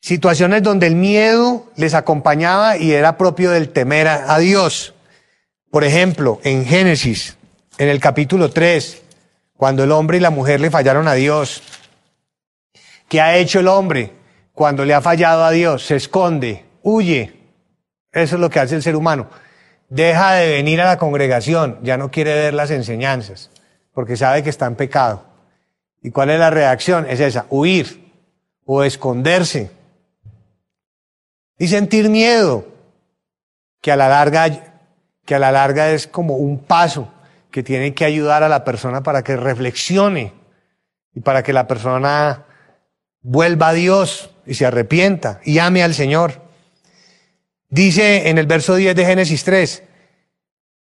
Situaciones 0.00 0.62
donde 0.62 0.86
el 0.86 0.96
miedo 0.96 1.70
les 1.76 1.94
acompañaba 1.94 2.76
y 2.76 2.92
era 2.92 3.16
propio 3.16 3.50
del 3.50 3.68
temer 3.68 4.08
a, 4.08 4.38
Dios. 4.38 4.94
Por 5.72 5.84
ejemplo, 5.84 6.38
en 6.44 6.66
Génesis, 6.66 7.38
en 7.78 7.88
el 7.88 7.98
capítulo 7.98 8.50
3, 8.50 9.02
cuando 9.56 9.84
el 9.84 9.90
hombre 9.90 10.18
y 10.18 10.20
la 10.20 10.28
mujer 10.28 10.60
le 10.60 10.70
fallaron 10.70 11.08
a 11.08 11.14
Dios, 11.14 11.62
¿qué 13.08 13.22
ha 13.22 13.38
hecho 13.38 13.60
el 13.60 13.68
hombre 13.68 14.12
cuando 14.52 14.84
le 14.84 14.92
ha 14.92 15.00
fallado 15.00 15.44
a 15.44 15.50
Dios? 15.50 15.86
Se 15.86 15.96
esconde, 15.96 16.66
huye. 16.82 17.40
Eso 18.12 18.34
es 18.34 18.40
lo 18.42 18.50
que 18.50 18.60
hace 18.60 18.74
el 18.74 18.82
ser 18.82 18.96
humano. 18.96 19.30
Deja 19.88 20.34
de 20.34 20.50
venir 20.50 20.78
a 20.82 20.84
la 20.84 20.98
congregación, 20.98 21.78
ya 21.82 21.96
no 21.96 22.10
quiere 22.10 22.34
ver 22.34 22.52
las 22.52 22.70
enseñanzas, 22.70 23.50
porque 23.94 24.18
sabe 24.18 24.42
que 24.42 24.50
está 24.50 24.66
en 24.66 24.76
pecado. 24.76 25.24
¿Y 26.02 26.10
cuál 26.10 26.28
es 26.28 26.38
la 26.38 26.50
reacción? 26.50 27.06
Es 27.08 27.18
esa, 27.18 27.46
huir 27.48 28.12
o 28.66 28.84
esconderse. 28.84 29.70
Y 31.56 31.68
sentir 31.68 32.10
miedo, 32.10 32.66
que 33.80 33.90
a 33.90 33.96
la 33.96 34.10
larga, 34.10 34.71
que 35.24 35.34
a 35.34 35.38
la 35.38 35.52
larga 35.52 35.90
es 35.90 36.06
como 36.06 36.36
un 36.36 36.58
paso 36.58 37.12
que 37.50 37.62
tiene 37.62 37.94
que 37.94 38.04
ayudar 38.04 38.42
a 38.42 38.48
la 38.48 38.64
persona 38.64 39.02
para 39.02 39.22
que 39.22 39.36
reflexione 39.36 40.32
y 41.14 41.20
para 41.20 41.42
que 41.42 41.52
la 41.52 41.66
persona 41.68 42.44
vuelva 43.20 43.68
a 43.68 43.72
Dios 43.72 44.30
y 44.46 44.54
se 44.54 44.66
arrepienta 44.66 45.40
y 45.44 45.58
ame 45.58 45.82
al 45.82 45.94
Señor. 45.94 46.42
Dice 47.68 48.28
en 48.28 48.38
el 48.38 48.46
verso 48.46 48.74
10 48.74 48.96
de 48.96 49.04
Génesis 49.04 49.44
3, 49.44 49.82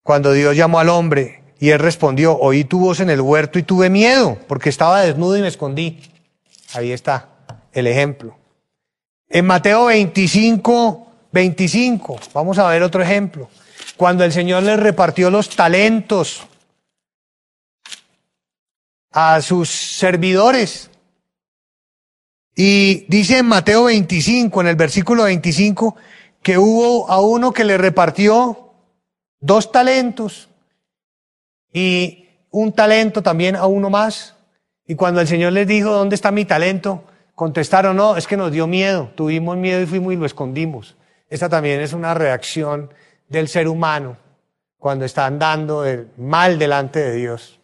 cuando 0.02 0.32
Dios 0.32 0.56
llamó 0.56 0.80
al 0.80 0.88
hombre 0.88 1.42
y 1.58 1.70
él 1.70 1.78
respondió, 1.78 2.36
oí 2.38 2.64
tu 2.64 2.80
voz 2.80 3.00
en 3.00 3.10
el 3.10 3.20
huerto 3.20 3.58
y 3.58 3.62
tuve 3.62 3.90
miedo 3.90 4.38
porque 4.48 4.68
estaba 4.68 5.02
desnudo 5.02 5.36
y 5.36 5.42
me 5.42 5.48
escondí. 5.48 6.00
Ahí 6.74 6.90
está 6.90 7.28
el 7.72 7.86
ejemplo. 7.86 8.36
En 9.28 9.46
Mateo 9.46 9.86
25, 9.86 11.06
25, 11.32 12.20
vamos 12.34 12.58
a 12.58 12.68
ver 12.68 12.82
otro 12.82 13.02
ejemplo. 13.02 13.48
Cuando 13.96 14.24
el 14.24 14.32
Señor 14.32 14.62
le 14.62 14.76
repartió 14.76 15.30
los 15.30 15.48
talentos 15.50 16.46
a 19.12 19.40
sus 19.42 19.68
servidores. 19.68 20.90
Y 22.54 23.06
dice 23.08 23.38
en 23.38 23.46
Mateo 23.46 23.84
25, 23.84 24.60
en 24.60 24.66
el 24.66 24.76
versículo 24.76 25.24
25, 25.24 25.96
que 26.42 26.58
hubo 26.58 27.08
a 27.10 27.20
uno 27.20 27.52
que 27.52 27.64
le 27.64 27.78
repartió 27.78 28.74
dos 29.40 29.72
talentos 29.72 30.48
y 31.72 32.28
un 32.50 32.72
talento 32.72 33.22
también 33.22 33.56
a 33.56 33.66
uno 33.66 33.90
más. 33.90 34.34
Y 34.86 34.94
cuando 34.94 35.20
el 35.20 35.28
Señor 35.28 35.52
les 35.52 35.66
dijo, 35.66 35.90
¿dónde 35.90 36.14
está 36.14 36.30
mi 36.30 36.44
talento? 36.44 37.04
Contestaron, 37.34 37.96
no, 37.96 38.16
es 38.16 38.26
que 38.26 38.36
nos 38.36 38.52
dio 38.52 38.66
miedo, 38.66 39.10
tuvimos 39.14 39.56
miedo 39.56 39.80
y 39.80 39.86
fuimos 39.86 40.12
y 40.12 40.16
lo 40.16 40.26
escondimos. 40.26 40.96
Esta 41.30 41.48
también 41.48 41.80
es 41.80 41.94
una 41.94 42.12
reacción 42.12 42.92
del 43.32 43.48
ser 43.48 43.66
humano 43.66 44.16
cuando 44.78 45.04
está 45.04 45.26
andando 45.26 45.84
mal 46.16 46.58
delante 46.58 47.00
de 47.00 47.16
Dios. 47.16 47.58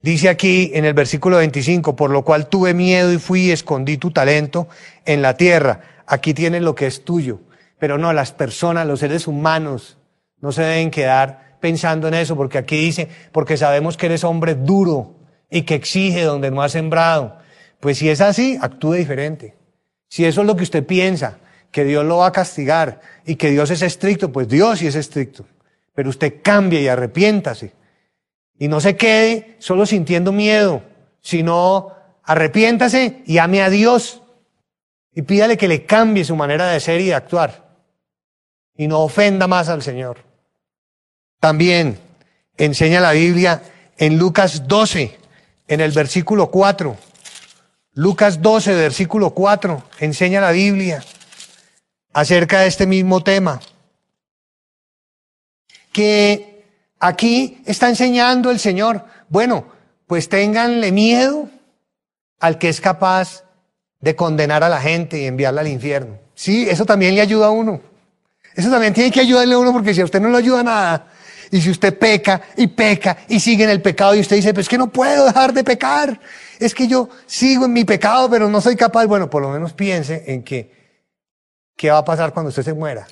Dice 0.00 0.28
aquí 0.28 0.70
en 0.74 0.84
el 0.84 0.94
versículo 0.94 1.36
25, 1.36 1.94
por 1.94 2.10
lo 2.10 2.24
cual 2.24 2.48
tuve 2.48 2.74
miedo 2.74 3.12
y 3.12 3.18
fui 3.18 3.42
y 3.42 3.50
escondí 3.52 3.98
tu 3.98 4.10
talento 4.10 4.68
en 5.04 5.22
la 5.22 5.36
tierra 5.36 5.92
aquí 6.06 6.34
tienes 6.34 6.62
lo 6.62 6.74
que 6.74 6.86
es 6.86 7.04
tuyo. 7.04 7.40
Pero 7.78 7.98
no, 7.98 8.12
las 8.12 8.32
personas, 8.32 8.86
los 8.86 9.00
seres 9.00 9.26
humanos, 9.26 9.98
no 10.40 10.52
se 10.52 10.62
deben 10.62 10.90
quedar 10.90 11.56
pensando 11.60 12.08
en 12.08 12.14
eso, 12.14 12.36
porque 12.36 12.58
aquí 12.58 12.76
dice, 12.76 13.08
porque 13.32 13.56
sabemos 13.56 13.96
que 13.96 14.06
eres 14.06 14.24
hombre 14.24 14.54
duro 14.54 15.14
y 15.50 15.62
que 15.62 15.74
exige 15.74 16.22
donde 16.22 16.50
no 16.50 16.62
ha 16.62 16.68
sembrado. 16.68 17.38
Pues 17.80 17.98
si 17.98 18.08
es 18.08 18.20
así, 18.20 18.58
actúe 18.60 18.94
diferente. 18.94 19.56
Si 20.08 20.24
eso 20.24 20.42
es 20.42 20.46
lo 20.46 20.56
que 20.56 20.64
usted 20.64 20.84
piensa, 20.84 21.38
que 21.72 21.84
Dios 21.84 22.04
lo 22.04 22.18
va 22.18 22.28
a 22.28 22.32
castigar 22.32 23.00
y 23.24 23.34
que 23.36 23.50
Dios 23.50 23.70
es 23.70 23.82
estricto, 23.82 24.30
pues 24.30 24.46
Dios 24.46 24.78
sí 24.78 24.86
es 24.86 24.94
estricto. 24.94 25.46
Pero 25.94 26.10
usted 26.10 26.40
cambie 26.42 26.82
y 26.82 26.88
arrepiéntase. 26.88 27.72
Y 28.58 28.68
no 28.68 28.80
se 28.80 28.94
quede 28.96 29.56
solo 29.58 29.86
sintiendo 29.86 30.30
miedo, 30.32 30.82
sino 31.22 31.92
arrepiéntase 32.22 33.22
y 33.26 33.38
ame 33.38 33.62
a 33.62 33.70
Dios 33.70 34.22
y 35.14 35.22
pídale 35.22 35.56
que 35.56 35.66
le 35.66 35.84
cambie 35.84 36.24
su 36.24 36.36
manera 36.36 36.66
de 36.68 36.78
ser 36.78 37.00
y 37.00 37.06
de 37.06 37.14
actuar 37.14 37.76
y 38.76 38.86
no 38.86 39.00
ofenda 39.00 39.48
más 39.48 39.68
al 39.68 39.82
Señor. 39.82 40.18
También 41.40 41.98
enseña 42.56 43.00
la 43.00 43.12
Biblia 43.12 43.62
en 43.96 44.18
Lucas 44.18 44.68
12, 44.68 45.18
en 45.68 45.80
el 45.80 45.90
versículo 45.92 46.50
4. 46.50 46.96
Lucas 47.94 48.40
12, 48.40 48.74
versículo 48.74 49.30
4, 49.30 49.82
enseña 50.00 50.40
la 50.40 50.52
Biblia 50.52 51.02
acerca 52.12 52.60
de 52.60 52.68
este 52.68 52.86
mismo 52.86 53.22
tema. 53.22 53.60
Que 55.92 56.64
aquí 56.98 57.62
está 57.66 57.88
enseñando 57.88 58.50
el 58.50 58.58
Señor, 58.58 59.04
bueno, 59.28 59.66
pues 60.06 60.28
ténganle 60.28 60.92
miedo 60.92 61.48
al 62.40 62.58
que 62.58 62.68
es 62.68 62.80
capaz 62.80 63.44
de 64.00 64.16
condenar 64.16 64.64
a 64.64 64.68
la 64.68 64.80
gente 64.80 65.20
y 65.20 65.26
enviarla 65.26 65.60
al 65.60 65.68
infierno. 65.68 66.18
Sí, 66.34 66.68
eso 66.68 66.84
también 66.84 67.14
le 67.14 67.20
ayuda 67.20 67.46
a 67.46 67.50
uno. 67.50 67.80
Eso 68.54 68.70
también 68.70 68.92
tiene 68.92 69.10
que 69.10 69.20
ayudarle 69.20 69.54
a 69.54 69.58
uno 69.58 69.72
porque 69.72 69.94
si 69.94 70.00
a 70.00 70.04
usted 70.04 70.20
no 70.20 70.28
le 70.28 70.38
ayuda 70.38 70.62
nada, 70.62 71.06
y 71.50 71.60
si 71.60 71.70
usted 71.70 71.96
peca 71.98 72.40
y 72.56 72.66
peca 72.66 73.18
y 73.28 73.38
sigue 73.38 73.64
en 73.64 73.70
el 73.70 73.82
pecado 73.82 74.14
y 74.14 74.20
usted 74.20 74.36
dice, 74.36 74.54
pues 74.54 74.64
es 74.64 74.68
que 74.68 74.78
no 74.78 74.90
puedo 74.90 75.26
dejar 75.26 75.52
de 75.52 75.62
pecar, 75.62 76.18
es 76.58 76.74
que 76.74 76.88
yo 76.88 77.10
sigo 77.26 77.66
en 77.66 77.72
mi 77.72 77.84
pecado 77.84 78.28
pero 78.30 78.48
no 78.48 78.60
soy 78.60 78.74
capaz, 78.74 79.06
bueno, 79.06 79.28
por 79.28 79.42
lo 79.42 79.50
menos 79.50 79.74
piense 79.74 80.24
en 80.26 80.42
que, 80.42 80.81
¿qué 81.76 81.90
va 81.90 81.98
a 81.98 82.04
pasar 82.04 82.32
cuando 82.32 82.50
usted 82.50 82.62
se 82.62 82.74
muera? 82.74 83.06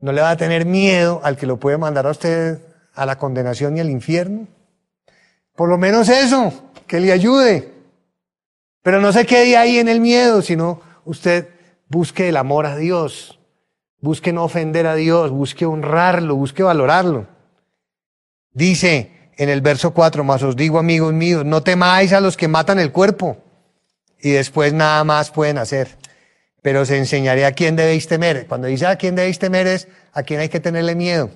No 0.00 0.12
le 0.12 0.22
va 0.22 0.30
a 0.30 0.36
tener 0.36 0.64
miedo 0.64 1.20
al 1.22 1.36
que 1.36 1.46
lo 1.46 1.58
puede 1.58 1.78
mandar 1.78 2.06
a 2.06 2.10
usted 2.10 2.58
a 2.94 3.06
la 3.06 3.18
condenación 3.18 3.76
y 3.76 3.80
al 3.80 3.90
infierno. 3.90 4.46
Por 5.54 5.68
lo 5.68 5.78
menos 5.78 6.08
eso, 6.08 6.52
que 6.86 7.00
le 7.00 7.12
ayude. 7.12 7.72
Pero 8.82 9.00
no 9.00 9.12
se 9.12 9.26
quede 9.26 9.56
ahí 9.56 9.78
en 9.78 9.88
el 9.88 10.00
miedo, 10.00 10.42
sino 10.42 10.80
usted 11.04 11.48
busque 11.88 12.28
el 12.28 12.36
amor 12.36 12.66
a 12.66 12.76
Dios, 12.76 13.38
busque 14.00 14.32
no 14.32 14.44
ofender 14.44 14.86
a 14.86 14.94
Dios, 14.94 15.30
busque 15.30 15.66
honrarlo, 15.66 16.36
busque 16.36 16.62
valorarlo. 16.62 17.26
Dice 18.52 19.30
en 19.36 19.48
el 19.48 19.60
verso 19.60 19.92
4, 19.92 20.24
más 20.24 20.42
os 20.42 20.56
digo 20.56 20.78
amigos 20.78 21.12
míos, 21.12 21.44
no 21.44 21.62
temáis 21.62 22.12
a 22.12 22.20
los 22.20 22.36
que 22.36 22.48
matan 22.48 22.78
el 22.78 22.92
cuerpo 22.92 23.38
y 24.18 24.30
después 24.30 24.72
nada 24.72 25.04
más 25.04 25.30
pueden 25.30 25.58
hacer. 25.58 25.99
Pero 26.62 26.82
os 26.82 26.90
enseñaré 26.90 27.46
a 27.46 27.52
quién 27.52 27.76
debéis 27.76 28.06
temer. 28.06 28.46
Cuando 28.46 28.68
dice 28.68 28.86
a 28.86 28.96
quién 28.96 29.14
debéis 29.14 29.38
temer 29.38 29.66
es 29.66 29.88
a 30.12 30.22
quién 30.22 30.40
hay 30.40 30.48
que 30.48 30.60
tenerle 30.60 30.94
miedo. 30.94 31.30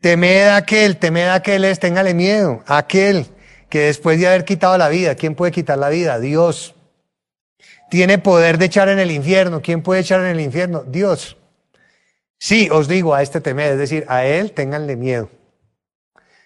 Temed 0.00 0.48
a 0.48 0.56
aquel, 0.56 0.96
temed 0.96 1.26
a 1.26 1.34
aquel 1.34 1.64
es, 1.64 1.80
téngale 1.80 2.14
miedo, 2.14 2.62
a 2.66 2.78
aquel 2.78 3.26
que 3.68 3.80
después 3.80 4.18
de 4.18 4.28
haber 4.28 4.44
quitado 4.44 4.78
la 4.78 4.88
vida, 4.88 5.14
¿quién 5.14 5.34
puede 5.34 5.52
quitar 5.52 5.78
la 5.78 5.88
vida? 5.88 6.18
Dios. 6.18 6.74
Tiene 7.90 8.18
poder 8.18 8.58
de 8.58 8.66
echar 8.66 8.88
en 8.88 8.98
el 8.98 9.10
infierno, 9.10 9.60
¿quién 9.60 9.82
puede 9.82 10.02
echar 10.02 10.20
en 10.20 10.26
el 10.26 10.40
infierno? 10.40 10.84
Dios. 10.86 11.36
Sí, 12.38 12.68
os 12.70 12.86
digo, 12.86 13.14
a 13.14 13.22
este 13.22 13.40
temed, 13.40 13.72
es 13.72 13.78
decir, 13.78 14.04
a 14.08 14.24
él 14.24 14.52
ténganle 14.52 14.96
miedo. 14.96 15.30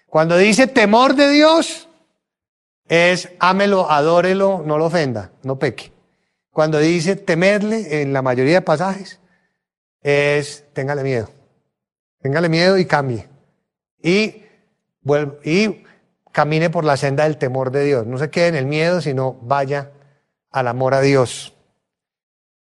Cuando 0.07 0.37
dice 0.37 0.67
temor 0.67 1.15
de 1.15 1.29
Dios, 1.29 1.87
es 2.87 3.29
ámelo, 3.39 3.89
adórelo, 3.89 4.63
no 4.65 4.77
lo 4.77 4.85
ofenda, 4.85 5.31
no 5.43 5.59
peque. 5.59 5.92
Cuando 6.53 6.79
dice 6.79 7.17
temerle, 7.17 8.01
en 8.01 8.13
la 8.13 8.21
mayoría 8.21 8.55
de 8.55 8.61
pasajes, 8.61 9.19
es 10.01 10.63
téngale 10.71 11.03
miedo. 11.03 11.29
Téngale 12.21 12.47
miedo 12.47 12.77
y 12.77 12.85
cambie 12.85 13.27
y, 14.03 14.43
y 15.43 15.83
camine 16.31 16.69
por 16.69 16.83
la 16.83 16.97
senda 16.97 17.23
del 17.23 17.37
temor 17.37 17.71
de 17.71 17.85
Dios. 17.85 18.05
No 18.05 18.17
se 18.17 18.29
quede 18.29 18.49
en 18.49 18.55
el 18.55 18.65
miedo, 18.65 19.01
sino 19.01 19.33
vaya 19.41 19.91
al 20.51 20.67
amor 20.67 20.93
a 20.93 21.01
Dios. 21.01 21.53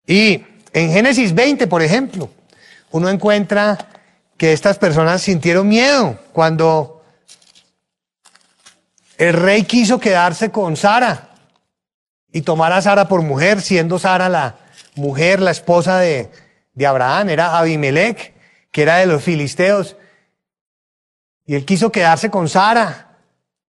Y 0.07 0.45
en 0.73 0.91
Génesis 0.91 1.35
20, 1.35 1.67
por 1.69 1.81
ejemplo, 1.81 2.29
uno 2.91 3.09
encuentra 3.09 3.79
que 4.37 4.53
estas 4.53 4.79
personas 4.79 5.23
sintieron 5.23 5.69
miedo 5.69 6.19
cuando 6.33 7.03
el 9.17 9.35
rey 9.35 9.65
quiso 9.65 9.99
quedarse 9.99 10.51
con 10.51 10.77
Sara 10.77 11.28
y 12.33 12.43
tomar 12.43 12.73
a 12.73 12.83
Sara 12.83 13.09
por 13.09 13.23
mujer, 13.23 13.61
siendo 13.61 13.99
Sara 13.99 14.29
la 14.29 14.57
mujer, 14.95 15.41
la 15.41 15.51
esposa 15.51 15.99
de, 15.99 16.31
de 16.75 16.87
Abraham, 16.87 17.31
era 17.31 17.59
Abimelech, 17.59 18.35
que 18.71 18.83
era 18.83 18.97
de 18.99 19.07
los 19.07 19.23
filisteos. 19.23 19.97
Y 21.47 21.55
él 21.55 21.65
quiso 21.65 21.91
quedarse 21.91 22.31
con 22.31 22.49
Sara, 22.49 23.19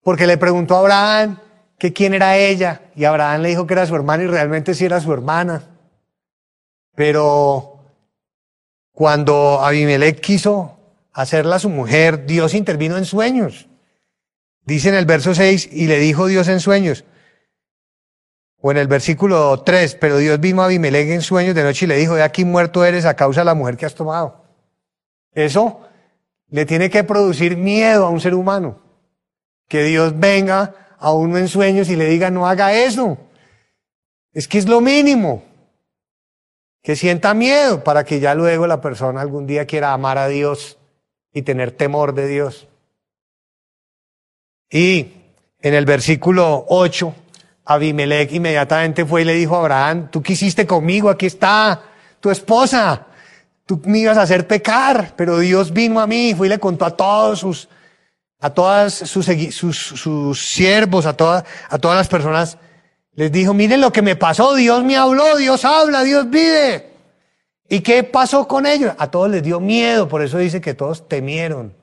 porque 0.03 0.27
le 0.27 0.39
preguntó 0.39 0.77
a 0.77 0.81
Abraham 0.81 1.41
que 1.79 1.93
quién 1.93 2.15
era 2.15 2.37
ella, 2.37 2.83
y 2.95 3.05
Abraham 3.05 3.43
le 3.43 3.49
dijo 3.49 3.67
que 3.67 3.75
era 3.75 3.87
su 3.87 3.97
hermana 3.97 4.23
y 4.23 4.27
realmente 4.29 4.75
sí 4.75 4.85
era 4.85 5.01
su 5.01 5.13
hermana. 5.13 5.63
Pero 6.95 7.81
cuando 8.93 9.61
Abimelech 9.61 10.21
quiso 10.21 10.79
hacerla 11.13 11.59
su 11.59 11.69
mujer, 11.69 12.27
Dios 12.27 12.55
intervino 12.55 12.97
en 12.97 13.05
sueños. 13.05 13.67
Dice 14.65 14.89
en 14.89 14.95
el 14.95 15.05
verso 15.05 15.35
6, 15.35 15.71
y 15.73 15.89
le 15.89 15.99
dijo 15.99 16.27
Dios 16.27 16.49
en 16.49 16.61
sueños, 16.61 17.05
o 18.67 18.71
en 18.71 18.79
el 18.79 18.89
versículo 18.89 19.61
3, 19.61 19.97
pero 19.97 20.17
Dios 20.17 20.41
vino 20.41 20.63
a 20.63 20.65
Abimelech 20.65 21.11
en 21.11 21.21
sueños 21.21 21.55
de 21.55 21.63
noche 21.63 21.85
y 21.85 21.89
le 21.89 21.99
dijo, 21.99 22.15
de 22.15 22.23
aquí 22.23 22.47
muerto 22.47 22.83
eres 22.83 23.05
a 23.05 23.15
causa 23.15 23.43
de 23.43 23.45
la 23.45 23.55
mujer 23.55 23.77
que 23.77 23.85
has 23.85 23.95
tomado. 23.95 24.43
Eso 25.35 25.83
le 26.49 26.65
tiene 26.65 26.89
que 26.89 27.05
producir 27.05 27.59
miedo 27.59 28.07
a 28.07 28.09
un 28.09 28.23
ser 28.23 28.33
humano. 28.33 28.81
Que 29.69 29.83
Dios 29.83 30.19
venga 30.19 30.97
a 30.99 31.13
uno 31.13 31.37
en 31.37 31.49
sueños 31.49 31.91
y 31.91 31.97
le 31.97 32.07
diga, 32.07 32.31
no 32.31 32.49
haga 32.49 32.73
eso. 32.73 33.19
Es 34.33 34.49
que 34.49 34.57
es 34.57 34.67
lo 34.67 34.81
mínimo. 34.81 35.43
Que 36.83 36.97
sienta 36.97 37.35
miedo 37.35 37.85
para 37.85 38.05
que 38.05 38.19
ya 38.19 38.35
luego 38.35 38.67
la 38.67 38.81
persona 38.81 39.21
algún 39.21 39.47
día 39.47 39.67
quiera 39.67 39.93
amar 39.93 40.17
a 40.17 40.29
Dios 40.29 40.79
y 41.35 41.43
tener 41.43 41.73
temor 41.73 42.15
de 42.15 42.29
Dios. 42.29 42.67
Y 44.71 45.13
en 45.61 45.75
el 45.75 45.85
versículo 45.85 46.65
8, 46.69 47.15
Abimelech 47.65 48.33
inmediatamente 48.33 49.05
fue 49.05 49.23
y 49.23 49.25
le 49.25 49.35
dijo 49.35 49.57
a 49.57 49.61
Abraham, 49.61 50.09
tú 50.11 50.23
quisiste 50.23 50.67
conmigo, 50.67 51.09
aquí 51.09 51.27
está 51.27 51.83
tu 52.21 52.31
esposa. 52.31 53.07
Tú 53.67 53.81
me 53.87 53.99
ibas 53.99 54.19
a 54.19 54.23
hacer 54.23 54.47
pecar, 54.47 55.15
pero 55.17 55.39
Dios 55.39 55.73
vino 55.73 56.01
a 56.01 56.07
mí, 56.07 56.35
fue 56.37 56.49
y 56.49 56.51
le 56.51 56.59
contó 56.59 56.85
a 56.85 56.91
todos 56.91 57.39
sus, 57.41 57.69
a 58.41 58.51
todas 58.51 58.93
sus, 58.93 59.25
sus, 59.25 59.79
sus 59.79 60.47
siervos, 60.47 61.07
a 61.07 61.15
todas, 61.15 61.45
a 61.71 61.79
todas 61.79 61.97
las 61.97 62.09
personas. 62.09 62.59
Les 63.15 63.33
dijo, 63.33 63.55
miren 63.55 63.81
lo 63.81 63.93
que 63.93 64.03
me 64.03 64.17
pasó, 64.17 64.55
Dios 64.55 64.85
me 64.85 64.97
habló, 64.97 65.37
Dios 65.37 65.65
habla, 65.65 66.03
Dios 66.03 66.29
vive. 66.29 66.91
¿Y 67.69 67.81
qué 67.81 68.03
pasó 68.03 68.47
con 68.47 68.67
ellos? 68.67 68.93
A 68.99 69.11
todos 69.11 69.31
les 69.31 69.43
dio 69.43 69.61
miedo, 69.61 70.09
por 70.09 70.23
eso 70.23 70.37
dice 70.37 70.61
que 70.61 70.75
todos 70.75 71.09
temieron. 71.09 71.75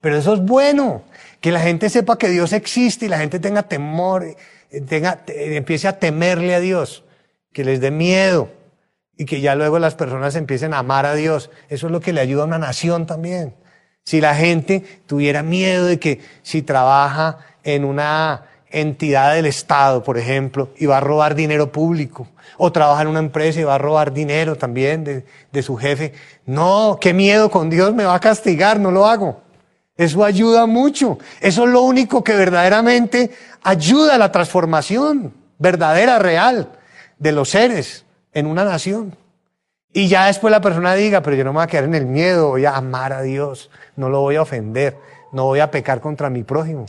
Pero 0.00 0.16
eso 0.16 0.34
es 0.34 0.40
bueno, 0.40 1.02
que 1.40 1.52
la 1.52 1.60
gente 1.60 1.88
sepa 1.88 2.18
que 2.18 2.28
Dios 2.28 2.52
existe 2.52 3.06
y 3.06 3.08
la 3.08 3.18
gente 3.18 3.40
tenga 3.40 3.62
temor, 3.62 4.36
tenga, 4.88 5.22
empiece 5.26 5.88
a 5.88 5.98
temerle 5.98 6.54
a 6.54 6.60
Dios, 6.60 7.04
que 7.52 7.64
les 7.64 7.80
dé 7.80 7.90
miedo 7.90 8.50
y 9.16 9.24
que 9.24 9.40
ya 9.40 9.54
luego 9.54 9.78
las 9.78 9.94
personas 9.94 10.36
empiecen 10.36 10.74
a 10.74 10.78
amar 10.78 11.06
a 11.06 11.14
Dios. 11.14 11.50
Eso 11.68 11.86
es 11.86 11.92
lo 11.92 12.00
que 12.00 12.12
le 12.12 12.20
ayuda 12.20 12.42
a 12.42 12.46
una 12.46 12.58
nación 12.58 13.06
también. 13.06 13.54
Si 14.04 14.20
la 14.20 14.34
gente 14.34 14.82
tuviera 15.06 15.42
miedo 15.42 15.86
de 15.86 15.98
que 15.98 16.20
si 16.42 16.62
trabaja 16.62 17.38
en 17.64 17.84
una 17.84 18.46
entidad 18.70 19.34
del 19.34 19.46
Estado, 19.46 20.02
por 20.02 20.16
ejemplo, 20.16 20.70
y 20.76 20.86
va 20.86 20.98
a 20.98 21.00
robar 21.00 21.34
dinero 21.34 21.72
público, 21.72 22.28
o 22.56 22.70
trabaja 22.70 23.02
en 23.02 23.08
una 23.08 23.18
empresa 23.18 23.60
y 23.60 23.64
va 23.64 23.74
a 23.74 23.78
robar 23.78 24.12
dinero 24.12 24.56
también 24.56 25.04
de, 25.04 25.24
de 25.50 25.62
su 25.62 25.76
jefe, 25.76 26.12
no, 26.46 26.98
qué 27.00 27.12
miedo 27.12 27.50
con 27.50 27.68
Dios 27.70 27.94
me 27.94 28.04
va 28.04 28.14
a 28.14 28.20
castigar, 28.20 28.78
no 28.78 28.90
lo 28.90 29.06
hago. 29.06 29.49
Eso 30.00 30.24
ayuda 30.24 30.64
mucho. 30.64 31.18
Eso 31.42 31.64
es 31.64 31.70
lo 31.70 31.82
único 31.82 32.24
que 32.24 32.34
verdaderamente 32.34 33.32
ayuda 33.62 34.14
a 34.14 34.18
la 34.18 34.32
transformación 34.32 35.34
verdadera, 35.58 36.18
real, 36.18 36.70
de 37.18 37.32
los 37.32 37.50
seres 37.50 38.06
en 38.32 38.46
una 38.46 38.64
nación. 38.64 39.14
Y 39.92 40.08
ya 40.08 40.24
después 40.24 40.50
la 40.50 40.62
persona 40.62 40.94
diga, 40.94 41.20
pero 41.20 41.36
yo 41.36 41.44
no 41.44 41.52
me 41.52 41.58
voy 41.58 41.64
a 41.64 41.66
quedar 41.66 41.84
en 41.84 41.94
el 41.94 42.06
miedo, 42.06 42.48
voy 42.48 42.64
a 42.64 42.76
amar 42.76 43.12
a 43.12 43.20
Dios, 43.20 43.68
no 43.96 44.08
lo 44.08 44.22
voy 44.22 44.36
a 44.36 44.42
ofender, 44.42 44.96
no 45.32 45.44
voy 45.44 45.60
a 45.60 45.70
pecar 45.70 46.00
contra 46.00 46.30
mi 46.30 46.44
prójimo. 46.44 46.86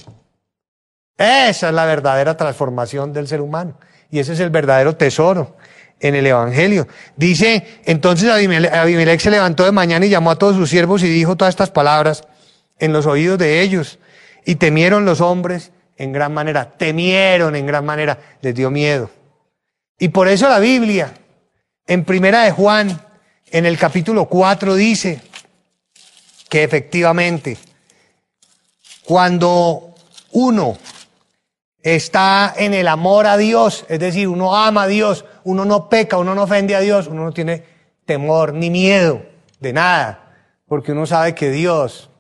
Esa 1.18 1.68
es 1.68 1.74
la 1.74 1.84
verdadera 1.84 2.38
transformación 2.38 3.12
del 3.12 3.28
ser 3.28 3.42
humano. 3.42 3.74
Y 4.10 4.20
ese 4.20 4.32
es 4.32 4.40
el 4.40 4.52
verdadero 4.52 4.96
tesoro 4.96 5.58
en 6.00 6.16
el 6.16 6.26
Evangelio. 6.28 6.88
Dice, 7.18 7.82
entonces 7.84 8.30
Abimelech 8.30 9.20
se 9.20 9.32
levantó 9.32 9.66
de 9.66 9.74
mañana 9.74 10.06
y 10.06 10.10
llamó 10.10 10.32
a 10.32 10.38
todos 10.38 10.56
sus 10.56 10.70
siervos 10.70 11.04
y 11.04 11.10
dijo 11.10 11.36
todas 11.36 11.52
estas 11.52 11.72
palabras 11.72 12.24
en 12.82 12.92
los 12.92 13.06
oídos 13.06 13.38
de 13.38 13.62
ellos. 13.62 14.00
Y 14.44 14.56
temieron 14.56 15.06
los 15.06 15.22
hombres 15.22 15.72
en 15.96 16.12
gran 16.12 16.34
manera, 16.34 16.72
temieron 16.72 17.56
en 17.56 17.66
gran 17.66 17.86
manera, 17.86 18.20
les 18.42 18.54
dio 18.54 18.70
miedo. 18.70 19.10
Y 19.98 20.10
por 20.10 20.28
eso 20.28 20.50
la 20.50 20.60
Biblia 20.60 21.14
en 21.86 22.04
Primera 22.04 22.44
de 22.44 22.52
Juan, 22.52 23.00
en 23.52 23.66
el 23.66 23.78
capítulo 23.78 24.26
4, 24.26 24.76
dice 24.76 25.22
que 26.50 26.64
efectivamente, 26.64 27.58
cuando 29.06 29.94
uno 30.32 30.78
está 31.84 32.54
en 32.58 32.74
el 32.74 32.88
amor 32.88 33.28
a 33.28 33.38
Dios, 33.38 33.86
es 33.90 34.00
decir, 34.00 34.28
uno 34.28 34.56
ama 34.56 34.84
a 34.84 34.88
Dios, 34.88 35.26
uno 35.44 35.66
no 35.66 35.88
peca, 35.88 36.18
uno 36.18 36.34
no 36.34 36.44
ofende 36.44 36.76
a 36.76 36.80
Dios, 36.80 37.08
uno 37.08 37.26
no 37.26 37.32
tiene 37.32 37.64
temor 38.06 38.54
ni 38.54 38.70
miedo 38.70 39.24
de 39.60 39.74
nada, 39.74 40.34
porque 40.68 40.94
uno 40.94 41.06
sabe 41.06 41.36
que 41.36 41.52
Dios 41.52 42.11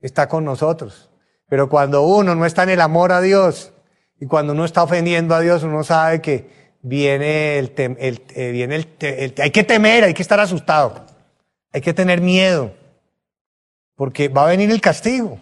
está 0.00 0.28
con 0.28 0.44
nosotros. 0.44 1.10
Pero 1.48 1.68
cuando 1.68 2.02
uno 2.02 2.34
no 2.34 2.46
está 2.46 2.62
en 2.62 2.70
el 2.70 2.80
amor 2.80 3.12
a 3.12 3.20
Dios 3.20 3.72
y 4.20 4.26
cuando 4.26 4.52
uno 4.52 4.64
está 4.64 4.82
ofendiendo 4.82 5.34
a 5.34 5.40
Dios, 5.40 5.62
uno 5.62 5.82
sabe 5.82 6.20
que 6.20 6.48
viene 6.82 7.58
el, 7.58 7.72
el, 7.76 8.22
eh, 8.34 8.50
viene 8.52 8.76
el, 8.76 9.34
hay 9.38 9.50
que 9.50 9.64
temer, 9.64 10.04
hay 10.04 10.14
que 10.14 10.22
estar 10.22 10.40
asustado, 10.40 11.06
hay 11.72 11.80
que 11.80 11.92
tener 11.92 12.20
miedo, 12.20 12.74
porque 13.96 14.28
va 14.28 14.44
a 14.44 14.48
venir 14.48 14.70
el 14.70 14.80
castigo. 14.80 15.40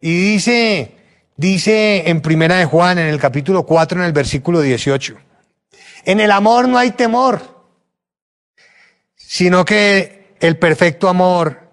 Y 0.00 0.32
dice, 0.32 0.94
dice 1.36 2.08
en 2.08 2.20
Primera 2.20 2.56
de 2.56 2.64
Juan, 2.64 2.98
en 2.98 3.08
el 3.08 3.18
capítulo 3.18 3.66
4, 3.66 4.00
en 4.00 4.06
el 4.06 4.12
versículo 4.12 4.60
18, 4.60 5.16
en 6.04 6.20
el 6.20 6.30
amor 6.30 6.68
no 6.68 6.78
hay 6.78 6.92
temor, 6.92 7.40
sino 9.16 9.64
que 9.64 10.36
el 10.40 10.56
perfecto 10.58 11.08
amor 11.08 11.67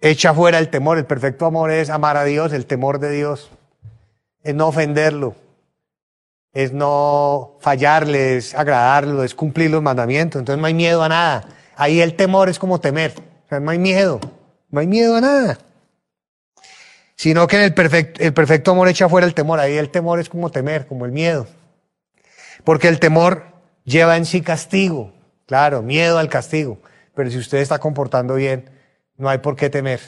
echa 0.00 0.34
fuera 0.34 0.58
el 0.58 0.68
temor. 0.68 0.98
El 0.98 1.06
perfecto 1.06 1.46
amor 1.46 1.70
es 1.70 1.90
amar 1.90 2.16
a 2.16 2.24
Dios, 2.24 2.52
el 2.52 2.66
temor 2.66 2.98
de 2.98 3.10
Dios, 3.10 3.50
es 4.42 4.54
no 4.54 4.68
ofenderlo, 4.68 5.34
es 6.52 6.72
no 6.72 7.56
fallarle, 7.60 8.36
es 8.36 8.54
agradarlo, 8.54 9.24
es 9.24 9.34
cumplir 9.34 9.70
los 9.70 9.82
mandamientos. 9.82 10.38
Entonces 10.40 10.60
no 10.60 10.66
hay 10.66 10.74
miedo 10.74 11.02
a 11.02 11.08
nada. 11.08 11.48
Ahí 11.76 12.00
el 12.00 12.14
temor 12.14 12.48
es 12.48 12.58
como 12.58 12.80
temer. 12.80 13.14
O 13.46 13.48
sea, 13.48 13.60
no 13.60 13.70
hay 13.70 13.78
miedo, 13.78 14.20
no 14.70 14.80
hay 14.80 14.86
miedo 14.86 15.16
a 15.16 15.20
nada. 15.20 15.58
Sino 17.16 17.46
que 17.48 17.56
en 17.56 17.62
el 17.62 17.74
perfecto, 17.74 18.22
el 18.22 18.32
perfecto 18.32 18.70
amor 18.70 18.88
echa 18.88 19.08
fuera 19.08 19.26
el 19.26 19.34
temor. 19.34 19.58
Ahí 19.58 19.76
el 19.76 19.90
temor 19.90 20.20
es 20.20 20.28
como 20.28 20.50
temer, 20.50 20.86
como 20.86 21.04
el 21.04 21.12
miedo. 21.12 21.46
Porque 22.62 22.88
el 22.88 23.00
temor 23.00 23.44
lleva 23.84 24.16
en 24.16 24.24
sí 24.24 24.40
castigo. 24.40 25.12
Claro, 25.46 25.82
miedo 25.82 26.18
al 26.18 26.28
castigo. 26.28 26.78
Pero 27.14 27.30
si 27.30 27.38
usted 27.38 27.58
está 27.58 27.78
comportando 27.78 28.34
bien, 28.34 28.70
no 29.18 29.28
hay 29.28 29.38
por 29.38 29.56
qué 29.56 29.68
temer. 29.68 30.00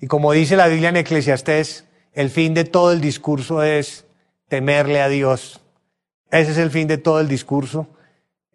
Y 0.00 0.06
como 0.06 0.32
dice 0.32 0.56
la 0.56 0.68
Biblia 0.68 0.88
en 0.88 0.96
Eclesiastés, 0.96 1.84
el 2.12 2.30
fin 2.30 2.54
de 2.54 2.64
todo 2.64 2.92
el 2.92 3.00
discurso 3.00 3.62
es 3.62 4.06
temerle 4.48 5.02
a 5.02 5.08
Dios. 5.08 5.60
Ese 6.30 6.52
es 6.52 6.58
el 6.58 6.70
fin 6.70 6.88
de 6.88 6.98
todo 6.98 7.20
el 7.20 7.28
discurso 7.28 7.88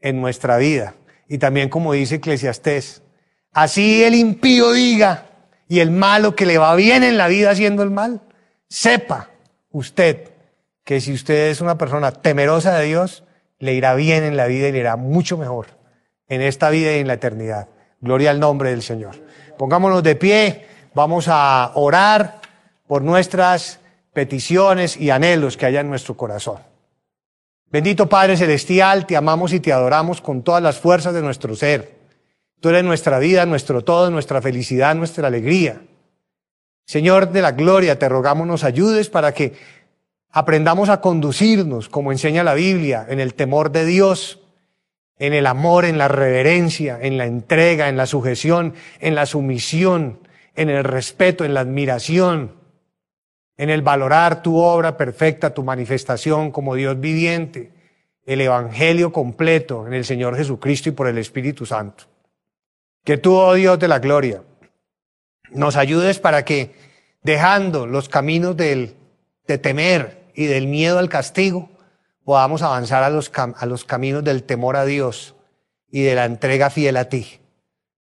en 0.02 0.22
nuestra 0.22 0.58
vida. 0.58 0.96
Y 1.28 1.38
también 1.38 1.70
como 1.70 1.94
dice 1.94 2.16
Eclesiastés, 2.16 3.04
así 3.52 4.04
el 4.04 4.16
impío 4.16 4.72
diga 4.72 5.26
y 5.68 5.82
el 5.82 5.92
malo 5.92 6.36
que 6.36 6.46
le 6.46 6.58
va 6.58 6.76
bien 6.76 7.04
en 7.04 7.18
la 7.18 7.28
vida 7.28 7.52
haciendo 7.52 7.84
el 7.84 7.92
mal, 7.92 8.22
sepa 8.68 9.30
usted 9.72 10.32
que 10.84 11.02
si 11.02 11.14
usted 11.14 11.50
es 11.50 11.62
una 11.62 11.78
persona 11.78 12.12
temerosa 12.12 12.78
de 12.78 12.88
Dios, 12.88 13.24
le 13.60 13.74
irá 13.74 13.94
bien 13.94 14.24
en 14.24 14.38
la 14.38 14.48
vida 14.48 14.70
y 14.70 14.72
le 14.72 14.80
irá 14.80 14.96
mucho 14.96 15.38
mejor 15.38 15.68
en 16.28 16.42
esta 16.42 16.70
vida 16.70 16.96
y 16.96 17.00
en 17.00 17.08
la 17.08 17.14
eternidad. 17.14 17.68
Gloria 18.02 18.32
al 18.32 18.40
nombre 18.40 18.70
del 18.72 18.82
Señor. 18.82 19.16
Pongámonos 19.60 20.04
de 20.04 20.16
pie, 20.16 20.66
vamos 20.94 21.26
a 21.28 21.74
orar 21.76 22.40
por 22.88 23.02
nuestras 23.02 23.82
peticiones 24.14 24.96
y 24.96 25.10
anhelos 25.10 25.58
que 25.58 25.66
haya 25.66 25.82
en 25.82 25.90
nuestro 25.90 26.16
corazón. 26.16 26.60
Bendito 27.70 28.08
Padre 28.08 28.38
Celestial, 28.38 29.06
te 29.06 29.18
amamos 29.18 29.52
y 29.52 29.60
te 29.60 29.74
adoramos 29.74 30.22
con 30.22 30.44
todas 30.44 30.64
las 30.64 30.80
fuerzas 30.80 31.14
de 31.14 31.22
nuestro 31.22 31.58
ser. 31.58 31.94
Tú 32.62 32.70
eres 32.70 32.86
nuestra 32.86 33.20
vida, 33.20 33.46
nuestro 33.46 33.84
todo, 33.84 34.10
nuestra 34.10 34.42
felicidad, 34.42 34.96
nuestra 34.96 35.28
alegría. 35.28 35.82
Señor 36.86 37.30
de 37.30 37.42
la 37.42 37.52
gloria, 37.52 38.00
te 38.00 38.08
rogamos 38.08 38.48
nos 38.48 38.64
ayudes 38.64 39.10
para 39.10 39.34
que 39.34 39.58
aprendamos 40.32 40.88
a 40.88 41.02
conducirnos, 41.02 41.90
como 41.90 42.14
enseña 42.14 42.46
la 42.46 42.54
Biblia, 42.54 43.06
en 43.10 43.20
el 43.20 43.34
temor 43.34 43.74
de 43.74 43.84
Dios, 43.84 44.40
en 45.20 45.34
el 45.34 45.46
amor, 45.46 45.86
en 45.86 45.98
la 45.98 46.08
reverencia, 46.08 46.98
en 47.02 47.18
la 47.18 47.26
entrega, 47.26 47.90
en 47.90 47.98
la 47.98 48.06
sujeción, 48.06 48.74
en 49.00 49.16
la 49.16 49.26
sumisión, 49.26 50.20
en 50.56 50.70
el 50.70 50.84
respeto, 50.84 51.44
en 51.44 51.54
la 51.54 51.60
admiración, 51.60 52.56
en 53.58 53.70
el 53.70 53.82
valorar 53.82 54.42
tu 54.42 54.58
obra 54.58 54.96
perfecta, 54.96 55.54
tu 55.54 55.64
manifestación 55.64 56.52
como 56.52 56.76
Dios 56.76 57.00
viviente, 57.00 57.74
el 58.26 58.40
Evangelio 58.40 59.12
completo 59.12 59.86
en 59.86 59.94
el 59.94 60.06
Señor 60.06 60.38
Jesucristo 60.38 60.90
y 60.90 60.94
por 60.94 61.08
el 61.08 61.18
Espíritu 61.18 61.66
Santo. 61.66 62.06
Que 63.04 63.18
tú, 63.18 63.36
oh 63.36 63.54
Dios 63.56 63.78
de 63.78 63.88
la 63.90 64.00
gloria, 64.00 64.44
nos 65.52 65.76
ayudes 65.76 66.20
para 66.20 66.46
que, 66.46 66.74
dejando 67.24 67.86
los 67.86 68.08
caminos 68.08 68.56
del, 68.56 68.96
de 69.48 69.58
temer 69.58 70.32
y 70.36 70.46
del 70.46 70.68
miedo 70.68 71.00
al 71.00 71.10
castigo, 71.10 71.70
podamos 72.30 72.62
avanzar 72.62 73.02
a 73.02 73.10
los, 73.10 73.86
caminos 73.86 74.24
del 74.24 74.44
temor 74.44 74.76
a 74.76 74.86
Dios 74.86 75.34
y 75.90 76.04
de 76.04 76.14
la 76.14 76.26
entrega 76.26 76.70
fiel 76.70 76.98
a 76.98 77.06
ti, 77.06 77.40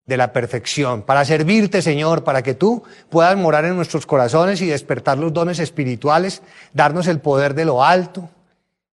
de 0.07 0.17
la 0.17 0.33
perfección, 0.33 1.03
para 1.03 1.27
servirte, 1.27 1.83
Señor, 1.83 2.25
para 2.25 2.41
que 2.41 2.55
tú 2.55 2.83
puedas 3.11 3.37
morar 3.37 3.67
en 3.67 3.77
nuestros 3.77 4.07
corazones 4.07 4.63
y 4.63 4.69
despertar 4.69 5.19
los 5.19 5.35
dones 5.35 5.59
espirituales, 5.59 6.41
darnos 6.73 7.09
el 7.09 7.21
poder 7.21 7.53
de 7.53 7.67
lo 7.67 7.85
alto 7.85 8.31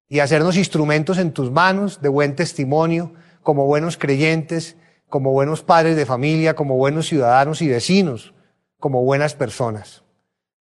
y 0.09 0.19
hacernos 0.19 0.57
instrumentos 0.57 1.17
en 1.17 1.31
tus 1.31 1.51
manos 1.51 2.01
de 2.01 2.09
buen 2.09 2.35
testimonio, 2.35 3.13
como 3.43 3.65
buenos 3.65 3.95
creyentes, 3.95 4.75
como 5.07 5.31
buenos 5.31 5.61
padres 5.61 5.95
de 5.95 6.05
familia, 6.05 6.53
como 6.53 6.75
buenos 6.75 7.07
ciudadanos 7.07 7.61
y 7.61 7.69
vecinos, 7.69 8.33
como 8.77 9.05
buenas 9.05 9.35
personas, 9.35 10.03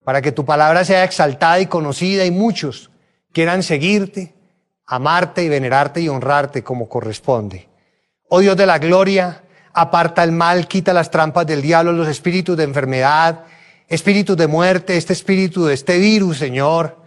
para 0.05 0.23
que 0.23 0.31
tu 0.31 0.45
palabra 0.45 0.85
sea 0.85 1.03
exaltada 1.03 1.59
y 1.59 1.67
conocida 1.67 2.25
y 2.25 2.31
muchos 2.31 2.93
quieran 3.33 3.65
seguirte 3.65 4.37
amarte 4.93 5.43
y 5.43 5.49
venerarte 5.49 6.03
y 6.03 6.09
honrarte 6.11 6.62
como 6.62 6.86
corresponde. 6.86 7.66
Oh 8.28 8.40
Dios 8.40 8.59
de 8.59 8.66
la 8.66 8.78
gloria, 8.78 9.43
aparta 9.72 10.22
el 10.22 10.32
mal, 10.32 10.68
quita 10.68 10.93
las 10.93 11.11
trampas 11.11 11.47
del 11.47 11.62
diablo, 11.62 11.93
los 11.93 12.09
espíritus 12.09 12.59
de 12.59 12.64
enfermedad, 12.64 13.45
espíritus 13.88 14.36
de 14.36 14.49
muerte, 14.49 14.99
este 14.99 15.14
espíritu 15.14 15.64
de 15.64 15.72
este 15.72 15.97
virus, 15.97 16.36
Señor. 16.36 16.99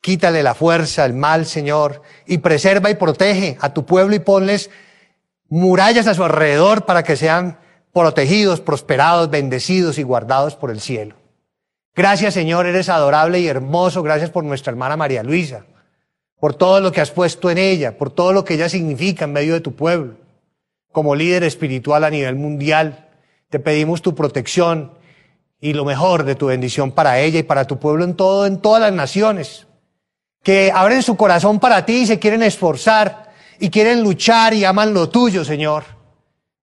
Quítale 0.00 0.42
la 0.42 0.54
fuerza, 0.54 1.04
el 1.04 1.12
mal, 1.12 1.44
Señor, 1.44 2.00
y 2.26 2.38
preserva 2.38 2.88
y 2.88 2.94
protege 2.94 3.58
a 3.60 3.74
tu 3.74 3.84
pueblo 3.84 4.14
y 4.14 4.20
ponles 4.20 4.70
murallas 5.50 6.06
a 6.06 6.14
su 6.14 6.24
alrededor 6.24 6.86
para 6.86 7.02
que 7.02 7.16
sean 7.16 7.58
protegidos, 7.92 8.62
prosperados, 8.62 9.28
bendecidos 9.28 9.98
y 9.98 10.04
guardados 10.04 10.56
por 10.56 10.70
el 10.70 10.80
cielo. 10.80 11.16
Gracias, 11.94 12.32
Señor, 12.32 12.64
eres 12.64 12.88
adorable 12.88 13.40
y 13.40 13.46
hermoso. 13.46 14.02
Gracias 14.02 14.30
por 14.30 14.42
nuestra 14.42 14.70
hermana 14.70 14.96
María 14.96 15.22
Luisa 15.22 15.66
por 16.38 16.54
todo 16.54 16.80
lo 16.80 16.92
que 16.92 17.00
has 17.00 17.10
puesto 17.10 17.50
en 17.50 17.58
ella, 17.58 17.96
por 17.96 18.10
todo 18.10 18.32
lo 18.32 18.44
que 18.44 18.54
ella 18.54 18.68
significa 18.68 19.24
en 19.24 19.32
medio 19.32 19.54
de 19.54 19.60
tu 19.60 19.74
pueblo. 19.74 20.14
Como 20.92 21.14
líder 21.14 21.44
espiritual 21.44 22.04
a 22.04 22.10
nivel 22.10 22.36
mundial, 22.36 23.08
te 23.50 23.58
pedimos 23.58 24.02
tu 24.02 24.14
protección 24.14 24.92
y 25.60 25.72
lo 25.72 25.84
mejor 25.84 26.24
de 26.24 26.34
tu 26.34 26.46
bendición 26.46 26.92
para 26.92 27.20
ella 27.20 27.38
y 27.38 27.42
para 27.42 27.66
tu 27.66 27.78
pueblo 27.78 28.04
en 28.04 28.14
todo, 28.14 28.46
en 28.46 28.60
todas 28.60 28.80
las 28.80 28.92
naciones, 28.92 29.66
que 30.42 30.70
abren 30.74 31.02
su 31.02 31.16
corazón 31.16 31.58
para 31.58 31.84
ti 31.86 32.02
y 32.02 32.06
se 32.06 32.18
quieren 32.18 32.42
esforzar 32.42 33.32
y 33.58 33.70
quieren 33.70 34.02
luchar 34.02 34.54
y 34.54 34.64
aman 34.64 34.92
lo 34.92 35.08
tuyo, 35.08 35.44
Señor. 35.44 35.84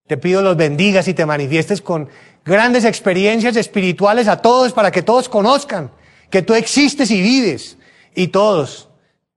Te 0.07 0.17
pido 0.17 0.41
los 0.41 0.55
bendigas 0.55 1.07
y 1.07 1.13
te 1.13 1.25
manifiestes 1.25 1.81
con 1.81 2.09
grandes 2.45 2.85
experiencias 2.85 3.55
espirituales 3.55 4.27
a 4.27 4.37
todos 4.37 4.73
para 4.73 4.91
que 4.91 5.01
todos 5.01 5.29
conozcan 5.29 5.91
que 6.29 6.41
tú 6.41 6.53
existes 6.55 7.11
y 7.11 7.21
vives 7.21 7.77
y 8.15 8.27
todos 8.27 8.89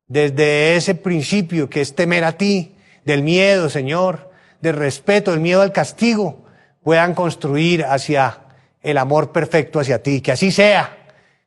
desde 0.09 0.77
ese 0.77 0.95
principio 0.95 1.69
que 1.69 1.81
es 1.81 1.95
temer 1.95 2.25
a 2.25 2.33
ti, 2.33 2.77
del 3.05 3.23
miedo, 3.23 3.71
Señor, 3.71 4.31
del 4.61 4.75
respeto, 4.75 5.31
del 5.31 5.41
miedo 5.41 5.63
al 5.63 5.73
castigo, 5.73 6.45
puedan 6.83 7.15
construir 7.15 7.85
hacia 7.85 8.41
el 8.83 8.99
amor 8.99 9.33
perfecto 9.33 9.81
hacia 9.81 10.03
ti. 10.03 10.21
Que 10.21 10.33
así 10.33 10.51
sea. 10.51 10.97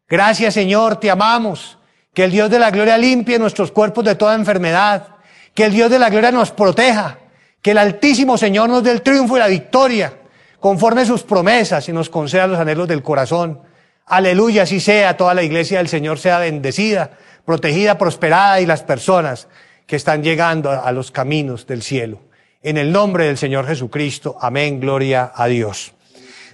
Gracias, 0.08 0.54
Señor, 0.54 0.98
te 0.98 1.12
amamos. 1.12 1.78
Que 2.14 2.24
el 2.24 2.32
Dios 2.32 2.50
de 2.50 2.60
la 2.60 2.72
gloria 2.72 2.98
limpie 2.98 3.38
nuestros 3.38 3.72
cuerpos 3.72 4.04
de 4.06 4.16
toda 4.16 4.36
enfermedad. 4.36 5.08
Que 5.54 5.66
el 5.66 5.74
Dios 5.74 5.92
de 5.92 6.00
la 6.00 6.10
gloria 6.10 6.32
nos 6.32 6.52
proteja. 6.52 7.20
Que 7.62 7.72
el 7.72 7.78
Altísimo 7.78 8.38
Señor 8.38 8.70
nos 8.70 8.84
dé 8.84 8.92
el 8.92 9.02
triunfo 9.02 9.36
y 9.36 9.40
la 9.40 9.48
victoria, 9.48 10.14
conforme 10.62 11.06
sus 11.06 11.24
promesas 11.24 11.88
y 11.90 11.94
nos 11.94 12.10
conceda 12.10 12.48
los 12.48 12.60
anhelos 12.60 12.88
del 12.88 13.04
corazón. 13.04 13.62
Aleluya, 14.06 14.64
así 14.64 14.80
sea. 14.80 15.18
Toda 15.18 15.34
la 15.34 15.44
iglesia 15.44 15.80
del 15.80 15.90
Señor 15.90 16.20
sea 16.20 16.40
bendecida 16.40 17.12
protegida, 17.46 17.98
prosperada 17.98 18.62
y 18.62 18.66
las 18.66 18.84
personas 18.84 19.48
que 19.86 19.96
están 19.96 20.24
llegando 20.24 20.70
a 20.70 20.92
los 20.92 21.12
caminos 21.12 21.66
del 21.66 21.82
cielo. 21.82 22.22
En 22.62 22.78
el 22.78 22.92
nombre 22.92 23.26
del 23.26 23.38
Señor 23.38 23.66
Jesucristo, 23.66 24.38
amén, 24.40 24.80
gloria 24.80 25.32
a 25.34 25.48
Dios. 25.48 25.94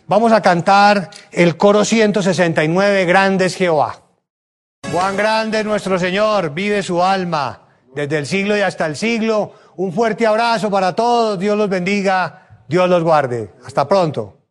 Vamos 0.07 0.31
a 0.31 0.41
cantar 0.41 1.09
el 1.31 1.57
coro 1.57 1.83
169, 1.83 3.05
Grande 3.05 3.45
es 3.45 3.55
Jehová. 3.55 4.01
Cuán 4.91 5.17
grande 5.17 5.59
es 5.59 5.65
nuestro 5.65 5.97
Señor, 5.97 6.51
vive 6.51 6.83
su 6.83 7.03
alma 7.03 7.61
desde 7.95 8.19
el 8.19 8.25
siglo 8.27 8.55
y 8.55 8.61
hasta 8.61 8.86
el 8.86 8.95
siglo. 8.95 9.53
Un 9.77 9.91
fuerte 9.91 10.27
abrazo 10.27 10.69
para 10.69 10.93
todos, 10.93 11.39
Dios 11.39 11.57
los 11.57 11.69
bendiga, 11.69 12.63
Dios 12.67 12.88
los 12.89 13.03
guarde. 13.03 13.51
Hasta 13.65 13.88
pronto. 13.88 14.44